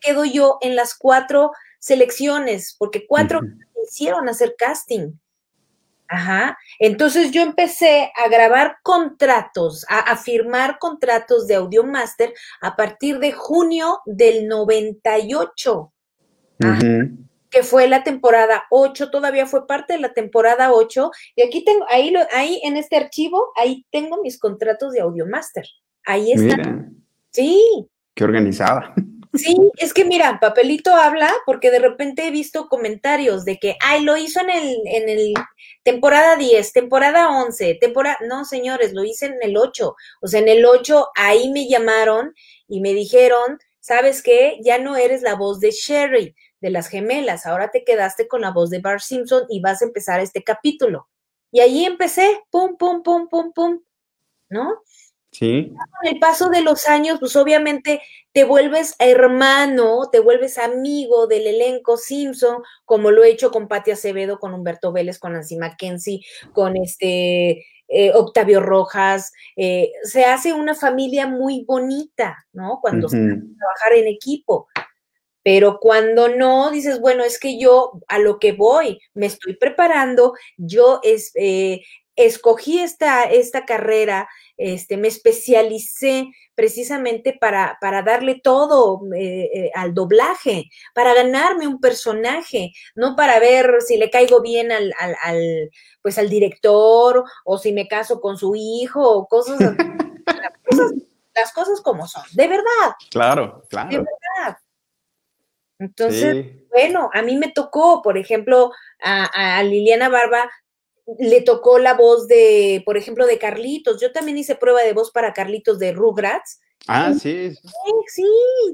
[0.00, 3.48] quedo yo en las cuatro selecciones, porque cuatro Ujú.
[3.86, 5.12] hicieron hacer casting.
[6.08, 6.58] Ajá.
[6.78, 13.32] Entonces yo empecé a grabar contratos, a, a firmar contratos de Audiomaster a partir de
[13.32, 15.92] junio del 98.
[16.60, 16.78] Ajá.
[16.78, 17.28] Ujú.
[17.50, 21.86] que fue la temporada 8, todavía fue parte de la temporada 8, y aquí tengo,
[21.88, 25.64] ahí, lo, ahí en este archivo, ahí tengo mis contratos de Audiomaster.
[26.04, 26.86] Ahí está.
[27.30, 27.88] Sí.
[28.14, 28.94] Qué organizada.
[29.38, 34.02] Sí, es que mira, Papelito habla porque de repente he visto comentarios de que, ay,
[34.02, 35.34] lo hizo en el, en el
[35.82, 39.94] temporada 10, temporada 11, temporada, no, señores, lo hice en el 8.
[40.20, 42.34] O sea, en el 8 ahí me llamaron
[42.68, 44.58] y me dijeron, ¿sabes qué?
[44.62, 48.50] Ya no eres la voz de Sherry, de las gemelas, ahora te quedaste con la
[48.50, 51.08] voz de Bart Simpson y vas a empezar este capítulo.
[51.52, 53.80] Y ahí empecé, pum, pum, pum, pum, pum,
[54.50, 54.82] ¿no?
[55.38, 55.72] Sí.
[56.00, 58.02] Con el paso de los años, pues obviamente
[58.32, 63.92] te vuelves hermano, te vuelves amigo del elenco Simpson, como lo he hecho con Patti
[63.92, 69.32] Acevedo, con Humberto Vélez, con Nancy Mackenzie, con este eh, Octavio Rojas.
[69.54, 72.80] Eh, se hace una familia muy bonita, ¿no?
[72.82, 74.66] Cuando se trabajar en equipo.
[75.44, 80.34] Pero cuando no, dices, bueno, es que yo a lo que voy, me estoy preparando,
[80.56, 81.80] yo es, eh,
[82.18, 89.94] escogí esta, esta carrera, este, me especialicé precisamente para, para darle todo eh, eh, al
[89.94, 90.64] doblaje,
[90.94, 95.70] para ganarme un personaje, no para ver si le caigo bien al, al, al
[96.02, 99.58] pues al director o si me caso con su hijo o cosas,
[100.68, 100.92] cosas
[101.36, 102.96] las cosas como son, de verdad.
[103.10, 103.90] Claro, claro.
[103.90, 104.58] De verdad.
[105.78, 110.50] Entonces, bueno, a mí me tocó, por ejemplo, a, a, Liliana Barba
[111.18, 114.00] le tocó la voz de, por ejemplo, de Carlitos.
[114.00, 116.60] Yo también hice prueba de voz para Carlitos de Rugrats.
[116.86, 117.54] Ah, sí.
[117.54, 118.24] Sí, sí,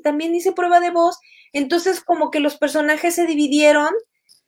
[0.02, 1.18] también hice prueba de voz.
[1.52, 3.90] Entonces, como que los personajes se dividieron.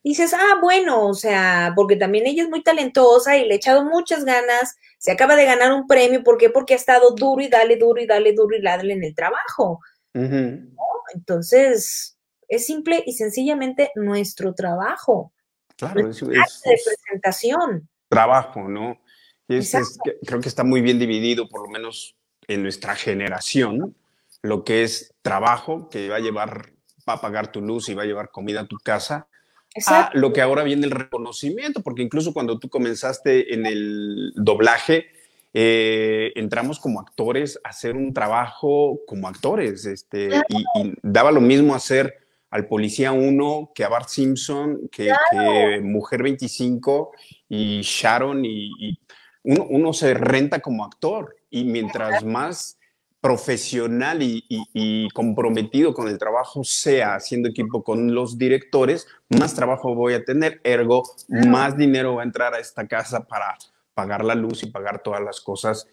[0.03, 3.57] Y dices, ah, bueno, o sea, porque también ella es muy talentosa y le ha
[3.57, 4.75] echado muchas ganas.
[4.99, 6.23] Se acaba de ganar un premio.
[6.23, 6.49] ¿Por qué?
[6.49, 9.79] Porque ha estado duro y dale, duro y dale, duro y dale en el trabajo.
[10.13, 10.73] Uh -huh.
[10.73, 10.83] ¿no?
[11.13, 15.33] Entonces, es simple y sencillamente nuestro trabajo.
[15.77, 17.87] Claro, es, es, de presentación.
[18.09, 18.99] Trabajo, ¿no?
[19.47, 22.15] Es, es, creo que está muy bien dividido, por lo menos
[22.47, 23.95] en nuestra generación,
[24.41, 26.71] lo que es trabajo, que va a llevar,
[27.07, 29.27] va a pagar tu luz y va a llevar comida a tu casa,
[29.75, 30.17] Exacto.
[30.17, 35.07] a lo que ahora viene el reconocimiento, porque incluso cuando tú comenzaste en el doblaje,
[35.53, 40.45] eh, entramos como actores a hacer un trabajo como actores, este, claro.
[40.49, 45.51] y, y daba lo mismo hacer al Policía 1, que a Bart Simpson, que, claro.
[45.51, 47.11] que Mujer 25
[47.49, 48.99] y Sharon, y, y
[49.43, 51.35] uno, uno, se renta como actor.
[51.49, 52.77] Y mientras más
[53.19, 59.53] profesional y, y, y, comprometido con el trabajo sea haciendo equipo con los directores, más
[59.53, 63.57] trabajo voy a tener, ergo, más dinero va a entrar a esta casa para
[63.93, 65.87] pagar la luz y pagar todas las cosas,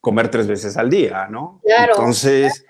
[0.00, 1.60] comer tres veces al día, ¿no?
[1.64, 1.94] Claro.
[1.96, 2.66] Entonces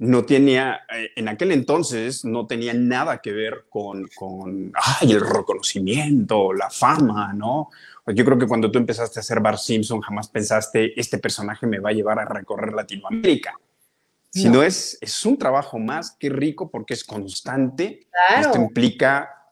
[0.00, 5.20] no tenía, eh, en aquel entonces no tenía nada que ver con, con ay, el
[5.20, 7.68] reconocimiento, la fama, ¿no?
[8.06, 11.80] Yo creo que cuando tú empezaste a hacer Bar Simpson jamás pensaste, este personaje me
[11.80, 13.54] va a llevar a recorrer Latinoamérica.
[14.30, 18.08] Si no, es, es un trabajo más que rico porque es constante.
[18.10, 18.48] Claro.
[18.48, 19.50] Esto implica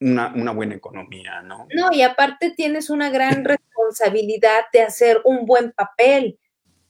[0.00, 1.68] una, una, buena economía, ¿no?
[1.72, 6.38] No, y aparte tienes una gran responsabilidad de hacer un buen papel.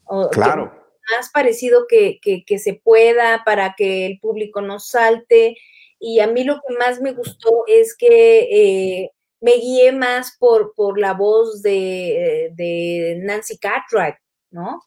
[0.04, 5.56] O, claro más parecido que, que, que, se pueda para que el público no salte.
[5.98, 9.10] Y a mí lo que más me gustó es que eh,
[9.40, 14.16] me guié más por, por la voz de, de Nancy Cartwright,
[14.50, 14.82] ¿no?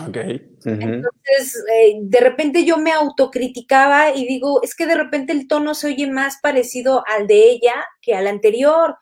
[0.00, 0.16] Ok.
[0.16, 0.82] Uh -huh.
[0.82, 5.74] Entonces, eh, de repente yo me autocriticaba y digo, es que de repente el tono
[5.74, 8.96] se oye más parecido al de ella que al anterior.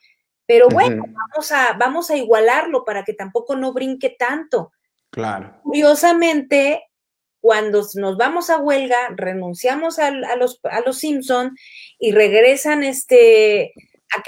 [0.47, 1.14] Pero bueno, uh -huh.
[1.30, 4.72] vamos, a, vamos a igualarlo para que tampoco no brinque tanto.
[5.10, 5.60] Claro.
[5.62, 6.84] Curiosamente,
[7.40, 11.56] cuando nos vamos a huelga, renunciamos a, a los, a los Simpson
[11.98, 13.72] y regresan este,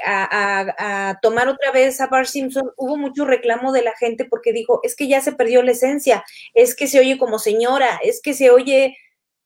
[0.04, 4.24] a, a, a, tomar otra vez a Bart Simpson, hubo mucho reclamo de la gente
[4.24, 8.00] porque dijo, es que ya se perdió la esencia, es que se oye como señora,
[8.02, 8.96] es que se oye,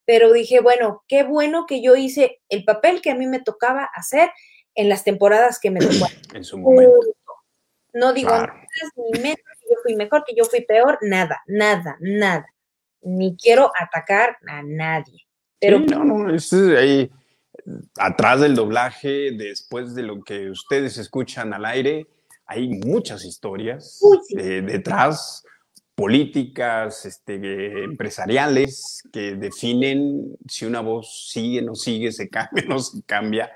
[0.05, 3.89] pero dije, bueno, qué bueno que yo hice el papel que a mí me tocaba
[3.95, 4.31] hacer
[4.75, 6.07] en las temporadas que me tocó.
[6.35, 6.99] en su momento.
[7.93, 8.55] No digo claro.
[9.13, 12.47] ni menos que yo fui mejor, que yo fui peor, nada, nada, nada.
[13.03, 15.27] Ni quiero atacar a nadie.
[15.59, 17.11] Pero sí, no, no, es ahí
[17.99, 22.07] atrás del doblaje, después de lo que ustedes escuchan al aire,
[22.47, 24.37] hay muchas historias Uy, sí.
[24.37, 25.45] de, detrás,
[25.95, 33.03] políticas, este, empresariales, que definen si una voz sigue, no sigue, se cambia, no se
[33.05, 33.51] cambia,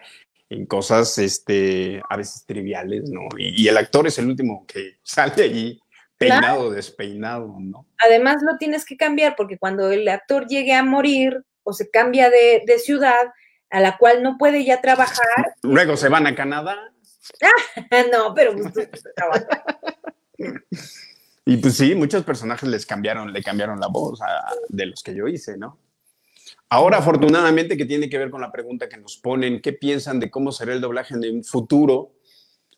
[0.49, 3.20] en cosas este, a veces triviales, ¿no?
[3.39, 5.81] Y, y el actor es el último que sale allí
[6.21, 6.71] peinado, claro.
[6.71, 7.87] despeinado, ¿no?
[7.99, 12.31] Además lo tienes que cambiar porque cuando el actor llegue a morir o se cambia
[12.31, 13.33] de, de ciudad,
[13.71, 15.55] a la cual no puede ya trabajar.
[15.63, 16.77] Luego se van a Canadá.
[18.13, 18.73] no, pero pues.
[21.47, 25.15] Y pues sí, muchos personajes les cambiaron, le cambiaron la voz a, de los que
[25.15, 25.81] yo hice, ¿no?
[26.69, 30.31] Ahora, afortunadamente, que tiene que ver con la pregunta que nos ponen, ¿qué piensan de
[30.31, 32.13] cómo será el doblaje en un futuro?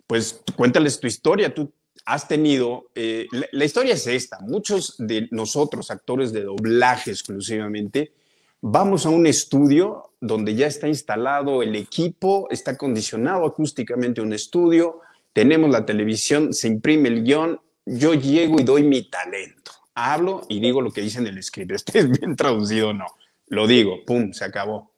[0.07, 1.53] Pues cuéntales tu historia.
[1.53, 7.11] Tú has tenido, eh, la, la, historia es esta, muchos de nosotros, actores de doblaje
[7.11, 8.13] exclusivamente,
[8.61, 15.01] vamos a un estudio donde ya está instalado el equipo, está acondicionado acústicamente un estudio,
[15.33, 19.73] tenemos la televisión, se imprime el guion, yo llego y doy mi talento.
[19.95, 21.71] Hablo y digo lo que dice en el script.
[21.75, 23.07] Este es bien traducido o no.
[23.49, 24.93] Lo digo, pum, se acabó.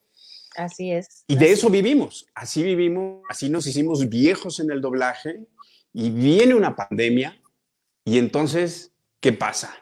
[0.56, 1.24] Así es.
[1.26, 2.26] Y de eso vivimos.
[2.34, 5.40] Así vivimos, así nos hicimos viejos en el doblaje
[5.94, 7.40] y viene una pandemia
[8.04, 9.74] y entonces, ¿qué pasa?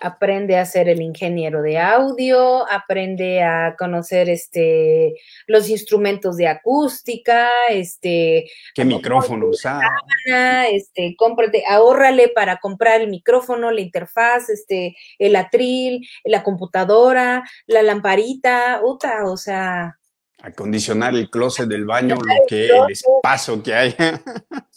[0.00, 5.14] aprende a ser el ingeniero de audio, aprende a conocer este,
[5.46, 8.50] los instrumentos de acústica, este...
[8.74, 9.80] ¿Qué micrófono usar?
[10.70, 17.82] Este, cómprate, ahórrale para comprar el micrófono, la interfaz, este, el atril, la computadora, la
[17.82, 19.98] lamparita, uta, o sea...
[20.42, 23.96] Acondicionar el closet del baño, lo que, el espacio que hay.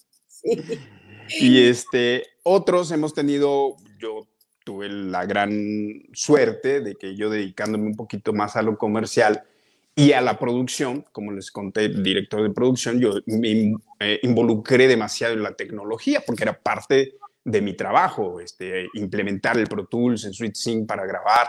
[1.29, 4.27] Y este, otros hemos tenido, yo
[4.63, 5.51] tuve la gran
[6.13, 9.43] suerte de que yo dedicándome un poquito más a lo comercial
[9.95, 15.33] y a la producción, como les conté, director de producción, yo me eh, involucré demasiado
[15.33, 20.33] en la tecnología porque era parte de mi trabajo, este, implementar el Pro Tools en
[20.33, 21.47] SweetSync para grabar,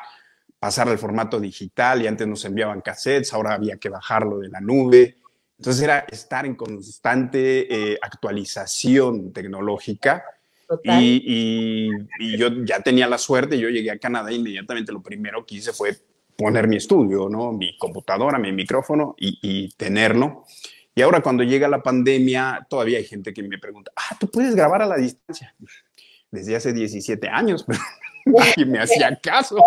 [0.59, 4.61] pasar al formato digital y antes nos enviaban cassettes, ahora había que bajarlo de la
[4.61, 5.17] nube.
[5.61, 10.25] Entonces era estar en constante eh, actualización tecnológica
[10.83, 15.45] y, y, yo ya tenía la suerte, yo llegué a Canadá e inmediatamente lo primero
[15.45, 15.99] que hice fue
[16.35, 17.53] poner mi estudio, ¿no?
[17.53, 20.47] Mi computadora, mi micrófono y, y tenerlo.
[20.95, 24.55] Y ahora cuando llega la pandemia, todavía hay gente que me pregunta, ah, tú puedes
[24.55, 25.55] grabar a la distancia.
[26.31, 27.81] Desde hace 17 años, pero
[28.25, 29.57] nadie me hacía caso.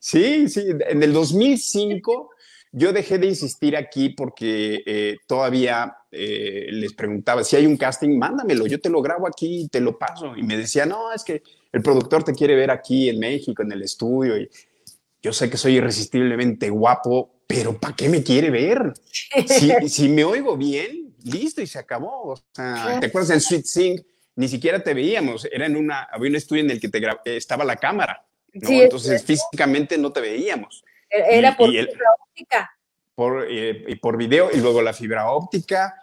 [0.00, 2.31] Sí, sí, en el 2005
[2.72, 8.18] yo dejé de insistir aquí porque eh, todavía eh, les preguntaba, si hay un casting,
[8.18, 10.34] mándamelo, yo te lo grabo aquí y te lo paso.
[10.36, 13.72] Y me decía, no, es que el productor te quiere ver aquí en México, en
[13.72, 14.38] el estudio.
[14.38, 14.48] Y
[15.22, 18.94] yo sé que soy irresistiblemente guapo, pero ¿para qué me quiere ver?
[19.46, 22.32] Si, si, me oigo bien, listo y se acabó.
[22.32, 24.04] O sea, ¿te acuerdas en Sweet Sing?
[24.34, 27.66] Ni siquiera te veíamos, era en una, había un estudio en el que te estaba
[27.66, 28.24] la cámara,
[28.54, 28.70] ¿no?
[28.70, 30.82] Entonces físicamente no te veíamos.
[31.12, 32.70] Era por fibra óptica.
[33.14, 35.94] Por, eh, y por video, y luego la fibra óptica.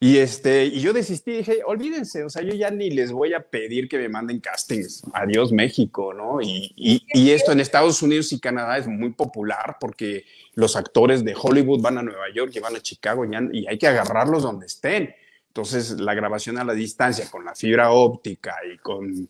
[0.00, 3.40] Y, este, y yo desistí, dije, olvídense, o sea, yo ya ni les voy a
[3.40, 5.04] pedir que me manden castings.
[5.12, 6.42] Adiós México, ¿no?
[6.42, 10.24] Y, y, y, esto en Estados Unidos y Canadá es muy popular porque
[10.54, 13.78] los actores de Hollywood van a Nueva York y van a Chicago y, y hay
[13.78, 15.14] que agarrarlos donde estén.
[15.46, 19.28] Entonces, la grabación a la distancia con la fibra óptica y con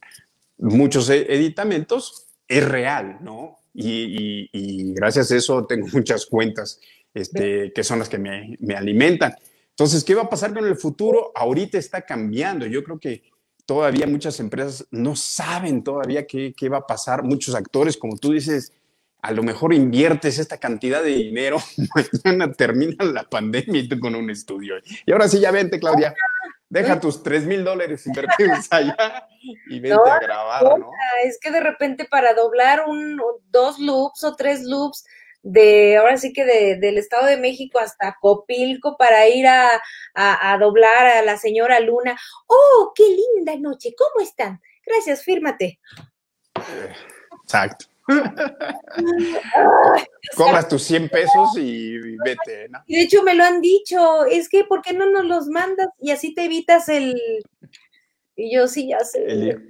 [0.57, 3.59] muchos e, editamentos es real, ¿no?
[3.75, 6.81] Y, gracias a eso tengo muchas cuentas
[7.15, 9.35] este, que son las que me, me, alimentan.
[9.71, 11.33] Entonces, ¿qué va a pasar con el futuro?
[11.35, 12.67] Ahorita está cambiando.
[12.67, 13.23] Yo creo que
[13.67, 17.23] todavía muchas empresas no saben todavía qué, qué va a pasar.
[17.23, 18.73] Muchos actores, como tú dices,
[19.23, 21.59] a lo mejor inviertes esta cantidad de dinero,
[22.25, 24.75] mañana termina la pandemia y tú con un estudio.
[25.07, 26.15] Y ahora sí, ya vente, Claudia.
[26.73, 29.29] Deja tus 3 mil dólares invertidos allá
[29.69, 30.91] y vente a grabar, ¿no?
[31.23, 33.21] Es que de repente para doblar un,
[33.51, 35.05] dos loops o tres loops
[35.43, 39.69] de, ahora sí que de, del Estado de México hasta Copilco para ir a,
[40.15, 42.19] a, a doblar a la señora Luna.
[42.47, 43.95] ¡Oh, qué linda noche!
[43.95, 44.59] ¿Cómo están?
[44.87, 45.79] Gracias, fírmate.
[47.45, 47.92] Exacto.
[50.37, 52.81] Cobras tus 100 pesos y vete, ¿no?
[52.87, 55.89] Y de hecho me lo han dicho, es que ¿por qué no nos los mandas?
[56.01, 57.15] Y así te evitas el...
[58.35, 59.61] Y yo sí, ya sé.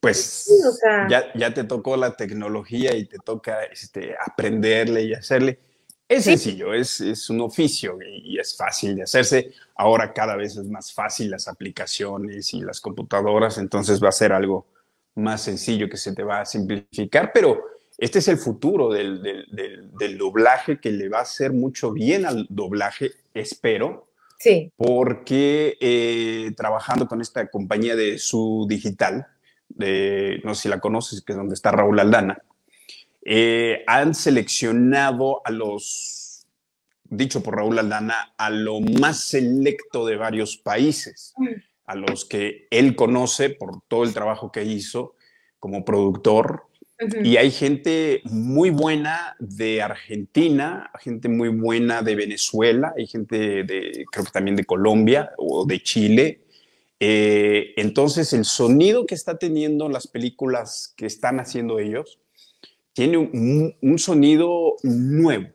[0.00, 0.48] Pues
[1.08, 5.58] ya, ya, te tocó la tecnología y te toca este, aprenderle y hacerle.
[6.06, 9.52] Es sencillo, es, es, un oficio y es fácil de hacerse.
[9.74, 14.32] Ahora cada vez es más fácil las aplicaciones y las computadoras, entonces va a ser
[14.32, 14.66] algo
[15.18, 17.62] más sencillo que se te va a simplificar, pero
[17.98, 22.46] este es el futuro del, del, doblaje que le va a hacer mucho bien al
[22.48, 24.06] doblaje, espero.
[24.38, 24.72] Sí.
[24.76, 29.26] Porque eh, trabajando con esta compañía de su digital,
[29.68, 32.40] de, no sé si la conoces, que es donde está Raúl Aldana,
[33.24, 36.46] eh, han seleccionado a los,
[37.04, 41.34] dicho por Raúl Aldana, a lo más selecto de varios países.
[41.88, 45.16] A los que él conoce por todo el trabajo que hizo
[45.58, 46.64] como productor.
[47.22, 54.04] Y hay gente muy buena de Argentina, gente muy buena de Venezuela, hay gente de,
[54.10, 56.40] creo que también de Colombia o de Chile.
[56.98, 62.18] Eh, entonces, el sonido que está teniendo las películas que están haciendo ellos
[62.92, 65.50] tiene un, un sonido nuevo,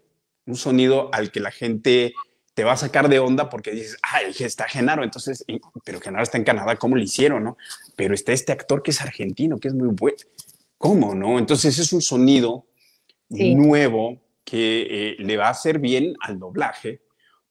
[0.45, 2.13] un sonido al que la gente
[2.53, 6.23] te va a sacar de onda porque dices, ay, está Genaro, entonces, y- pero Genaro
[6.23, 7.57] está en Canadá, ¿cómo lo hicieron, no?
[7.95, 10.17] Pero está este actor que es argentino, que es muy bueno.
[10.77, 11.39] ¿Cómo, no?
[11.39, 12.65] Entonces es un sonido
[13.29, 13.55] Sí.
[13.55, 17.01] nuevo que eh, le va a hacer bien al doblaje,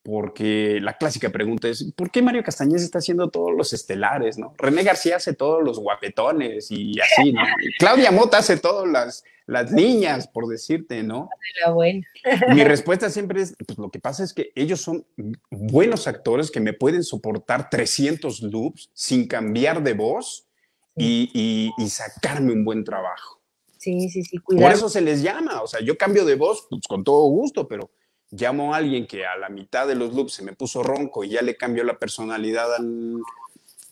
[0.03, 4.53] porque la clásica pregunta es, ¿por qué Mario Castañez está haciendo todos los estelares, no?
[4.59, 7.43] René García hace todos los guapetones y así, ¿no?
[7.61, 11.29] Y Claudia Mota hace todas las, las niñas, por decirte, ¿no?
[11.65, 12.05] La buena.
[12.53, 15.07] Mi respuesta siempre es, pues lo que pasa es que ellos son
[15.51, 20.49] buenos actores que me pueden soportar 300 loops sin cambiar de voz
[20.97, 23.41] y, y- y sacarme un buen trabajo.
[23.79, 24.75] Sí, sí, sí, Por cuidado.
[24.75, 27.91] eso se les llama, o sea, yo cambio de voz pues, con todo gusto, pero
[28.33, 31.29] llamo a alguien que a la mitad de los loops se me puso ronco y
[31.29, 33.19] ya le cambió la personalidad al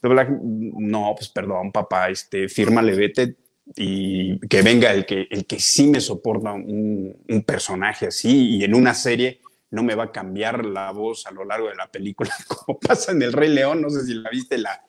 [0.02, 0.32] doblaje.
[0.42, 3.36] No, pues perdón, papá, este, fírmale, vete
[3.76, 8.64] y que venga el que, el que sí me soporta un, un personaje así y
[8.64, 9.40] en una serie
[9.70, 13.12] no me va a cambiar la voz a lo largo de la película, como pasa
[13.12, 14.82] en El Rey León, no sé si la viste, la,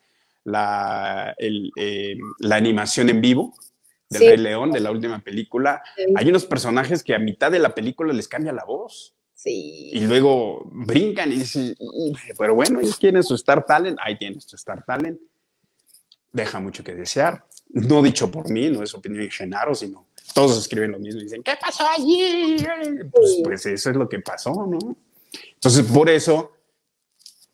[0.43, 3.53] la, el, eh, la animación en vivo
[4.09, 4.27] del Sí.
[4.27, 5.81] Rey León, de la última película.
[5.95, 6.03] Sí.
[6.15, 9.13] Hay unos personajes que a mitad de la película les cambia la voz
[9.43, 9.89] Sí.
[9.91, 14.45] y luego brincan y dicen, "Mm, pero bueno, ellos quieren su Star Talent, ahí tienes
[14.45, 15.19] tu Star Talent.
[16.31, 17.43] Deja mucho que desear.
[17.69, 20.05] No dicho por mí, no es opinión de Genaro, sino
[20.35, 22.57] todos escriben lo mismo y dicen, ¿qué pasó allí?
[23.11, 24.95] Pues, pues eso es lo que pasó, ¿no?
[25.55, 26.51] Entonces, por eso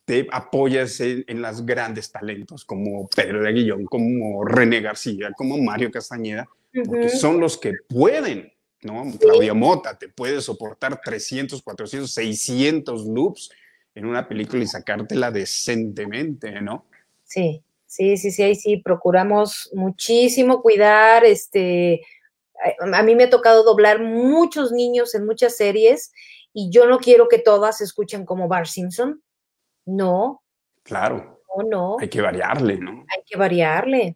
[0.05, 5.57] te apoyas en, en los grandes talentos como Pedro de Aguillón, como René García, como
[5.57, 6.47] Mario Castañeda,
[6.85, 8.51] porque son los que pueden,
[8.87, 9.03] ¿no?
[9.19, 13.51] Claudia Mota te puede soportar 300, 400, 600 loops
[13.93, 16.85] en una película y sacártela decentemente, ¿no?
[17.23, 22.01] Sí, sí, sí, sí, ahí sí, procuramos muchísimo cuidar, este,
[22.93, 26.11] a mí me ha tocado doblar muchos niños en muchas series
[26.53, 29.21] y yo no quiero que todas se escuchen como Bar Simpson.
[29.85, 30.41] No,
[30.83, 33.05] Claro, no, no, hay que variarle, ¿no?
[33.09, 34.15] hay que variarle.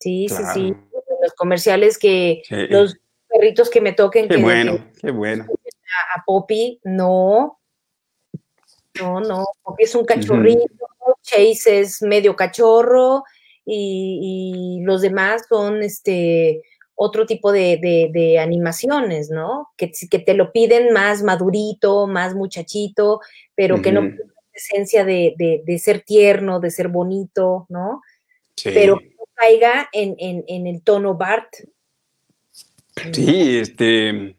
[0.00, 0.74] Sí, sí, sí.
[1.20, 2.54] Los comerciales que, Sí.
[2.70, 2.96] los
[3.38, 5.46] perritos que me toquen Qué que bueno, qué bueno.
[6.16, 7.58] a Poppy, no.
[9.00, 10.60] No, no, Poppy es un cachorrito,
[11.22, 13.22] Chase es medio cachorro
[13.64, 16.62] y, y los demás son este
[16.96, 19.68] otro tipo de, de- de animaciones, ¿no?
[19.76, 23.20] Que, que te lo piden más madurito, más muchachito,
[23.54, 24.10] pero que no
[24.52, 28.02] esencia de, de- de ser tierno, de ser bonito, ¿no?
[28.56, 28.70] Sí.
[28.74, 31.54] Pero que no caiga en, en- en el tono Bart.
[33.12, 34.36] Sí, este,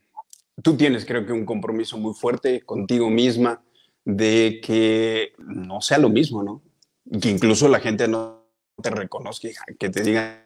[0.62, 3.64] tú tienes creo que un compromiso muy fuerte contigo misma
[4.06, 6.62] de que no sea lo mismo, ¿no?
[7.20, 8.46] Que incluso la gente no
[8.82, 10.46] te reconozca, que te diga,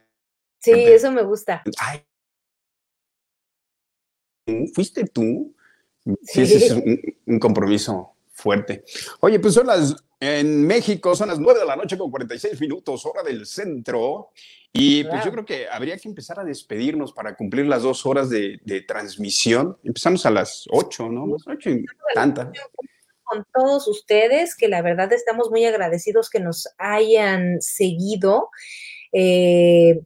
[0.60, 1.62] Sí, eso me gusta.
[1.78, 2.02] ay.
[4.74, 5.54] ¿fuiste tú?
[6.22, 8.84] Sí, ese es un, un compromiso fuerte.
[9.20, 13.06] Oye, pues son las, en México son las 9 de la noche con 46 minutos,
[13.06, 14.30] hora del centro.
[14.72, 18.28] Y pues yo creo que habría que empezar a despedirnos para cumplir las dos horas
[18.28, 19.78] de, de transmisión.
[19.84, 21.28] Empezamos a las 8, ¿no?
[21.28, 22.50] Las 8 y tanta.
[23.22, 28.50] con todos ustedes, que la verdad estamos muy agradecidos que nos hayan seguido.
[29.12, 30.00] Eh,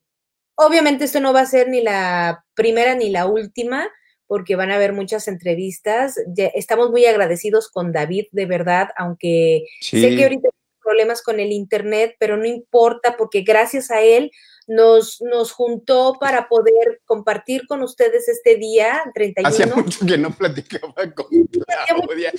[0.55, 3.88] obviamente esto no va a ser ni la primera ni la última,
[4.28, 6.14] porque van a haber muchas entrevistas.
[6.28, 10.00] Ya estamos muy agradecidos con David, de verdad, aunque Sí.
[10.00, 14.30] sé que ahorita hay problemas con el internet, pero no importa, porque gracias a él
[14.68, 19.48] nos, nos juntó para poder compartir con ustedes este día, 31.
[19.48, 22.32] Hacía mucho que no platicaba con Claudia.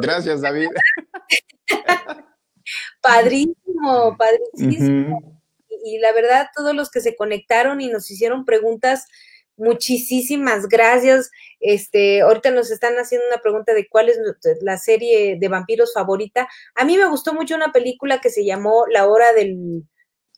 [0.00, 0.68] Gracias, David.
[3.00, 5.40] Padrísimo, padrísimo.
[5.84, 9.06] Y la verdad, todos los que se conectaron y nos hicieron preguntas,
[9.56, 11.30] muchísimas gracias.
[11.60, 14.18] Este, ahorita nos están haciendo una pregunta de cuál es
[14.62, 16.48] la serie de vampiros favorita.
[16.74, 19.84] A mí me gustó mucho una película que se llamó La hora del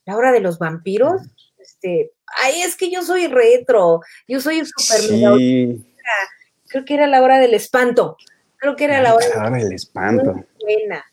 [0.05, 1.21] La hora de los vampiros.
[1.59, 2.13] Este,
[2.43, 4.01] ay, es que yo soy retro.
[4.27, 5.85] Yo soy super Sí,
[6.69, 8.17] Creo que era La hora del espanto.
[8.59, 10.35] Creo que era la hora claro, el espanto.
[10.61, 11.05] buena.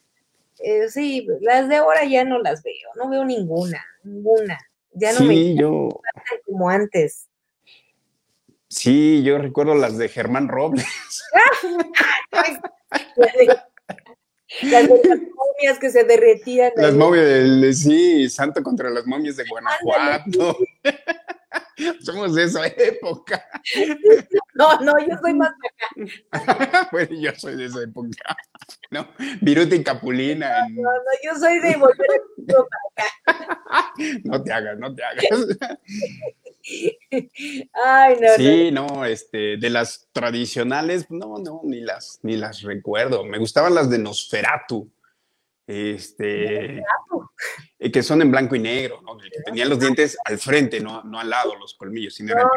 [0.60, 4.58] Eh, sí, las de ahora ya no las veo, no veo ninguna, ninguna.
[4.94, 7.28] Ya no me Sí, yo, encantan como antes.
[8.76, 10.86] Sí, yo recuerdo las de Germán Robles.
[13.22, 13.48] Las de,
[14.64, 16.72] las momias que se derretían.
[16.76, 16.98] Las ahí.
[16.98, 20.58] momias del, sí, Santo contra las momias de Guanajuato.
[22.02, 23.44] Somos de esa época.
[24.54, 26.90] No, no, yo soy más acá.
[26.92, 28.36] bueno, yo soy de esa época.
[28.92, 29.10] ¿No?
[29.42, 30.66] Viruta y Capulina.
[30.68, 32.68] en- No, no, yo soy de volver futuro
[33.26, 33.92] para
[34.24, 35.26] No te hagas, no te hagas.
[37.86, 38.36] Ay, no.
[38.36, 43.24] Sí, no, este, de las tradicionales, no, no, ni las, ni las recuerdo.
[43.24, 44.92] Me gustaban las de Nosferatu.
[45.68, 46.84] Este,
[47.80, 49.18] eh, que son en blanco y negro, ¿no?
[49.18, 52.48] Que tenían los dientes al frente, no, no al lado, los colmillos, sino No,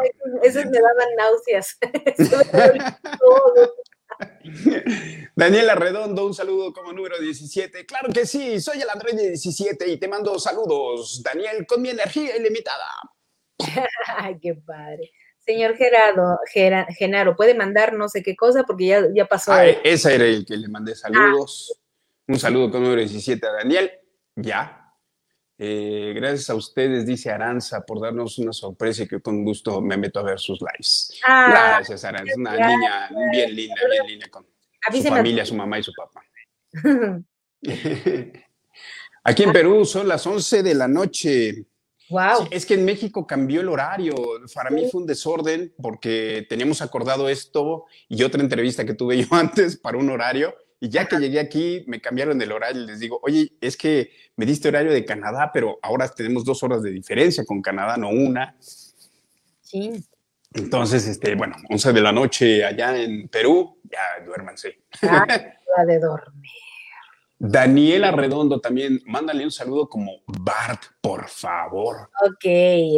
[0.43, 1.79] esos, esos me daban náuseas.
[5.35, 7.85] Daniela Redondo, un saludo como número 17.
[7.85, 12.35] Claro que sí, soy el androide 17 y te mando saludos, Daniel, con mi energía
[12.35, 12.85] ilimitada.
[14.17, 15.11] Ay, qué padre.
[15.39, 19.51] Señor Gerardo, Gera- Genaro, puede mandar no sé qué cosa porque ya, ya pasó.
[19.53, 21.79] Ah, ese era el que le mandé saludos.
[22.27, 23.91] Un saludo con número 17 a Daniel.
[24.35, 24.75] Ya.
[25.57, 29.97] Eh, gracias a ustedes, dice Aranza, por darnos una sorpresa y que con gusto me
[29.97, 31.19] meto a ver sus lives.
[31.25, 32.33] Ah, Gracias, Aranza.
[32.37, 34.45] Una niña bien linda, bien linda con
[34.93, 36.23] su familia, su mamá y su papá.
[39.23, 41.65] Aquí en Perú son las 11 de la noche.
[42.09, 42.43] Wow.
[42.43, 44.15] Sí, es que en México cambió el horario.
[44.53, 49.27] Para mí fue un desorden porque teníamos acordado esto y otra entrevista que tuve yo
[49.31, 50.55] antes para un horario.
[50.81, 54.11] Y ya que llegué aquí, me cambiaron el horario y les digo, oye, es que
[54.37, 58.09] me diste horario de Canadá, pero ahora tenemos dos horas de diferencia con Canadá, no
[58.09, 58.55] una.
[59.61, 60.01] Sí.
[60.53, 64.79] Entonces, este, bueno, 11 de la noche allá en Perú, ya duérmanse.
[65.01, 65.25] Ah,
[65.85, 66.68] de dormir.
[67.41, 72.09] Daniela Redondo también, mándale un saludo como Bart, por favor.
[72.21, 72.43] Ok,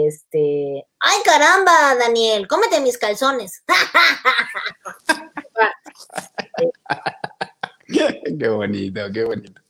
[0.08, 0.84] este.
[1.00, 3.64] Ay, caramba, Daniel, cómete mis calzones.
[8.40, 9.62] qué bonito, qué bonito.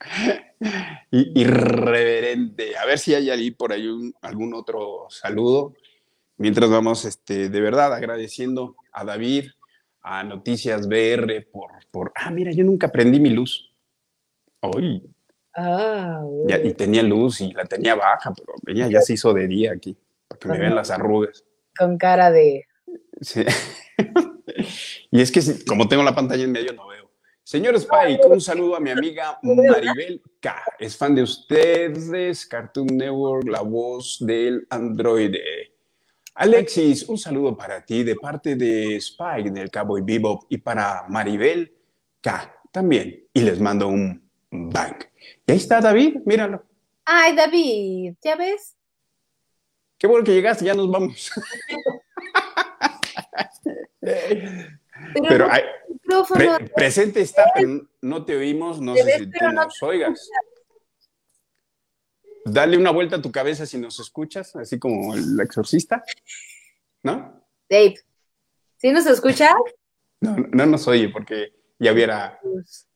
[1.11, 2.77] Y, irreverente.
[2.77, 5.73] A ver si hay ahí por ahí un- algún otro saludo.
[6.37, 9.49] Mientras vamos, este, de verdad, agradeciendo a David,
[10.01, 12.11] a Noticias BR por, por...
[12.15, 13.70] Ah, mira, yo nunca prendí mi luz.
[14.61, 15.03] Hoy
[15.53, 19.47] Ah, ya, y tenía luz y la tenía baja, pero ella ya se hizo de
[19.49, 19.97] día aquí,
[20.29, 21.43] para que me vean las arrugas.
[21.77, 22.65] con cara de.
[23.19, 23.43] Sí.
[25.11, 27.11] y es que si- como tengo la pantalla en medio, no veo.
[27.43, 30.63] Señor Spike, un saludo a mi amiga Maribel K.
[30.79, 35.73] Es fan de ustedes, Cartoon Network, la voz del androide.
[36.35, 41.73] Alexis, un saludo para ti de parte de Spike del Cowboy Bebop y para Maribel
[42.21, 42.55] K.
[42.71, 43.27] también.
[43.33, 44.20] Y les mando un
[44.51, 44.95] bang.
[45.47, 46.63] Y ahí está David, míralo.
[47.05, 48.75] Ay, David, ¿ya ves?
[49.97, 51.31] Qué bueno que llegaste, ya nos vamos.
[53.99, 54.51] Pero,
[55.27, 55.63] Pero hay-.
[56.33, 59.81] Pre- presente está, pero no te oímos, no Te sé ves, si tú no nos
[59.81, 60.29] oigas.
[62.43, 66.03] Dale una vuelta a tu cabeza si nos escuchas, así como el exorcista,
[67.03, 67.45] ¿no?
[67.69, 67.95] Dave,
[68.77, 69.55] ¿sí nos escucha?
[70.19, 72.39] No, no nos oye porque ya hubiera...
[72.41, 72.87] Pues,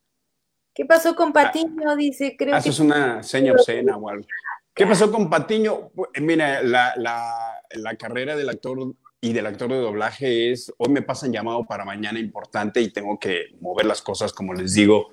[0.76, 1.96] ¿Qué pasó con Patiño?
[1.96, 2.58] Dice, creo que.
[2.58, 4.26] Haces una seña obscena o algo.
[4.74, 5.90] ¿Qué pasó con Patiño?
[5.96, 10.90] Pues, Mira, la, la- la carrera del actor y del actor de doblaje es, hoy
[10.90, 15.08] me pasan llamado para mañana importante y tengo que mover las cosas, como les digo,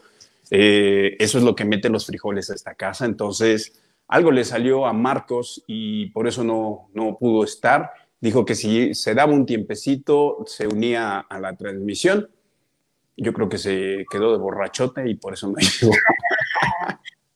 [0.54, 4.84] Eh, eso es lo que mete los frijoles a esta casa, entonces algo le salió
[4.86, 7.90] a Marcos y por eso no, no pudo estar.
[8.20, 12.28] Dijo que si se daba un tiempecito, se unía a la transmisión.
[13.16, 15.92] Yo creo que se quedó de borrachote y por eso no llegó.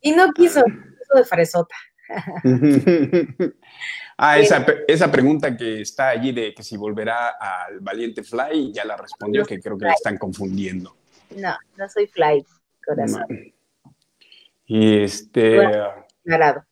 [0.00, 1.74] Y no quiso, quiso de fresota.
[4.18, 8.84] ah, esa, esa pregunta que está allí de que si volverá al Valiente Fly, ya
[8.84, 10.96] la respondió, que creo que la están confundiendo.
[11.36, 12.44] No, no soy fly,
[12.84, 13.24] corazón.
[13.28, 13.90] No.
[14.66, 16.64] Y este, Bueno.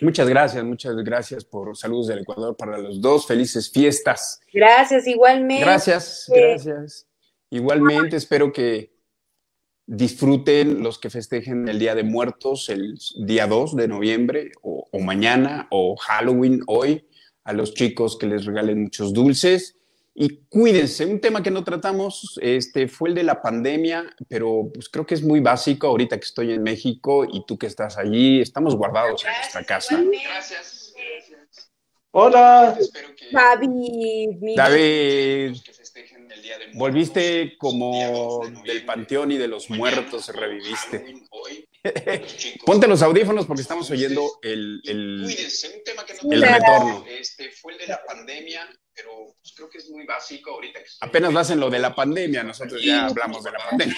[0.00, 3.26] Muchas gracias, muchas gracias por saludos del Ecuador para los dos.
[3.26, 4.40] Felices fiestas.
[4.52, 5.62] Gracias, igualmente.
[5.62, 7.06] Gracias, gracias.
[7.50, 8.94] Igualmente espero que
[9.86, 12.96] disfruten los que festejen el Día de Muertos el
[13.26, 17.08] día 2 de noviembre o, o mañana o Halloween hoy,
[17.42, 19.80] a los chicos que les regalen muchos dulces
[20.14, 21.06] y cuídense.
[21.06, 25.14] Un tema que no tratamos este, fue el de la pandemia, pero pues creo que
[25.14, 29.24] es muy básico ahorita que estoy en México y tú que estás allí, estamos guardados
[29.24, 29.98] en nuestra casa.
[30.00, 30.94] Gracias.
[32.12, 32.76] Hola.
[34.56, 35.56] David,
[36.74, 41.14] volviste como del panteón y de los muertos reviviste.
[42.66, 46.54] Ponte los audífonos porque estamos oyendo el, el, el Claro.
[46.54, 47.04] retorno.
[47.08, 50.84] Este fue el de la pandemia, pero pues, creo que es muy básico ahorita que
[50.86, 53.96] estoy- Apenas vas en lo de la pandemia, nosotros ya hablamos de la pandemia.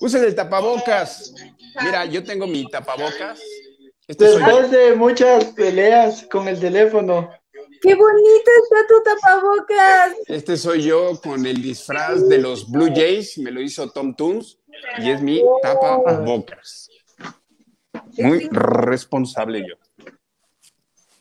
[0.00, 1.34] Usen el tapabocas.
[1.82, 3.40] Mira, yo tengo mi tapabocas
[4.06, 4.24] Este.
[4.26, 7.30] Después de muchas peleas con el teléfono.
[7.80, 10.16] ¡Qué bonito está tu tapabocas!
[10.26, 14.58] Este soy yo con el disfraz de los Blue Jays, me lo hizo Tom Toons
[14.98, 16.88] y es mi tapa bocas.
[18.18, 19.74] Muy responsable yo.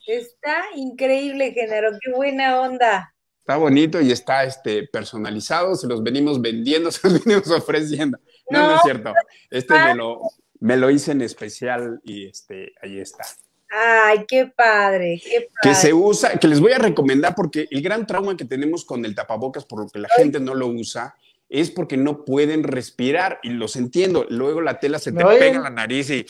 [0.07, 1.91] Está increíble, Genaro.
[2.01, 3.13] ¡Qué buena onda!
[3.39, 8.19] Está bonito y está este, personalizado, se los venimos vendiendo, se los venimos ofreciendo.
[8.49, 9.13] No, no, No, es cierto.
[9.49, 10.21] Este me lo,
[10.59, 13.25] me lo hice en especial y este, ahí está.
[13.69, 15.19] ¡Ay, qué padre!
[15.23, 15.75] ¡Qué Que padre!
[15.75, 19.13] se usa, que les voy a recomendar porque el gran trauma que tenemos con el
[19.15, 21.15] tapabocas, por lo que la gente no lo usa,
[21.49, 24.25] es porque no pueden respirar y los entiendo.
[24.29, 26.25] Luego la tela se te pega en la nariz y,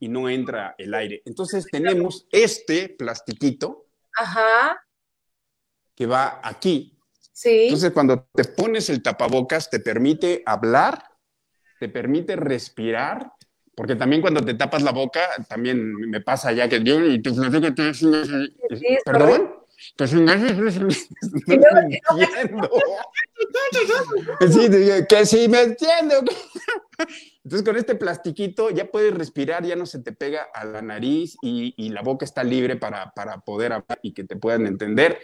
[0.00, 1.22] y no entra el aire.
[1.24, 3.86] Entonces tenemos este plastiquito
[4.16, 4.84] Ajá,
[5.94, 6.96] que va aquí.
[7.32, 7.64] sí.
[7.64, 11.04] Entonces cuando te pones el tapabocas te permite hablar,
[11.78, 13.32] te permite respirar.
[13.80, 17.30] Porque también cuando te tapas la boca, también me pasa ya que yo y te
[17.74, 18.04] que es
[19.06, 19.54] ¿Perdón?
[19.96, 20.90] Pues no entiendo.
[24.50, 24.68] Sí,
[25.08, 26.16] que sí me entiendo.
[27.42, 31.38] Entonces con este plastiquito ya puedes respirar, ya no se te pega a la nariz
[31.40, 35.20] y, y la boca está libre para, para poder hablar y que te puedan entender.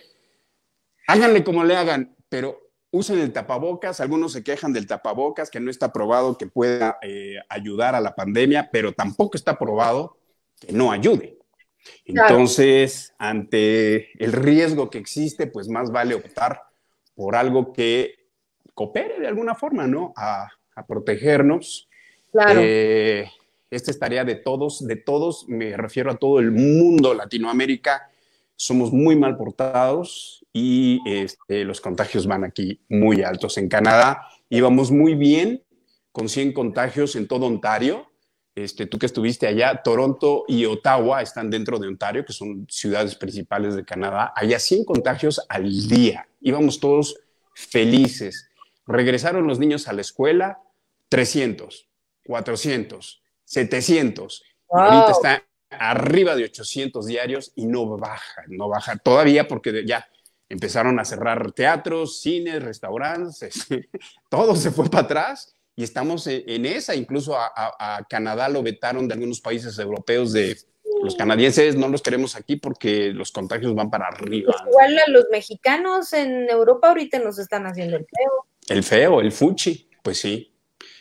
[1.09, 2.66] Háganle como le hagan, pero
[2.97, 4.01] usen el tapabocas.
[4.01, 8.15] Algunos se quejan del tapabocas, que no está probado que pueda eh, ayudar a la
[8.15, 10.17] pandemia, pero tampoco está probado
[10.61, 11.39] que no ayude.
[12.05, 12.29] Claro.
[12.29, 16.63] Entonces, ante el riesgo que existe, pues más vale optar
[17.15, 18.15] por algo que
[18.75, 20.13] coopere de alguna forma, ¿no?
[20.17, 21.89] A, a protegernos.
[22.33, 22.61] Claro.
[22.63, 23.31] Eh,
[23.71, 28.11] esta es tarea de todos, de todos, me refiero a todo el mundo, Latinoamérica,
[28.55, 33.59] somos muy mal portados y este, los contagios van aquí muy altos.
[33.59, 35.63] En Canadá íbamos muy bien,
[36.13, 38.11] con 100 contagios en todo Ontario.
[38.55, 43.17] Este, tú que estuviste allá, Toronto y Ottawa están dentro de Ontario, que son ciudades
[43.17, 44.33] principales de Canadá.
[44.35, 46.27] Allá 100 contagios al día.
[46.41, 47.19] Íbamos todos
[47.53, 48.49] felices.
[48.87, 50.59] Regresaron los niños a la escuela,
[51.11, 51.87] 300,
[52.27, 54.43] 400, 700.
[54.43, 54.81] Y Wow.
[54.81, 60.09] ahorita está arriba de 800 diarios y no baja, no baja todavía porque ya
[60.49, 63.67] empezaron a cerrar teatros, cines, restaurantes,
[64.31, 66.95] todo se fue para atrás y estamos en, en esa.
[66.95, 70.57] Incluso a, a- a Canadá lo vetaron de algunos países europeos de
[71.03, 74.55] los canadienses, no los queremos aquí porque los contagios van para arriba.
[74.67, 78.47] Igual a los mexicanos en Europa ahorita nos están haciendo el feo.
[78.69, 80.53] El feo, el fuchi, pues sí.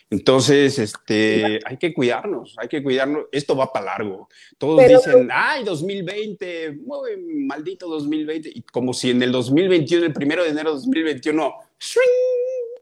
[0.08, 3.24] Entonces, este, hay que cuidarnos, hay que cuidarnos.
[3.32, 4.28] Esto va para largo.
[4.56, 7.16] Todos Pero- dicen, ay, 2020, muy
[7.46, 8.50] maldito 2020.
[8.54, 12.02] Y como si en el 2021, el primero de enero de 2021, ¡swing!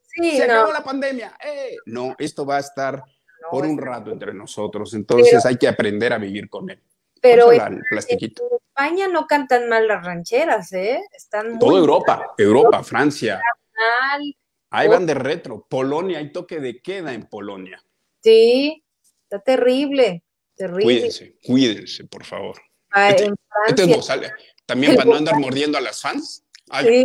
[0.02, 1.36] Sí, se no, acabó la pandemia.
[1.44, 1.76] ¡eh!
[1.86, 4.92] No, esto va a estar no, por un rato entre nosotros.
[4.94, 6.78] Entonces hay que aprender a vivir con él.
[7.22, 8.42] Pero en, el plastiquito.
[8.50, 11.00] en España no cantan mal las rancheras, ¿eh?
[11.10, 13.40] Están muy Toda Europa, Europa, Francia.
[13.74, 14.36] mal.
[14.74, 15.66] Ahí van de retro.
[15.68, 17.82] Polonia, hay toque de queda en Polonia.
[18.22, 18.84] Sí,
[19.22, 20.24] está terrible,
[20.56, 20.84] terrible.
[20.84, 22.60] Cuídense, cuídense, por favor.
[22.90, 23.34] Ah, Este- en
[23.68, 24.32] Este es.
[24.66, 26.44] También para no andar mordiendo a las fans.
[26.70, 27.04] Ay,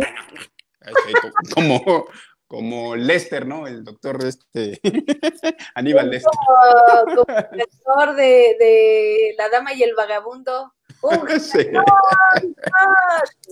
[1.54, 2.06] como,
[2.46, 3.66] como Lester, ¿no?
[3.66, 4.80] El doctor este
[5.74, 6.30] Aníbal Lester.
[6.48, 7.60] oh, como el
[8.16, 10.74] de, de La Dama y el Vagabundo.
[11.02, 11.58] ¡Uh, Sí.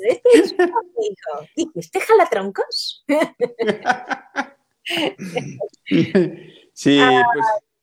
[0.03, 1.49] este es mi hijo!
[1.57, 3.05] ¿Dijiste jalatroncos?
[6.73, 7.23] Sí, Ah,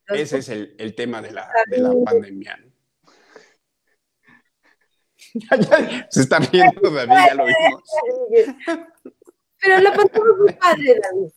[0.08, 2.58] pues ese es el, el tema de la, de la pandemia.
[6.10, 7.82] Se está riendo David, ya lo vimos.
[9.60, 11.30] Pero la pasamos muy padre, David.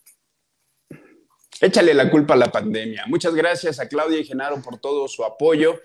[1.60, 3.04] Échale la culpa a la pandemia.
[3.06, 5.78] Muchas gracias a Claudia y Genaro por todo su apoyo.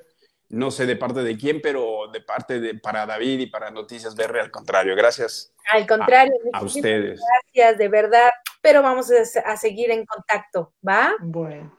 [0.49, 4.15] No sé de parte de quién, pero de parte de para David y para Noticias
[4.15, 4.95] BR, al contrario.
[4.95, 7.19] Gracias Al contrario, a ustedes.
[7.53, 8.29] gracias, de verdad.
[8.61, 11.13] Pero vamos a, a seguir en contacto, ¿va?
[11.19, 11.75] Bueno.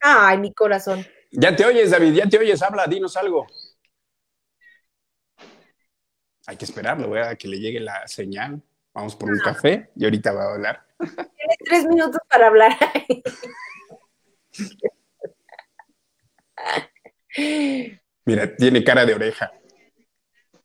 [0.00, 1.04] Ay, mi corazón.
[1.32, 2.62] Ya te oyes, David, ya te oyes.
[2.62, 3.46] Habla, dinos algo.
[6.46, 7.36] Hay que esperarlo, ¿verdad?
[7.36, 8.62] Que le llegue la señal.
[8.94, 10.86] Vamos por un café y ahorita va a hablar.
[10.98, 12.72] Tienes tres minutos para hablar.
[18.24, 19.52] Mira, tiene cara de oreja.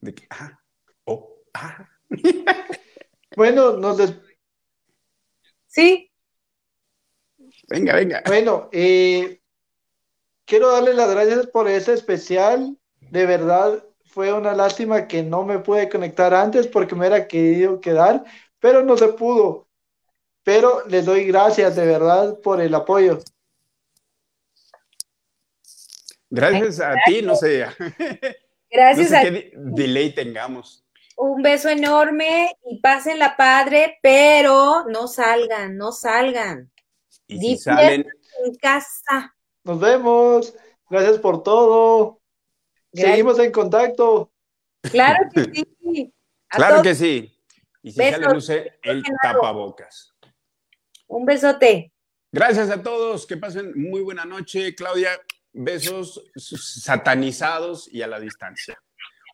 [0.01, 0.59] De que, ah,
[1.05, 1.89] oh, ah.
[3.35, 4.13] Bueno, nos des-
[5.67, 6.11] Sí,
[7.67, 8.21] Venga, venga.
[8.27, 9.41] bueno eh,
[10.45, 12.77] quiero darle las gracias por ese especial.
[12.99, 17.79] De verdad, fue una lástima que no me pude conectar antes porque me hubiera querido
[17.79, 18.23] quedar,
[18.59, 19.67] pero no se pudo.
[20.43, 23.19] Pero les doy gracias de verdad por el apoyo.
[26.35, 27.95] Gracias a ti, no sé, no
[28.71, 30.83] Gracias sé a qué de- delay tengamos.
[31.15, 36.71] un beso enorme y pasen la padre, pero no salgan, no salgan.
[37.27, 38.07] Y si salen,
[38.45, 39.35] en casa.
[39.63, 40.55] Nos vemos.
[40.89, 42.19] Gracias por todo.
[42.91, 43.11] Gracias.
[43.11, 44.31] Seguimos en contacto.
[44.91, 45.43] Claro que
[45.81, 46.13] sí.
[46.49, 47.39] A claro todos, que sí.
[47.83, 48.21] Y si Besos.
[48.21, 50.13] salen, use el tapabocas.
[51.07, 51.91] Un besote.
[52.31, 54.73] Gracias a todos, que pasen muy buena noche.
[54.75, 55.11] Claudia,
[55.53, 58.77] besos satanizados y a la distancia.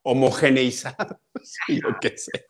[0.04, 1.18] Homogeneizados
[1.68, 2.44] y lo que sea.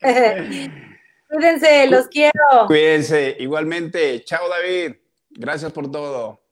[1.28, 2.66] Cuídense, los quiero.
[2.66, 3.36] Cuídense.
[3.38, 4.96] Igualmente, chao David.
[5.30, 6.42] Gracias por todo.